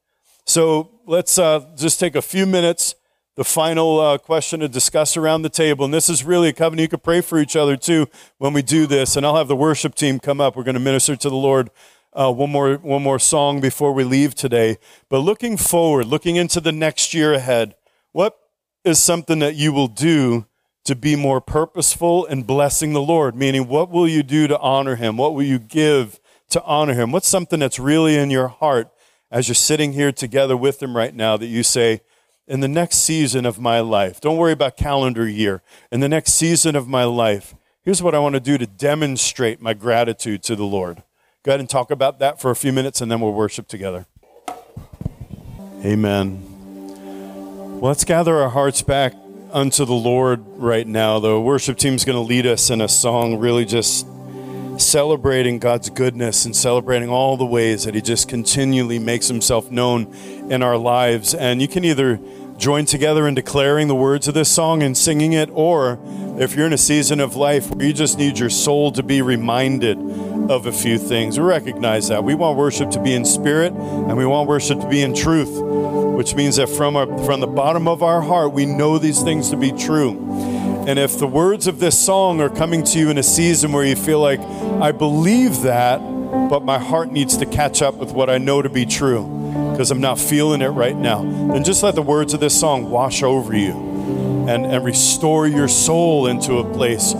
So 0.46 0.90
let's 1.06 1.38
uh, 1.38 1.66
just 1.76 1.98
take 1.98 2.14
a 2.14 2.22
few 2.22 2.46
minutes. 2.46 2.94
The 3.36 3.44
final 3.44 4.00
uh, 4.00 4.18
question 4.18 4.60
to 4.60 4.68
discuss 4.68 5.16
around 5.16 5.42
the 5.42 5.48
table. 5.48 5.84
And 5.84 5.94
this 5.94 6.08
is 6.08 6.24
really 6.24 6.48
a 6.48 6.52
covenant. 6.52 6.82
You 6.82 6.88
could 6.88 7.02
pray 7.02 7.20
for 7.20 7.38
each 7.38 7.56
other 7.56 7.76
too 7.76 8.06
when 8.38 8.52
we 8.52 8.62
do 8.62 8.86
this. 8.86 9.16
And 9.16 9.24
I'll 9.24 9.36
have 9.36 9.48
the 9.48 9.56
worship 9.56 9.94
team 9.94 10.20
come 10.20 10.40
up. 10.40 10.56
We're 10.56 10.64
going 10.64 10.74
to 10.74 10.80
minister 10.80 11.16
to 11.16 11.28
the 11.28 11.36
Lord 11.36 11.70
uh, 12.12 12.32
one 12.32 12.50
more 12.50 12.74
one 12.76 13.02
more 13.02 13.18
song 13.18 13.60
before 13.60 13.92
we 13.92 14.04
leave 14.04 14.34
today. 14.34 14.78
But 15.08 15.20
looking 15.20 15.56
forward, 15.56 16.06
looking 16.06 16.36
into 16.36 16.60
the 16.60 16.72
next 16.72 17.14
year 17.14 17.32
ahead, 17.32 17.76
what 18.12 18.36
is 18.84 18.98
something 18.98 19.38
that 19.38 19.54
you 19.54 19.72
will 19.72 19.88
do 19.88 20.46
to 20.90 20.96
be 20.96 21.14
more 21.14 21.40
purposeful 21.40 22.24
in 22.24 22.42
blessing 22.42 22.94
the 22.94 23.00
Lord, 23.00 23.36
meaning 23.36 23.68
what 23.68 23.90
will 23.90 24.08
you 24.08 24.24
do 24.24 24.48
to 24.48 24.58
honor 24.58 24.96
him? 24.96 25.16
What 25.16 25.34
will 25.34 25.44
you 25.44 25.60
give 25.60 26.18
to 26.48 26.60
honor 26.64 26.94
him? 26.94 27.12
What's 27.12 27.28
something 27.28 27.60
that's 27.60 27.78
really 27.78 28.16
in 28.16 28.28
your 28.28 28.48
heart 28.48 28.90
as 29.30 29.46
you're 29.46 29.54
sitting 29.54 29.92
here 29.92 30.10
together 30.10 30.56
with 30.56 30.82
him 30.82 30.96
right 30.96 31.14
now 31.14 31.36
that 31.36 31.46
you 31.46 31.62
say, 31.62 32.00
in 32.48 32.58
the 32.58 32.66
next 32.66 32.96
season 32.96 33.46
of 33.46 33.60
my 33.60 33.78
life, 33.78 34.20
don't 34.20 34.36
worry 34.36 34.50
about 34.50 34.76
calendar 34.76 35.28
year, 35.28 35.62
in 35.92 36.00
the 36.00 36.08
next 36.08 36.32
season 36.32 36.74
of 36.74 36.88
my 36.88 37.04
life, 37.04 37.54
here's 37.82 38.02
what 38.02 38.12
I 38.12 38.18
want 38.18 38.34
to 38.34 38.40
do 38.40 38.58
to 38.58 38.66
demonstrate 38.66 39.60
my 39.60 39.74
gratitude 39.74 40.42
to 40.42 40.56
the 40.56 40.64
Lord. 40.64 41.04
Go 41.44 41.52
ahead 41.52 41.60
and 41.60 41.70
talk 41.70 41.92
about 41.92 42.18
that 42.18 42.40
for 42.40 42.50
a 42.50 42.56
few 42.56 42.72
minutes 42.72 43.00
and 43.00 43.08
then 43.08 43.20
we'll 43.20 43.32
worship 43.32 43.68
together. 43.68 44.06
Amen. 45.84 46.42
Well, 47.78 47.90
let's 47.90 48.02
gather 48.02 48.38
our 48.38 48.50
hearts 48.50 48.82
back 48.82 49.14
unto 49.52 49.84
the 49.84 49.94
Lord 49.94 50.44
right 50.56 50.86
now. 50.86 51.18
The 51.18 51.40
worship 51.40 51.78
team's 51.78 52.04
going 52.04 52.16
to 52.16 52.22
lead 52.22 52.46
us 52.46 52.70
in 52.70 52.80
a 52.80 52.88
song, 52.88 53.38
really 53.38 53.64
just 53.64 54.06
celebrating 54.78 55.58
God's 55.58 55.90
goodness 55.90 56.44
and 56.44 56.56
celebrating 56.56 57.08
all 57.08 57.36
the 57.36 57.44
ways 57.44 57.84
that 57.84 57.94
He 57.94 58.00
just 58.00 58.28
continually 58.28 58.98
makes 58.98 59.28
Himself 59.28 59.70
known 59.70 60.14
in 60.50 60.62
our 60.62 60.76
lives. 60.76 61.34
And 61.34 61.60
you 61.60 61.68
can 61.68 61.84
either 61.84 62.18
join 62.56 62.84
together 62.84 63.26
in 63.26 63.34
declaring 63.34 63.88
the 63.88 63.94
words 63.94 64.28
of 64.28 64.34
this 64.34 64.50
song 64.50 64.82
and 64.82 64.96
singing 64.96 65.32
it, 65.32 65.48
or 65.52 65.98
if 66.38 66.54
you're 66.54 66.66
in 66.66 66.72
a 66.72 66.78
season 66.78 67.20
of 67.20 67.34
life 67.34 67.70
where 67.70 67.86
you 67.86 67.92
just 67.92 68.18
need 68.18 68.38
your 68.38 68.50
soul 68.50 68.92
to 68.92 69.02
be 69.02 69.22
reminded 69.22 69.98
of 70.50 70.66
a 70.66 70.72
few 70.72 70.98
things, 70.98 71.38
we 71.38 71.44
recognize 71.44 72.08
that. 72.08 72.24
We 72.24 72.34
want 72.34 72.58
worship 72.58 72.90
to 72.90 73.00
be 73.00 73.14
in 73.14 73.24
spirit 73.24 73.72
and 73.72 74.16
we 74.16 74.26
want 74.26 74.48
worship 74.48 74.80
to 74.80 74.88
be 74.88 75.00
in 75.00 75.14
truth 75.14 75.48
which 76.20 76.34
means 76.34 76.56
that 76.56 76.68
from, 76.68 76.96
our, 76.96 77.06
from 77.24 77.40
the 77.40 77.46
bottom 77.46 77.88
of 77.88 78.02
our 78.02 78.20
heart, 78.20 78.52
we 78.52 78.66
know 78.66 78.98
these 78.98 79.22
things 79.22 79.48
to 79.48 79.56
be 79.56 79.72
true. 79.72 80.10
And 80.86 80.98
if 80.98 81.18
the 81.18 81.26
words 81.26 81.66
of 81.66 81.80
this 81.80 81.98
song 81.98 82.42
are 82.42 82.50
coming 82.50 82.84
to 82.84 82.98
you 82.98 83.08
in 83.08 83.16
a 83.16 83.22
season 83.22 83.72
where 83.72 83.86
you 83.86 83.96
feel 83.96 84.20
like, 84.20 84.38
I 84.40 84.92
believe 84.92 85.62
that, 85.62 85.96
but 86.50 86.62
my 86.62 86.78
heart 86.78 87.10
needs 87.10 87.38
to 87.38 87.46
catch 87.46 87.80
up 87.80 87.94
with 87.94 88.12
what 88.12 88.28
I 88.28 88.36
know 88.36 88.60
to 88.60 88.68
be 88.68 88.84
true 88.84 89.24
because 89.72 89.90
I'm 89.90 90.02
not 90.02 90.18
feeling 90.18 90.60
it 90.60 90.68
right 90.68 90.94
now, 90.94 91.22
then 91.22 91.64
just 91.64 91.82
let 91.82 91.94
the 91.94 92.02
words 92.02 92.34
of 92.34 92.40
this 92.40 92.60
song 92.60 92.90
wash 92.90 93.22
over 93.22 93.56
you 93.56 93.72
and, 94.46 94.66
and 94.66 94.84
restore 94.84 95.46
your 95.46 95.68
soul 95.68 96.26
into 96.26 96.58
a 96.58 96.70
place 96.74 97.14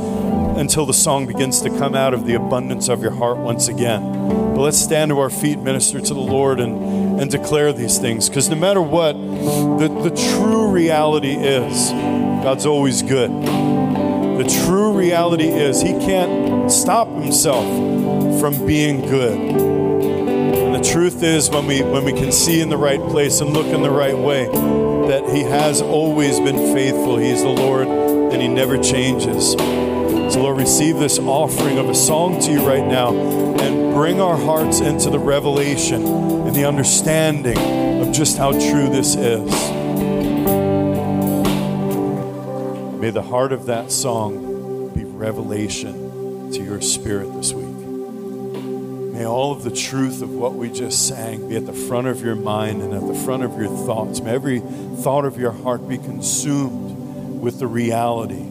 until 0.57 0.86
the 0.86 0.94
song 0.94 1.26
begins 1.26 1.61
to 1.62 1.70
come 1.70 1.94
out 1.94 2.14
of 2.14 2.26
the 2.26 2.34
abundance 2.34 2.88
of 2.88 3.03
your 3.03 3.12
heart 3.12 3.38
once 3.38 3.68
again. 3.68 4.03
But 4.55 4.61
let's 4.61 4.78
stand 4.78 5.11
to 5.11 5.18
our 5.18 5.30
feet, 5.30 5.59
minister 5.59 6.01
to 6.01 6.14
the 6.14 6.20
Lord, 6.20 6.61
and, 6.61 7.20
and 7.20 7.30
declare 7.30 7.72
these 7.72 7.98
things. 7.98 8.28
Because 8.28 8.48
no 8.48 8.57
matter 8.57 8.82
what, 8.82 9.12
the, 9.14 9.88
the 10.09 10.14
true 10.32 10.70
reality 10.70 11.34
is 11.34 11.90
God's 12.42 12.66
always 12.66 13.03
good. 13.03 13.30
The 13.30 14.64
true 14.64 14.92
reality 14.92 15.48
is 15.48 15.80
He 15.80 15.92
can't 15.92 16.70
stop 16.70 17.09
Himself 17.09 17.64
from 18.40 18.66
being 18.66 19.03
good. 19.03 19.38
And 19.38 20.74
the 20.74 20.88
truth 20.88 21.22
is, 21.22 21.51
when 21.51 21.66
we, 21.66 21.82
when 21.82 22.05
we 22.05 22.12
can 22.12 22.32
see 22.32 22.61
in 22.61 22.70
the 22.70 22.76
right 22.76 23.01
place 23.01 23.40
and 23.40 23.53
look 23.53 23.66
in 23.66 23.82
the 23.82 23.90
right 23.90 24.16
way, 24.16 24.46
that 24.46 25.28
He 25.34 25.42
has 25.42 25.82
always 25.82 26.38
been 26.38 26.74
faithful. 26.74 27.18
He's 27.18 27.42
the 27.42 27.48
Lord 27.48 27.86
and 27.88 28.40
He 28.40 28.48
never 28.48 28.82
changes. 28.82 29.55
Lord, 30.41 30.57
receive 30.57 30.97
this 30.97 31.18
offering 31.18 31.76
of 31.76 31.91
a 31.91 31.95
song 31.95 32.41
to 32.41 32.51
you 32.51 32.66
right 32.66 32.86
now 32.86 33.14
and 33.61 33.93
bring 33.93 34.22
our 34.22 34.38
hearts 34.38 34.80
into 34.80 35.11
the 35.11 35.18
revelation 35.18 36.03
and 36.03 36.57
the 36.57 36.64
understanding 36.64 37.59
of 38.01 38.11
just 38.11 38.38
how 38.38 38.53
true 38.53 38.88
this 38.88 39.16
is. 39.16 39.51
May 42.99 43.11
the 43.11 43.22
heart 43.22 43.53
of 43.53 43.66
that 43.66 43.93
song 43.93 44.88
be 44.95 45.05
revelation 45.05 46.51
to 46.53 46.64
your 46.64 46.80
spirit 46.80 47.30
this 47.34 47.53
week. 47.53 47.66
May 49.12 49.26
all 49.26 49.53
of 49.53 49.62
the 49.62 49.70
truth 49.70 50.22
of 50.22 50.30
what 50.30 50.55
we 50.55 50.70
just 50.70 51.07
sang 51.07 51.51
be 51.51 51.57
at 51.57 51.66
the 51.66 51.74
front 51.74 52.07
of 52.07 52.22
your 52.22 52.34
mind 52.34 52.80
and 52.80 52.95
at 52.95 53.07
the 53.07 53.14
front 53.26 53.43
of 53.43 53.59
your 53.61 53.68
thoughts. 53.84 54.22
May 54.22 54.30
every 54.30 54.61
thought 54.61 55.26
of 55.26 55.38
your 55.38 55.53
heart 55.53 55.86
be 55.86 55.99
consumed 55.99 57.43
with 57.43 57.59
the 57.59 57.66
reality 57.66 58.51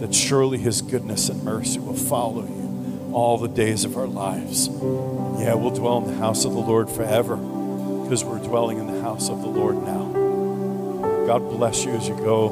that 0.00 0.14
surely 0.14 0.58
His 0.58 0.82
goodness 0.82 1.28
and 1.28 1.42
mercy 1.42 1.78
will 1.78 1.94
follow 1.94 2.42
you 2.42 3.10
all 3.12 3.38
the 3.38 3.48
days 3.48 3.84
of 3.84 3.96
our 3.96 4.06
lives. 4.06 4.68
Yeah, 4.68 5.54
we'll 5.54 5.70
dwell 5.70 5.98
in 5.98 6.12
the 6.12 6.18
house 6.18 6.44
of 6.44 6.52
the 6.52 6.60
Lord 6.60 6.90
forever 6.90 7.36
because 7.36 8.24
we're 8.24 8.38
dwelling 8.38 8.78
in 8.78 8.86
the 8.86 9.00
house 9.00 9.30
of 9.30 9.40
the 9.40 9.48
Lord 9.48 9.76
now. 9.82 11.24
God 11.26 11.48
bless 11.48 11.84
you 11.84 11.92
as 11.92 12.06
you 12.08 12.14
go 12.14 12.48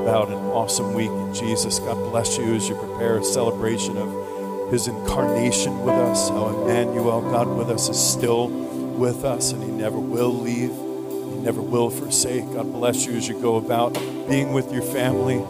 about 0.00 0.28
an 0.28 0.34
awesome 0.34 0.94
week 0.94 1.10
in 1.10 1.34
Jesus. 1.34 1.78
God 1.80 1.96
bless 2.10 2.38
you 2.38 2.54
as 2.54 2.68
you 2.68 2.74
prepare 2.76 3.18
a 3.18 3.24
celebration 3.24 3.96
of 3.96 4.70
His 4.70 4.86
incarnation 4.86 5.80
with 5.80 5.94
us, 5.94 6.28
how 6.28 6.48
Emmanuel, 6.48 7.20
God 7.20 7.48
with 7.48 7.68
us, 7.68 7.88
is 7.88 7.98
still 7.98 8.48
with 8.48 9.24
us 9.24 9.52
and 9.52 9.62
He 9.62 9.70
never 9.70 9.98
will 9.98 10.32
leave. 10.32 10.70
He 10.70 11.40
never 11.40 11.60
will 11.60 11.90
forsake. 11.90 12.44
God 12.52 12.72
bless 12.72 13.04
you 13.04 13.14
as 13.14 13.28
you 13.28 13.40
go 13.40 13.56
about 13.56 13.94
being 14.28 14.52
with 14.52 14.72
your 14.72 14.82
family 14.82 15.44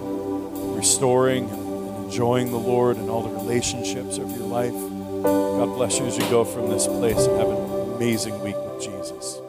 restoring 0.79 1.51
and 1.51 2.05
enjoying 2.05 2.51
the 2.51 2.59
Lord 2.59 2.97
and 2.97 3.11
all 3.11 3.23
the 3.23 3.35
relationships 3.35 4.17
of 4.17 4.31
your 4.31 4.47
life. 4.47 4.73
God 5.23 5.67
bless 5.75 5.99
you 5.99 6.07
as 6.07 6.17
you 6.17 6.23
go 6.31 6.45
from 6.45 6.71
this 6.71 6.87
place 6.87 7.27
and 7.27 7.37
have 7.39 7.49
an 7.49 7.95
amazing 7.97 8.41
week 8.41 8.57
with 8.57 8.81
Jesus. 8.81 9.41